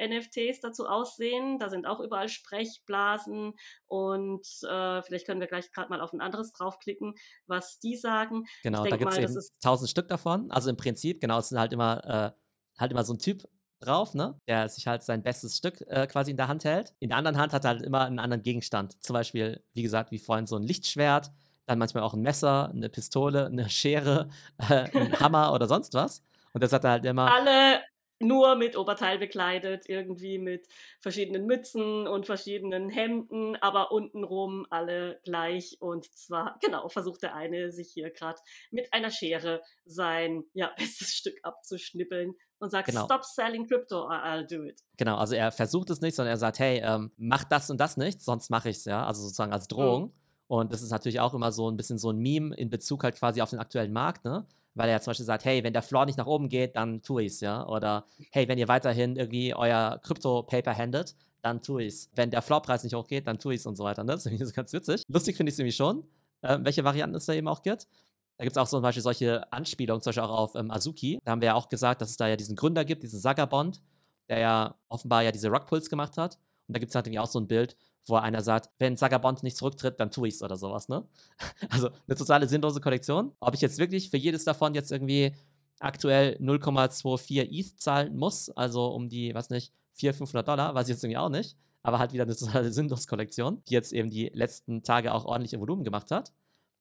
NFTs 0.00 0.60
dazu 0.60 0.86
aussehen. 0.86 1.58
Da 1.58 1.68
sind 1.68 1.86
auch 1.86 2.00
überall 2.00 2.28
Sprechblasen 2.28 3.54
und 3.86 4.46
äh, 4.68 5.02
vielleicht 5.02 5.26
können 5.26 5.40
wir 5.40 5.46
gleich 5.46 5.70
gerade 5.72 5.90
mal 5.90 6.00
auf 6.00 6.12
ein 6.12 6.20
anderes 6.20 6.52
draufklicken, 6.52 7.14
was 7.46 7.78
die 7.78 7.96
sagen. 7.96 8.46
Genau, 8.62 8.84
da 8.84 8.96
gibt 8.96 9.12
es 9.12 9.18
eben 9.18 9.36
tausend 9.62 9.90
Stück 9.90 10.08
davon. 10.08 10.50
Also 10.50 10.70
im 10.70 10.76
Prinzip, 10.76 11.20
genau, 11.20 11.38
es 11.38 11.50
sind 11.50 11.58
halt 11.58 11.72
immer, 11.72 12.04
äh, 12.04 12.80
halt 12.80 12.92
immer 12.92 13.04
so 13.04 13.14
ein 13.14 13.18
Typ 13.18 13.46
drauf, 13.80 14.14
ne? 14.14 14.38
Der 14.46 14.68
sich 14.68 14.86
halt 14.86 15.02
sein 15.02 15.22
bestes 15.22 15.56
Stück 15.56 15.80
äh, 15.88 16.06
quasi 16.06 16.30
in 16.30 16.36
der 16.36 16.48
Hand 16.48 16.64
hält. 16.64 16.94
In 16.98 17.08
der 17.08 17.18
anderen 17.18 17.38
Hand 17.38 17.52
hat 17.52 17.64
er 17.64 17.70
halt 17.70 17.82
immer 17.82 18.04
einen 18.04 18.18
anderen 18.18 18.42
Gegenstand. 18.42 19.02
Zum 19.02 19.14
Beispiel, 19.14 19.62
wie 19.72 19.82
gesagt, 19.82 20.10
wie 20.10 20.18
vorhin 20.18 20.46
so 20.46 20.56
ein 20.56 20.62
Lichtschwert, 20.62 21.30
dann 21.66 21.78
manchmal 21.78 22.02
auch 22.02 22.14
ein 22.14 22.20
Messer, 22.20 22.70
eine 22.70 22.88
Pistole, 22.88 23.46
eine 23.46 23.68
Schere, 23.68 24.28
äh, 24.68 24.90
ein 24.96 25.18
Hammer 25.20 25.52
oder 25.52 25.66
sonst 25.66 25.94
was. 25.94 26.22
Und 26.52 26.62
das 26.62 26.72
hat 26.72 26.84
er 26.84 26.90
halt 26.90 27.04
immer. 27.04 27.32
Alle 27.32 27.80
nur 28.20 28.54
mit 28.54 28.76
Oberteil 28.76 29.18
bekleidet, 29.18 29.88
irgendwie 29.88 30.38
mit 30.38 30.68
verschiedenen 31.00 31.46
Mützen 31.46 32.06
und 32.06 32.26
verschiedenen 32.26 32.90
Hemden, 32.90 33.56
aber 33.56 33.92
untenrum 33.92 34.66
alle 34.68 35.20
gleich. 35.24 35.78
Und 35.80 36.04
zwar, 36.14 36.58
genau, 36.62 36.88
versucht 36.88 37.22
der 37.22 37.34
eine 37.34 37.72
sich 37.72 37.90
hier 37.92 38.10
gerade 38.10 38.38
mit 38.70 38.92
einer 38.92 39.10
Schere 39.10 39.62
sein 39.86 40.44
ja, 40.52 40.70
bestes 40.78 41.14
Stück 41.14 41.38
abzuschnippeln 41.42 42.34
und 42.58 42.70
sagt, 42.70 42.88
genau. 42.88 43.06
stop 43.06 43.24
selling 43.24 43.66
crypto 43.66 44.02
or 44.02 44.22
I'll 44.22 44.46
do 44.46 44.64
it. 44.64 44.80
Genau, 44.98 45.16
also 45.16 45.34
er 45.34 45.50
versucht 45.50 45.88
es 45.88 46.02
nicht, 46.02 46.14
sondern 46.14 46.34
er 46.34 46.38
sagt, 46.38 46.58
hey, 46.58 46.82
ähm, 46.84 47.10
mach 47.16 47.44
das 47.44 47.70
und 47.70 47.80
das 47.80 47.96
nicht, 47.96 48.20
sonst 48.20 48.50
mache 48.50 48.68
ich 48.68 48.76
es, 48.76 48.84
ja, 48.84 49.06
also 49.06 49.22
sozusagen 49.22 49.52
als 49.52 49.66
Drohung. 49.66 50.04
Mhm. 50.04 50.12
Und 50.46 50.72
das 50.72 50.82
ist 50.82 50.90
natürlich 50.90 51.20
auch 51.20 51.32
immer 51.32 51.52
so 51.52 51.70
ein 51.70 51.76
bisschen 51.76 51.96
so 51.96 52.10
ein 52.10 52.18
Meme 52.18 52.54
in 52.56 52.68
Bezug 52.68 53.04
halt 53.04 53.16
quasi 53.16 53.40
auf 53.40 53.50
den 53.50 53.60
aktuellen 53.60 53.92
Markt, 53.92 54.24
ne? 54.24 54.46
Weil 54.74 54.88
er 54.88 55.00
zum 55.00 55.10
Beispiel 55.10 55.26
sagt, 55.26 55.44
hey, 55.44 55.64
wenn 55.64 55.72
der 55.72 55.82
Floor 55.82 56.06
nicht 56.06 56.18
nach 56.18 56.26
oben 56.26 56.48
geht, 56.48 56.76
dann 56.76 57.02
tu 57.02 57.18
ich's, 57.18 57.40
ja? 57.40 57.66
Oder 57.66 58.06
hey, 58.30 58.46
wenn 58.48 58.58
ihr 58.58 58.68
weiterhin 58.68 59.16
irgendwie 59.16 59.54
euer 59.54 60.00
Krypto-Paper 60.02 60.76
handelt, 60.76 61.16
dann 61.42 61.62
tu 61.62 61.78
ich's. 61.78 62.08
Wenn 62.14 62.30
der 62.30 62.42
Floorpreis 62.42 62.84
nicht 62.84 62.94
hochgeht, 62.94 63.26
dann 63.26 63.38
tu 63.38 63.50
ich's 63.50 63.66
und 63.66 63.76
so 63.76 63.84
weiter. 63.84 64.04
Ne? 64.04 64.12
Das 64.14 64.26
ist 64.26 64.54
ganz 64.54 64.72
witzig. 64.72 65.02
Lustig 65.08 65.36
finde 65.36 65.50
ich 65.50 65.54
es 65.54 65.58
irgendwie 65.58 65.76
schon, 65.76 66.04
äh, 66.42 66.58
welche 66.60 66.84
Varianten 66.84 67.16
es 67.16 67.26
da 67.26 67.32
eben 67.32 67.48
auch 67.48 67.62
gibt. 67.62 67.88
Da 68.36 68.44
gibt 68.44 68.56
es 68.56 68.62
auch 68.62 68.68
zum 68.68 68.80
Beispiel 68.80 69.02
solche 69.02 69.52
Anspielungen, 69.52 70.00
zum 70.00 70.10
Beispiel 70.10 70.22
auch 70.22 70.38
auf 70.38 70.54
ähm, 70.54 70.70
Azuki. 70.70 71.20
Da 71.24 71.32
haben 71.32 71.42
wir 71.42 71.46
ja 71.46 71.54
auch 71.54 71.68
gesagt, 71.68 72.00
dass 72.00 72.10
es 72.10 72.16
da 72.16 72.26
ja 72.26 72.36
diesen 72.36 72.56
Gründer 72.56 72.84
gibt, 72.84 73.02
diesen 73.02 73.20
Sagabond, 73.20 73.82
der 74.28 74.38
ja 74.38 74.74
offenbar 74.88 75.22
ja 75.22 75.32
diese 75.32 75.48
Rockpuls 75.48 75.90
gemacht 75.90 76.16
hat. 76.16 76.38
Und 76.66 76.76
da 76.76 76.78
gibt 76.78 76.90
es 76.90 76.94
irgendwie 76.94 77.18
auch 77.18 77.26
so 77.26 77.38
ein 77.38 77.48
Bild, 77.48 77.76
wo 78.06 78.16
einer 78.16 78.42
sagt, 78.42 78.70
wenn 78.78 78.96
Sagabond 78.96 79.42
nicht 79.42 79.56
zurücktritt, 79.56 80.00
dann 80.00 80.10
tue 80.10 80.28
ich's 80.28 80.42
oder 80.42 80.56
sowas, 80.56 80.88
ne? 80.88 81.06
Also 81.70 81.90
eine 82.06 82.16
totale 82.16 82.48
sinnlose 82.48 82.80
Kollektion. 82.80 83.32
Ob 83.40 83.54
ich 83.54 83.60
jetzt 83.60 83.78
wirklich 83.78 84.10
für 84.10 84.16
jedes 84.16 84.44
davon 84.44 84.74
jetzt 84.74 84.90
irgendwie 84.90 85.34
aktuell 85.78 86.36
0,24 86.40 87.48
ETH 87.50 87.80
zahlen 87.80 88.16
muss, 88.16 88.50
also 88.50 88.88
um 88.88 89.08
die, 89.08 89.34
was 89.34 89.50
nicht, 89.50 89.72
400, 89.94 90.18
500 90.18 90.48
Dollar, 90.48 90.74
weiß 90.74 90.88
ich 90.88 90.94
jetzt 90.94 91.04
irgendwie 91.04 91.18
auch 91.18 91.28
nicht. 91.28 91.56
Aber 91.82 91.98
halt 91.98 92.12
wieder 92.12 92.24
eine 92.24 92.36
totale 92.36 92.72
sinnlose 92.72 93.06
Kollektion, 93.06 93.62
die 93.68 93.74
jetzt 93.74 93.92
eben 93.92 94.10
die 94.10 94.30
letzten 94.34 94.82
Tage 94.82 95.14
auch 95.14 95.24
ordentliche 95.24 95.60
Volumen 95.60 95.84
gemacht 95.84 96.10
hat. 96.10 96.32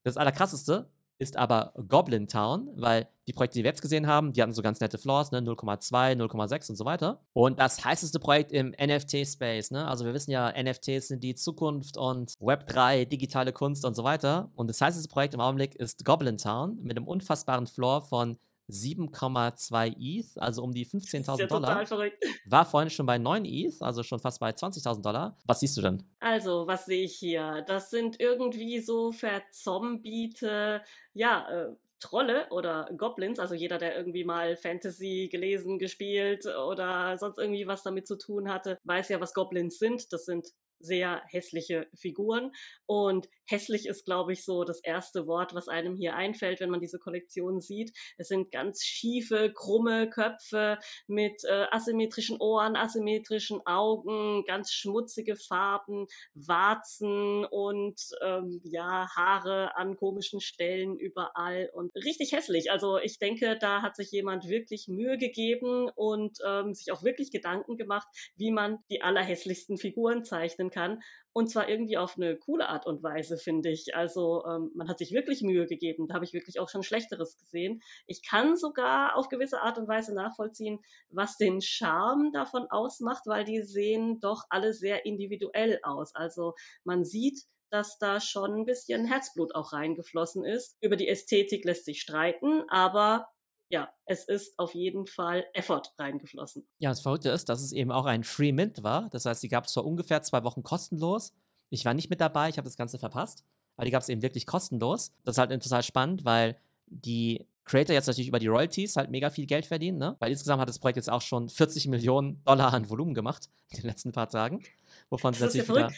Das 0.04 0.18
Allerkrasseste 0.18 0.90
ist 1.20 1.38
aber 1.38 1.74
Goblin 1.88 2.28
Town, 2.28 2.70
weil 2.76 3.08
die 3.28 3.34
Projekte, 3.34 3.60
die 3.60 3.64
wir 3.64 3.70
jetzt 3.70 3.82
gesehen 3.82 4.08
haben, 4.08 4.34
die 4.34 4.42
hatten 4.42 4.54
so 4.54 4.62
ganz 4.62 4.80
nette 4.80 4.98
Floors, 4.98 5.32
ne? 5.32 5.40
0,2, 5.40 6.16
0,6 6.16 6.70
und 6.72 6.76
so 6.78 6.86
weiter. 6.86 7.22
Und 7.34 7.60
das 7.60 7.86
heißeste 7.86 8.20
Projekt 8.20 8.52
im 8.52 8.72
NFT-Space, 8.72 9.72
ne? 9.72 9.88
Also 9.88 10.06
wir 10.06 10.14
wissen 10.14 10.32
ja, 10.32 10.52
NFTs 10.52 11.10
sind 11.10 11.24
die 11.24 11.36
Zukunft 11.36 11.98
und 11.98 12.32
Web3, 12.40 13.06
digitale 13.06 13.54
Kunst 13.54 13.86
und 13.86 13.96
so 13.96 14.04
weiter. 14.04 14.52
Und 14.56 14.68
das 14.70 14.82
heißeste 14.82 15.10
Projekt 15.10 15.34
im 15.34 15.42
Augenblick 15.42 15.76
ist 15.76 16.06
Goblin 16.06 16.38
Town 16.38 16.80
mit 16.82 16.98
einem 16.98 17.08
unfassbaren 17.08 17.68
Floor 17.68 18.02
von 18.02 18.38
7,2 18.70 19.96
ETH, 20.00 20.38
also 20.38 20.64
um 20.64 20.72
die 20.72 20.86
15.000 20.86 21.40
ja 21.40 21.48
Dollar. 21.48 21.86
Verrückt. 21.86 22.24
War 22.46 22.66
vorhin 22.66 22.90
schon 22.90 23.06
bei 23.06 23.18
9 23.18 23.46
ETH, 23.46 23.82
also 23.82 24.04
schon 24.04 24.20
fast 24.20 24.40
bei 24.40 24.52
20.000 24.52 25.02
Dollar. 25.02 25.38
Was 25.46 25.60
siehst 25.60 25.78
du 25.78 25.82
denn? 25.82 26.04
Also, 26.20 26.68
was 26.68 26.86
sehe 26.86 27.04
ich 27.04 27.16
hier? 27.16 27.64
Das 27.68 27.90
sind 27.90 28.20
irgendwie 28.20 28.80
so 28.80 29.12
verzombiete, 29.12 30.82
ja, 31.14 31.50
äh, 31.50 31.76
Trolle 32.00 32.48
oder 32.50 32.90
Goblins, 32.96 33.40
also 33.40 33.56
jeder, 33.56 33.78
der 33.78 33.98
irgendwie 33.98 34.24
mal 34.24 34.56
Fantasy 34.56 35.28
gelesen, 35.30 35.80
gespielt 35.80 36.46
oder 36.46 37.18
sonst 37.18 37.38
irgendwie 37.38 37.68
was 37.68 37.84
damit 37.84 38.08
zu 38.08 38.18
tun 38.18 38.50
hatte, 38.50 38.78
weiß 38.86 39.10
ja, 39.10 39.20
was 39.20 39.34
Goblins 39.34 39.80
sind. 39.80 40.12
Das 40.14 40.26
sind 40.26 40.48
sehr 40.80 41.22
hässliche 41.28 41.88
Figuren. 41.96 42.52
Und 42.86 43.28
hässlich 43.46 43.88
ist, 43.88 44.06
glaube 44.06 44.34
ich, 44.34 44.44
so 44.44 44.64
das 44.64 44.82
erste 44.82 45.28
Wort, 45.28 45.54
was 45.54 45.68
einem 45.68 45.96
hier 45.96 46.16
einfällt, 46.16 46.60
wenn 46.60 46.70
man 46.70 46.80
diese 46.80 47.00
Kollektion 47.00 47.62
sieht. 47.62 47.96
Es 48.18 48.28
sind 48.28 48.52
ganz 48.52 48.84
schiefe, 48.84 49.52
krumme 49.54 50.10
Köpfe 50.10 50.78
mit 51.08 51.44
äh, 51.46 51.66
asymmetrischen 51.72 52.38
Ohren, 52.40 52.76
asymmetrischen 52.76 53.62
Augen, 53.66 54.44
ganz 54.46 54.72
schmutzige 54.72 55.36
Farben, 55.36 56.08
Warzen 56.34 57.46
und 57.46 58.00
ähm, 58.22 58.62
ja, 58.64 59.08
Haare 59.16 59.76
an 59.76 59.96
komischen 59.96 60.42
Stellen 60.42 60.98
überall 60.98 61.70
und 61.74 61.96
richtig 61.96 62.32
hässlich. 62.32 62.72
Also 62.72 62.98
ich 62.98 63.20
denke, 63.20 63.58
da 63.60 63.82
hat 63.82 63.96
sich 63.96 64.12
jemand 64.12 64.48
wirklich 64.48 64.88
Mühe 64.88 65.18
gegeben 65.18 65.90
und 65.96 66.38
ähm, 66.46 66.74
sich 66.74 66.92
auch 66.92 67.04
wirklich 67.04 67.32
Gedanken 67.32 67.78
gemacht, 67.78 68.08
wie 68.36 68.52
man 68.52 68.80
die 68.90 69.02
allerhässlichsten 69.02 69.78
Figuren 69.78 70.24
zeichnen 70.24 70.69
kann. 70.70 71.02
Und 71.32 71.50
zwar 71.50 71.70
irgendwie 71.70 71.98
auf 71.98 72.18
eine 72.18 72.38
coole 72.38 72.68
Art 72.70 72.86
und 72.86 73.04
Weise, 73.04 73.38
finde 73.38 73.70
ich. 73.70 73.96
Also 73.96 74.44
ähm, 74.46 74.72
man 74.76 74.90
hat 74.90 74.98
sich 74.98 75.12
wirklich 75.12 75.42
Mühe 75.42 75.68
gegeben. 75.68 76.08
Da 76.08 76.16
habe 76.16 76.26
ich 76.26 76.34
wirklich 76.34 76.60
auch 76.60 76.70
schon 76.70 76.84
Schlechteres 76.84 77.38
gesehen. 77.38 77.82
Ich 78.08 78.24
kann 78.28 78.56
sogar 78.56 79.16
auf 79.16 79.30
gewisse 79.30 79.62
Art 79.62 79.78
und 79.78 79.88
Weise 79.88 80.14
nachvollziehen, 80.14 80.80
was 81.10 81.38
den 81.38 81.62
Charme 81.62 82.32
davon 82.34 82.68
ausmacht, 82.70 83.24
weil 83.26 83.46
die 83.46 83.62
sehen 83.62 84.20
doch 84.20 84.44
alle 84.50 84.74
sehr 84.74 85.06
individuell 85.06 85.80
aus. 85.84 86.16
Also 86.16 86.56
man 86.84 87.06
sieht, 87.06 87.44
dass 87.70 87.98
da 88.00 88.20
schon 88.20 88.54
ein 88.54 88.66
bisschen 88.66 89.06
Herzblut 89.06 89.54
auch 89.56 89.74
reingeflossen 89.74 90.44
ist. 90.44 90.78
Über 90.82 90.96
die 90.96 91.08
Ästhetik 91.08 91.66
lässt 91.66 91.86
sich 91.86 92.02
streiten, 92.02 92.64
aber 92.70 93.28
ja, 93.70 93.90
es 94.06 94.26
ist 94.26 94.58
auf 94.58 94.74
jeden 94.74 95.06
Fall 95.06 95.46
Effort 95.54 95.84
reingeflossen. 95.98 96.68
Ja, 96.80 96.90
das 96.90 97.02
Verrückte 97.02 97.30
ist, 97.30 97.50
dass 97.50 97.62
es 97.62 97.72
eben 97.72 97.92
auch 97.92 98.06
ein 98.06 98.24
Free 98.24 98.52
Mint 98.52 98.84
war. 98.84 99.10
Das 99.12 99.26
heißt, 99.26 99.42
die 99.44 99.48
gab 99.48 99.66
es 99.66 99.74
vor 99.74 99.86
ungefähr 99.86 100.22
zwei 100.24 100.44
Wochen 100.44 100.64
kostenlos. 100.64 101.34
Ich 101.70 101.86
war 101.86 101.94
nicht 101.94 102.10
mit 102.10 102.20
dabei, 102.20 102.50
ich 102.50 102.58
habe 102.58 102.68
das 102.68 102.78
Ganze 102.78 102.98
verpasst. 102.98 103.46
Aber 103.78 103.86
die 103.86 103.92
gab 103.92 104.02
es 104.02 104.10
eben 104.10 104.22
wirklich 104.24 104.46
kostenlos. 104.46 105.14
Das 105.24 105.36
ist 105.36 105.38
halt 105.40 105.52
total 105.64 105.84
spannend, 105.84 106.26
weil 106.26 106.58
die 106.88 107.46
Creator 107.64 107.94
jetzt 107.94 108.08
natürlich 108.08 108.28
über 108.28 108.40
die 108.40 108.48
Royalties 108.48 108.98
halt 108.98 109.12
mega 109.12 109.30
viel 109.30 109.46
Geld 109.46 109.68
verdienen, 109.68 110.00
ne? 110.00 110.16
Weil 110.20 110.32
insgesamt 110.32 110.60
hat 110.60 110.68
das 110.68 110.80
Projekt 110.80 110.98
jetzt 110.98 111.10
auch 111.10 111.22
schon 111.22 111.50
40 111.50 111.88
Millionen 111.88 112.44
Dollar 112.44 112.74
an 112.74 112.90
Volumen 112.90 113.14
gemacht 113.14 113.50
in 113.70 113.82
den 113.82 113.86
letzten 113.88 114.12
paar 114.12 114.28
Tagen, 114.28 114.64
wovon 115.10 115.34
sie 115.34 115.44
natürlich 115.44 115.70
wieder 115.70 115.92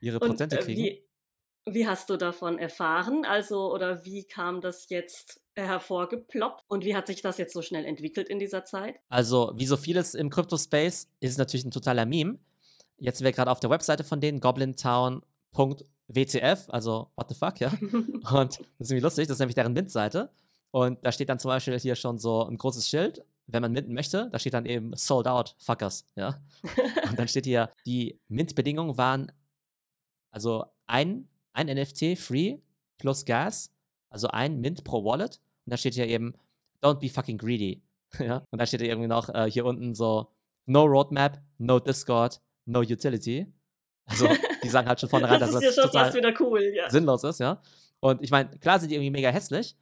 ihre 0.00 0.18
Prozente 0.18 0.56
Und, 0.56 0.62
äh, 0.62 0.64
kriegen. 0.64 0.82
Wie, 0.82 1.03
wie 1.66 1.88
hast 1.88 2.10
du 2.10 2.16
davon 2.16 2.58
erfahren? 2.58 3.24
Also, 3.24 3.72
oder 3.72 4.04
wie 4.04 4.24
kam 4.24 4.60
das 4.60 4.90
jetzt 4.90 5.40
hervorgeploppt? 5.54 6.62
Und 6.68 6.84
wie 6.84 6.94
hat 6.94 7.06
sich 7.06 7.22
das 7.22 7.38
jetzt 7.38 7.54
so 7.54 7.62
schnell 7.62 7.86
entwickelt 7.86 8.28
in 8.28 8.38
dieser 8.38 8.64
Zeit? 8.64 8.96
Also, 9.08 9.52
wie 9.56 9.66
so 9.66 9.76
vieles 9.76 10.14
im 10.14 10.30
Crypto-Space 10.30 11.08
ist 11.20 11.30
es 11.30 11.38
natürlich 11.38 11.64
ein 11.64 11.70
totaler 11.70 12.06
Meme. 12.06 12.38
Jetzt 12.98 13.18
sind 13.18 13.24
wir 13.24 13.32
gerade 13.32 13.50
auf 13.50 13.60
der 13.60 13.70
Webseite 13.70 14.04
von 14.04 14.20
denen, 14.20 14.40
goblintown.wtf, 14.40 16.68
also 16.68 17.10
what 17.16 17.28
the 17.28 17.34
fuck, 17.34 17.60
ja. 17.60 17.68
Und 17.80 18.32
das 18.32 18.58
ist 18.78 18.90
irgendwie 18.90 19.00
lustig, 19.00 19.26
das 19.26 19.36
ist 19.36 19.40
nämlich 19.40 19.54
deren 19.54 19.72
Mint-Seite. 19.72 20.30
Und 20.70 21.04
da 21.04 21.12
steht 21.12 21.28
dann 21.28 21.38
zum 21.38 21.48
Beispiel 21.48 21.78
hier 21.78 21.96
schon 21.96 22.18
so 22.18 22.44
ein 22.44 22.58
großes 22.58 22.88
Schild, 22.88 23.24
wenn 23.46 23.62
man 23.62 23.72
minten 23.72 23.94
möchte, 23.94 24.28
da 24.30 24.38
steht 24.38 24.54
dann 24.54 24.66
eben 24.66 24.96
sold 24.96 25.26
out, 25.26 25.54
fuckers, 25.58 26.06
ja. 26.14 26.40
Und 27.08 27.18
dann 27.18 27.28
steht 27.28 27.46
hier, 27.46 27.70
die 27.86 28.20
Mint-Bedingungen 28.28 28.96
waren 28.96 29.32
also 30.30 30.64
ein 30.86 31.28
ein 31.54 31.66
NFT 31.66 32.18
free 32.18 32.58
plus 32.98 33.24
Gas, 33.24 33.72
also 34.10 34.28
ein 34.28 34.60
Mint 34.60 34.84
pro 34.84 35.04
Wallet. 35.04 35.40
Und 35.64 35.72
da 35.72 35.76
steht 35.76 35.94
hier 35.94 36.06
eben, 36.06 36.34
don't 36.82 37.00
be 37.00 37.08
fucking 37.08 37.38
greedy. 37.38 37.82
ja? 38.18 38.44
Und 38.50 38.60
da 38.60 38.66
steht 38.66 38.80
hier 38.80 38.90
irgendwie 38.90 39.08
noch 39.08 39.28
äh, 39.30 39.50
hier 39.50 39.64
unten 39.64 39.94
so, 39.94 40.30
no 40.66 40.84
Roadmap, 40.84 41.40
no 41.58 41.78
Discord, 41.78 42.40
no 42.66 42.80
Utility. 42.80 43.46
Also, 44.06 44.28
die 44.62 44.68
sagen 44.68 44.88
halt 44.88 45.00
schon 45.00 45.08
vornherein, 45.08 45.40
das 45.40 45.52
dass 45.52 45.62
das 45.62 45.74
schon 45.74 45.84
total 45.84 46.14
wieder 46.14 46.34
cool, 46.40 46.62
ja. 46.74 46.90
sinnlos 46.90 47.24
ist, 47.24 47.40
ja. 47.40 47.62
Und 48.00 48.22
ich 48.22 48.30
meine, 48.30 48.50
klar 48.58 48.78
sind 48.78 48.90
die 48.90 48.96
irgendwie 48.96 49.10
mega 49.10 49.30
hässlich, 49.30 49.76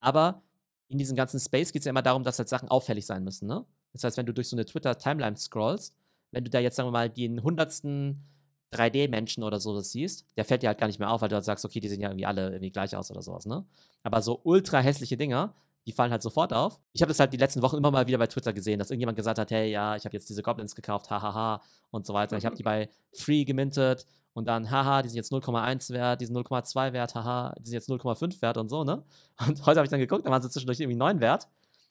aber 0.00 0.42
in 0.88 0.98
diesem 0.98 1.16
ganzen 1.16 1.38
Space 1.38 1.72
geht 1.72 1.82
es 1.82 1.86
ja 1.86 1.90
immer 1.90 2.02
darum, 2.02 2.24
dass 2.24 2.38
halt 2.38 2.48
Sachen 2.48 2.68
auffällig 2.68 3.06
sein 3.06 3.22
müssen, 3.22 3.46
ne? 3.46 3.64
Das 3.92 4.04
heißt, 4.04 4.16
wenn 4.16 4.26
du 4.26 4.34
durch 4.34 4.48
so 4.48 4.56
eine 4.56 4.64
Twitter-Timeline 4.64 5.36
scrollst, 5.36 5.96
wenn 6.32 6.44
du 6.44 6.50
da 6.50 6.58
jetzt, 6.58 6.76
sagen 6.76 6.88
wir 6.88 6.92
mal, 6.92 7.10
den 7.10 7.42
hundertsten 7.42 8.24
3D-Menschen 8.72 9.42
oder 9.42 9.60
so 9.60 9.74
das 9.74 9.90
siehst, 9.92 10.24
der 10.36 10.44
fällt 10.44 10.62
dir 10.62 10.68
halt 10.68 10.78
gar 10.78 10.86
nicht 10.86 10.98
mehr 10.98 11.10
auf, 11.10 11.22
weil 11.22 11.28
du 11.28 11.34
halt 11.34 11.44
sagst, 11.44 11.64
okay, 11.64 11.80
die 11.80 11.88
sehen 11.88 12.00
ja 12.00 12.08
irgendwie 12.08 12.26
alle 12.26 12.50
irgendwie 12.50 12.70
gleich 12.70 12.96
aus 12.96 13.10
oder 13.10 13.22
sowas, 13.22 13.46
ne? 13.46 13.64
Aber 14.02 14.22
so 14.22 14.40
ultra 14.44 14.78
hässliche 14.78 15.16
Dinger, 15.16 15.54
die 15.86 15.92
fallen 15.92 16.12
halt 16.12 16.22
sofort 16.22 16.52
auf. 16.52 16.78
Ich 16.92 17.02
habe 17.02 17.10
das 17.10 17.18
halt 17.20 17.32
die 17.32 17.36
letzten 17.36 17.62
Wochen 17.62 17.76
immer 17.76 17.90
mal 17.90 18.06
wieder 18.06 18.18
bei 18.18 18.26
Twitter 18.26 18.52
gesehen, 18.52 18.78
dass 18.78 18.90
irgendjemand 18.90 19.16
gesagt 19.16 19.38
hat, 19.38 19.50
hey, 19.50 19.70
ja, 19.70 19.96
ich 19.96 20.04
habe 20.04 20.14
jetzt 20.14 20.28
diese 20.28 20.42
Goblins 20.42 20.74
gekauft, 20.74 21.10
hahaha 21.10 21.62
und 21.90 22.06
so 22.06 22.14
weiter. 22.14 22.36
Ich 22.36 22.44
habe 22.44 22.56
die 22.56 22.62
bei 22.62 22.90
Free 23.12 23.44
gemintet 23.44 24.06
und 24.32 24.46
dann, 24.46 24.70
haha, 24.70 25.02
die 25.02 25.08
sind 25.08 25.16
jetzt 25.16 25.32
0,1 25.32 25.90
wert, 25.92 26.20
die 26.20 26.26
sind 26.26 26.36
0,2 26.36 26.92
wert, 26.92 27.14
haha, 27.14 27.54
die 27.58 27.70
sind 27.70 27.74
jetzt 27.74 27.88
0,5 27.88 28.40
wert 28.42 28.56
und 28.56 28.68
so, 28.68 28.84
ne? 28.84 29.02
Und 29.46 29.66
heute 29.66 29.80
habe 29.80 29.84
ich 29.84 29.90
dann 29.90 30.00
geguckt, 30.00 30.26
da 30.26 30.30
waren 30.30 30.42
sie 30.42 30.50
zwischendurch 30.50 30.80
irgendwie 30.80 30.98
9 30.98 31.20
wert. 31.20 31.48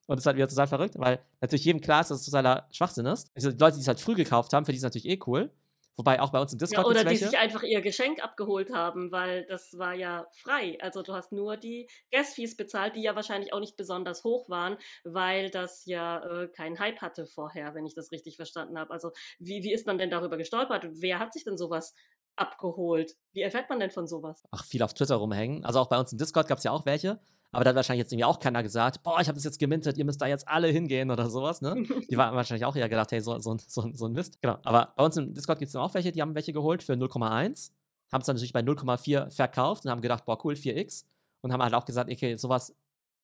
Und 0.07 0.15
das 0.15 0.23
ist 0.23 0.25
halt 0.25 0.37
wieder 0.37 0.47
total 0.47 0.67
verrückt, 0.67 0.95
weil 0.97 1.19
natürlich 1.39 1.65
jedem 1.65 1.81
klar 1.81 2.01
ist, 2.01 2.09
dass 2.09 2.21
es 2.21 2.25
totaler 2.25 2.67
Schwachsinn 2.71 3.05
ist. 3.05 3.29
Also 3.35 3.51
die 3.51 3.59
Leute, 3.59 3.75
die 3.75 3.81
es 3.81 3.87
halt 3.87 3.99
früh 3.99 4.15
gekauft 4.15 4.53
haben, 4.53 4.65
für 4.65 4.71
die 4.71 4.77
ist 4.77 4.83
es 4.83 4.85
natürlich 4.85 5.07
eh 5.07 5.19
cool. 5.27 5.51
Wobei 5.95 6.21
auch 6.21 6.29
bei 6.29 6.39
uns 6.39 6.53
im 6.53 6.59
Discord. 6.59 6.85
Ja, 6.85 6.89
oder 6.89 7.03
die 7.03 7.17
sich 7.17 7.37
einfach 7.37 7.61
ihr 7.63 7.81
Geschenk 7.81 8.23
abgeholt 8.23 8.73
haben, 8.73 9.11
weil 9.11 9.45
das 9.47 9.77
war 9.77 9.93
ja 9.93 10.27
frei. 10.31 10.77
Also 10.81 11.01
du 11.01 11.13
hast 11.13 11.31
nur 11.31 11.57
die 11.57 11.89
Gas-Fees 12.11 12.55
bezahlt, 12.55 12.95
die 12.95 13.01
ja 13.01 13.15
wahrscheinlich 13.15 13.51
auch 13.51 13.59
nicht 13.59 13.75
besonders 13.75 14.23
hoch 14.23 14.49
waren, 14.49 14.77
weil 15.03 15.49
das 15.49 15.85
ja 15.85 16.23
äh, 16.23 16.47
keinen 16.47 16.79
Hype 16.79 17.01
hatte 17.01 17.25
vorher, 17.25 17.75
wenn 17.75 17.85
ich 17.85 17.95
das 17.95 18.11
richtig 18.11 18.37
verstanden 18.37 18.79
habe. 18.79 18.91
Also 18.91 19.11
wie, 19.39 19.63
wie 19.63 19.73
ist 19.73 19.87
man 19.87 19.97
denn 19.97 20.09
darüber 20.09 20.37
gestolpert? 20.37 20.87
Wer 20.91 21.19
hat 21.19 21.33
sich 21.33 21.43
denn 21.43 21.57
sowas 21.57 21.93
abgeholt? 22.37 23.15
Wie 23.33 23.41
erfährt 23.41 23.69
man 23.69 23.79
denn 23.79 23.91
von 23.91 24.07
sowas? 24.07 24.43
Ach, 24.51 24.65
viel 24.65 24.83
auf 24.83 24.93
Twitter 24.93 25.15
rumhängen. 25.15 25.65
Also 25.65 25.79
auch 25.79 25.89
bei 25.89 25.99
uns 25.99 26.11
im 26.11 26.17
Discord 26.17 26.47
gab 26.47 26.59
es 26.59 26.63
ja 26.63 26.71
auch 26.71 26.85
welche. 26.85 27.19
Aber 27.51 27.63
da 27.63 27.69
hat 27.69 27.75
wahrscheinlich 27.75 28.03
jetzt 28.03 28.11
irgendwie 28.13 28.25
auch 28.25 28.39
keiner 28.39 28.61
gesagt, 28.61 29.01
boah, 29.01 29.19
ich 29.19 29.27
habe 29.27 29.35
das 29.35 29.43
jetzt 29.43 29.57
gemintet, 29.57 29.97
ihr 29.97 30.05
müsst 30.05 30.21
da 30.21 30.27
jetzt 30.27 30.47
alle 30.47 30.67
hingehen 30.67 31.09
oder 31.09 31.29
sowas, 31.29 31.61
ne? 31.61 31.83
Die 32.09 32.17
waren 32.17 32.35
wahrscheinlich 32.35 32.65
auch 32.65 32.75
eher 32.75 32.89
gedacht, 32.89 33.11
hey, 33.11 33.21
so, 33.21 33.39
so, 33.39 33.57
so, 33.67 33.89
so 33.91 34.05
ein 34.05 34.13
Mist. 34.13 34.39
Genau. 34.41 34.59
Aber 34.63 34.93
bei 34.95 35.03
uns 35.03 35.17
im 35.17 35.33
Discord 35.33 35.57
gibt 35.57 35.69
es 35.69 35.75
auch 35.75 35.93
welche, 35.95 36.11
die 36.11 36.21
haben 36.21 36.35
welche 36.35 36.53
geholt 36.53 36.83
für 36.83 36.93
0,1, 36.93 37.71
haben 38.11 38.21
es 38.21 38.27
dann 38.27 38.35
natürlich 38.35 38.53
bei 38.53 38.59
0,4 38.59 39.31
verkauft 39.31 39.85
und 39.85 39.91
haben 39.91 40.01
gedacht, 40.01 40.25
boah, 40.25 40.37
cool, 40.45 40.53
4x. 40.53 41.05
Und 41.41 41.53
haben 41.53 41.63
halt 41.63 41.73
auch 41.73 41.85
gesagt, 41.85 42.11
okay, 42.11 42.35
sowas 42.35 42.75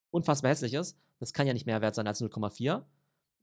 unfassbar 0.10 0.50
hässliches, 0.52 0.98
das 1.20 1.34
kann 1.34 1.46
ja 1.46 1.54
nicht 1.54 1.66
mehr 1.66 1.82
wert 1.82 1.96
sein 1.96 2.08
als 2.08 2.22
0,4. 2.22 2.82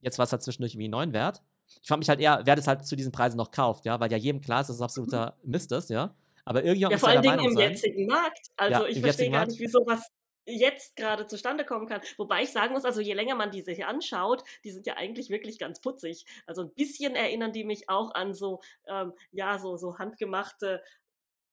Jetzt 0.00 0.18
war 0.18 0.24
es 0.24 0.32
halt 0.32 0.42
zwischendurch 0.42 0.74
irgendwie 0.74 0.88
9 0.88 1.12
wert. 1.12 1.42
Ich 1.80 1.86
frage 1.86 2.00
mich 2.00 2.08
halt 2.08 2.20
eher, 2.20 2.40
wer 2.44 2.56
das 2.56 2.66
halt 2.66 2.84
zu 2.84 2.96
diesen 2.96 3.12
Preisen 3.12 3.36
noch 3.36 3.50
kauft, 3.50 3.84
ja, 3.84 4.00
weil 4.00 4.10
ja 4.10 4.18
jedem 4.18 4.40
klar 4.40 4.62
ist, 4.62 4.68
dass 4.68 4.76
es 4.76 4.82
absoluter 4.82 5.36
Mist 5.44 5.70
ist, 5.70 5.90
ja. 5.90 6.14
Aber 6.44 6.64
irgendjemand 6.64 6.92
ja, 6.92 6.98
vor 6.98 7.08
allen 7.10 7.22
Dingen 7.22 7.38
im 7.38 7.54
sein. 7.54 7.70
jetzigen 7.70 8.06
Markt. 8.06 8.50
Also 8.56 8.82
Ja, 8.82 8.88
ich 8.88 9.00
verstehe 9.00 9.30
gar 9.30 9.46
nicht, 9.46 9.60
wie 9.60 9.68
sowas 9.68 10.10
jetzt 10.46 10.96
gerade 10.96 11.26
zustande 11.26 11.64
kommen 11.64 11.86
kann. 11.86 12.00
Wobei 12.16 12.42
ich 12.42 12.50
sagen 12.50 12.72
muss, 12.72 12.84
also 12.84 13.00
je 13.00 13.14
länger 13.14 13.34
man 13.34 13.50
die 13.50 13.62
sich 13.62 13.84
anschaut, 13.84 14.42
die 14.64 14.70
sind 14.70 14.86
ja 14.86 14.94
eigentlich 14.96 15.30
wirklich 15.30 15.58
ganz 15.58 15.80
putzig. 15.80 16.24
Also 16.46 16.62
ein 16.62 16.74
bisschen 16.74 17.14
erinnern 17.14 17.52
die 17.52 17.64
mich 17.64 17.88
auch 17.88 18.14
an 18.14 18.34
so, 18.34 18.60
ähm, 18.86 19.12
ja, 19.30 19.58
so, 19.58 19.76
so 19.76 19.98
handgemachte 19.98 20.82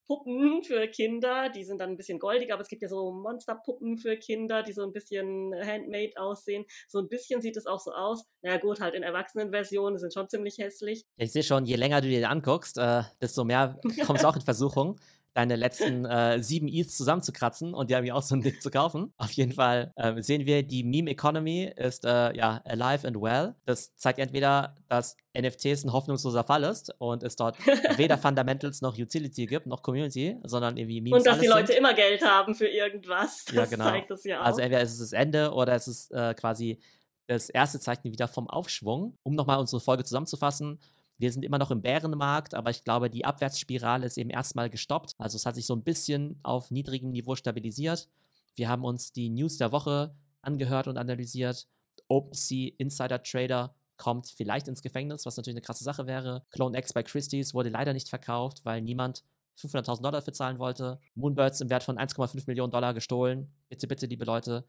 Puppen 0.10 0.64
für 0.64 0.88
Kinder, 0.88 1.50
die 1.50 1.64
sind 1.64 1.78
dann 1.78 1.92
ein 1.92 1.96
bisschen 1.96 2.18
goldiger, 2.18 2.56
aber 2.56 2.64
es 2.64 2.68
gibt 2.68 2.82
ja 2.82 2.88
so 2.88 3.12
Monsterpuppen 3.12 4.00
für 4.00 4.18
Kinder, 4.18 4.64
die 4.64 4.74
so 4.74 4.82
ein 4.82 4.92
bisschen 4.92 5.54
handmade 5.54 6.14
aussehen. 6.16 6.66
So 6.88 6.98
ein 6.98 7.08
bisschen 7.08 7.42
sieht 7.42 7.56
es 7.58 7.68
auch 7.68 7.80
so 7.80 7.92
aus. 7.92 8.26
Na 8.42 8.54
ja, 8.54 8.58
gut, 8.58 8.82
halt 8.82 8.96
in 8.96 9.04
Erwachsenenversionen, 9.04 10.00
sind 10.00 10.12
schon 10.12 10.28
ziemlich 10.28 10.58
hässlich. 10.58 11.06
Ich 11.16 11.32
sehe 11.32 11.44
schon, 11.44 11.66
je 11.66 11.76
länger 11.76 12.02
du 12.02 12.08
dir 12.08 12.28
anguckst, 12.28 12.80
äh, 12.80 13.04
desto 13.22 13.44
mehr 13.44 13.80
kommst 14.08 14.24
du 14.24 14.28
auch 14.28 14.36
in 14.36 14.42
Versuchung, 14.42 15.00
deine 15.40 15.56
letzten 15.56 16.06
äh, 16.06 16.44
sieben 16.44 16.68
ETH 16.68 16.92
zusammenzukratzen 16.92 17.74
und 17.74 17.90
dir 17.90 17.98
irgendwie 17.98 18.12
auch 18.12 18.22
so 18.22 18.36
ein 18.36 18.42
Ding 18.42 18.60
zu 18.60 18.70
kaufen. 18.70 19.14
Auf 19.18 19.32
jeden 19.32 19.54
Fall 19.54 19.94
äh, 19.96 20.22
sehen 20.22 20.46
wir, 20.46 20.64
die 20.64 20.84
Meme 20.84 21.10
Economy 21.10 21.72
ist 21.76 22.04
äh, 22.04 22.36
ja 22.36 22.62
alive 22.66 23.08
and 23.08 23.16
well. 23.22 23.56
Das 23.66 23.96
zeigt 23.96 24.20
entweder, 24.20 24.76
dass 24.90 25.16
NFTs 25.38 25.86
ein 25.86 25.94
hoffnungsloser 25.94 26.44
Fall 26.44 26.64
ist 26.64 26.94
und 26.98 27.24
es 27.24 27.38
dort 27.38 27.58
weder 27.98 28.18
Fundamentals 28.18 28.82
noch 28.82 28.98
Utility 28.98 29.46
gibt, 29.46 29.66
noch 29.66 29.82
Community, 29.82 30.38
sondern 30.44 30.76
irgendwie 30.76 31.00
Memes 31.00 31.20
Und 31.20 31.26
dass 31.26 31.40
die 31.40 31.48
Leute 31.48 31.68
sind. 31.68 31.78
immer 31.78 31.94
Geld 31.94 32.22
haben 32.22 32.54
für 32.54 32.68
irgendwas. 32.68 33.46
Das 33.46 33.56
Ja, 33.56 33.66
genau. 33.66 33.86
zeigt 33.86 34.12
es 34.12 34.24
ja 34.26 34.42
auch. 34.42 34.46
Also 34.46 34.60
entweder 34.60 34.82
ist 34.82 34.94
es 34.94 35.00
das 35.00 35.14
Ende 35.14 35.54
oder 35.54 35.74
es 35.74 35.88
ist 35.88 36.12
äh, 36.12 36.34
quasi 36.34 36.80
das 37.28 37.50
erste 37.50 37.80
Zeichen 37.80 38.12
wieder 38.12 38.28
vom 38.28 38.50
Aufschwung. 38.50 39.16
Um 39.24 39.36
nochmal 39.36 39.60
unsere 39.60 39.80
Folge 39.80 40.04
zusammenzufassen, 40.04 40.80
wir 41.20 41.32
sind 41.34 41.44
immer 41.44 41.58
noch 41.58 41.70
im 41.70 41.82
Bärenmarkt, 41.82 42.54
aber 42.54 42.70
ich 42.70 42.86
glaube, 42.86 43.10
die 43.10 43.26
Abwärtsspirale 43.26 44.06
ist 44.06 44.18
eben 44.18 44.30
erstmal 44.30 44.70
gestoppt. 44.70 45.16
Also 45.18 45.36
es 45.36 45.46
hat 45.46 45.56
sich 45.56 45.66
so 45.66 45.76
ein 45.76 45.84
bisschen 45.84 46.40
auf 46.44 46.72
niedrigem 46.72 47.12
Niveau 47.12 47.36
stabilisiert. 47.36 48.08
Wir 48.56 48.70
haben 48.70 48.86
uns 48.86 49.12
die 49.12 49.30
News 49.30 49.58
der 49.58 49.74
Woche 49.74 50.16
angehört 50.42 50.88
und 50.88 50.98
analysiert. 50.98 51.68
OpenSea 52.08 52.72
Insider 52.78 53.22
Trader 53.22 53.76
kommt 53.98 54.28
vielleicht 54.28 54.70
ins 54.70 54.82
Gefängnis, 54.82 55.26
was 55.26 55.36
natürlich 55.36 55.58
eine 55.58 55.62
krasse 55.62 55.84
Sache 55.84 56.08
wäre. 56.08 56.46
Clone 56.52 56.78
X 56.78 56.94
bei 56.94 57.04
Christie's 57.04 57.54
wurde 57.54 57.70
leider 57.70 57.92
nicht 57.92 58.08
verkauft, 58.08 58.64
weil 58.64 58.82
niemand 58.82 59.26
500.000 59.58 60.02
Dollar 60.02 60.22
für 60.22 60.32
zahlen 60.32 60.58
wollte. 60.58 61.02
Moonbirds 61.16 61.60
im 61.60 61.70
Wert 61.70 61.84
von 61.84 61.98
1,5 61.98 62.46
Millionen 62.48 62.72
Dollar 62.72 62.94
gestohlen. 62.94 63.52
Bitte, 63.68 63.88
bitte, 63.88 64.06
liebe 64.06 64.24
Leute, 64.24 64.66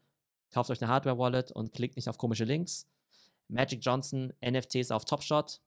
kauft 0.51 0.69
euch 0.69 0.81
eine 0.81 0.91
Hardware-Wallet 0.91 1.53
und 1.53 1.71
klickt 1.71 1.95
nicht 1.95 2.09
auf 2.09 2.17
komische 2.17 2.43
Links. 2.43 2.89
Magic 3.47 3.79
Johnson, 3.81 4.33
NFTs 4.45 4.91
auf 4.91 5.05
Topshot. 5.05 5.61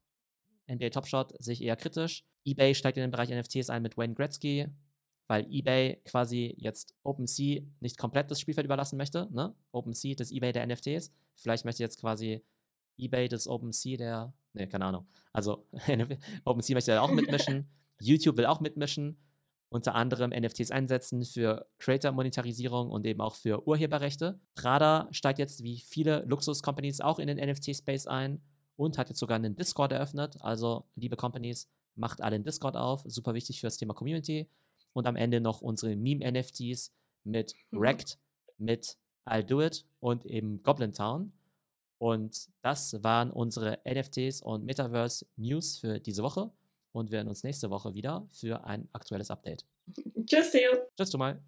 NBA 0.71 0.91
Topshot 0.91 1.35
sehe 1.39 1.55
ich 1.55 1.63
eher 1.63 1.77
kritisch. 1.77 2.25
eBay 2.45 2.75
steigt 2.75 2.97
in 2.97 3.03
den 3.03 3.11
Bereich 3.11 3.31
NFTs 3.31 3.71
ein 3.71 3.83
mit 3.83 3.97
Wayne 3.97 4.15
Gretzky, 4.15 4.67
weil 5.27 5.47
eBay 5.51 6.01
quasi 6.05 6.55
jetzt 6.59 6.95
OpenSea 7.03 7.63
nicht 7.81 7.99
komplett 7.99 8.31
das 8.31 8.41
Spielfeld 8.41 8.67
überlassen 8.67 8.97
möchte. 8.97 9.29
Ne? 9.33 9.55
OpenSea, 9.73 10.15
das 10.15 10.31
eBay 10.31 10.53
der 10.53 10.67
NFTs. 10.67 11.13
Vielleicht 11.37 11.65
möchte 11.65 11.83
jetzt 11.83 12.01
quasi 12.01 12.45
eBay 12.99 13.29
das 13.29 13.49
OpenSea 13.49 13.97
der. 13.97 14.35
Ne, 14.53 14.69
keine 14.69 14.85
Ahnung. 14.85 15.07
Also 15.33 15.67
OpenSea 16.45 16.75
möchte 16.75 16.93
da 16.93 17.01
auch 17.01 17.11
mitmischen. 17.11 17.69
YouTube 18.01 18.37
will 18.37 18.47
auch 18.47 18.61
mitmischen. 18.61 19.19
Unter 19.71 19.97
anderem 19.97 20.31
NFTs 20.31 20.71
einsetzen 20.71 21.25
für 21.25 21.67
Creator-Monetarisierung 21.79 22.91
und 22.91 23.05
eben 23.07 23.21
auch 23.21 23.35
für 23.35 23.67
Urheberrechte. 23.67 24.39
Prada 24.55 25.09
steigt 25.11 25.41
jetzt 25.41 25.65
wie 25.65 25.81
viele 25.81 26.25
Luxus-Companies 26.27 27.01
auch 27.01 27.19
in 27.19 27.27
den 27.27 27.39
NFT-Space 27.39 28.07
ein 28.07 28.41
und 28.77 28.99
hat 28.99 29.09
jetzt 29.09 29.19
sogar 29.19 29.37
einen 29.37 29.57
Discord 29.57 29.93
eröffnet. 29.93 30.37
Also, 30.41 30.85
liebe 30.97 31.17
Companies, 31.17 31.69
macht 31.95 32.21
alle 32.21 32.37
einen 32.37 32.45
Discord 32.45 32.77
auf. 32.77 33.03
Super 33.07 33.35
wichtig 33.35 33.61
für 33.61 33.67
das 33.67 33.77
Thema 33.77 33.95
Community. 33.95 34.49
Und 34.93 35.07
am 35.07 35.17
Ende 35.17 35.41
noch 35.41 35.61
unsere 35.61 35.97
Meme-NFTs 35.97 36.93
mit 37.25 37.55
Mhm. 37.71 37.81
Wrecked, 37.81 38.19
mit 38.59 38.97
I'll 39.27 39.43
Do 39.43 39.63
It 39.63 39.87
und 40.01 40.25
eben 40.27 40.63
Goblin 40.63 40.93
Town. 40.93 41.33
Und 41.99 42.51
das 42.63 43.03
waren 43.03 43.31
unsere 43.31 43.79
NFTs 43.85 44.43
und 44.43 44.65
Metaverse 44.65 45.27
News 45.37 45.79
für 45.79 46.01
diese 46.01 46.23
Woche. 46.23 46.51
Und 46.93 47.11
wir 47.11 47.19
hören 47.19 47.29
uns 47.29 47.43
nächste 47.43 47.71
Woche 47.71 47.95
wieder 47.95 48.27
für 48.31 48.65
ein 48.65 48.89
aktuelles 48.93 49.31
Update. 49.31 49.65
Tschüss, 50.27 50.51
Theo. 50.53 50.73
Tschüss, 50.97 51.11
du 51.11 51.19
mal. 51.19 51.41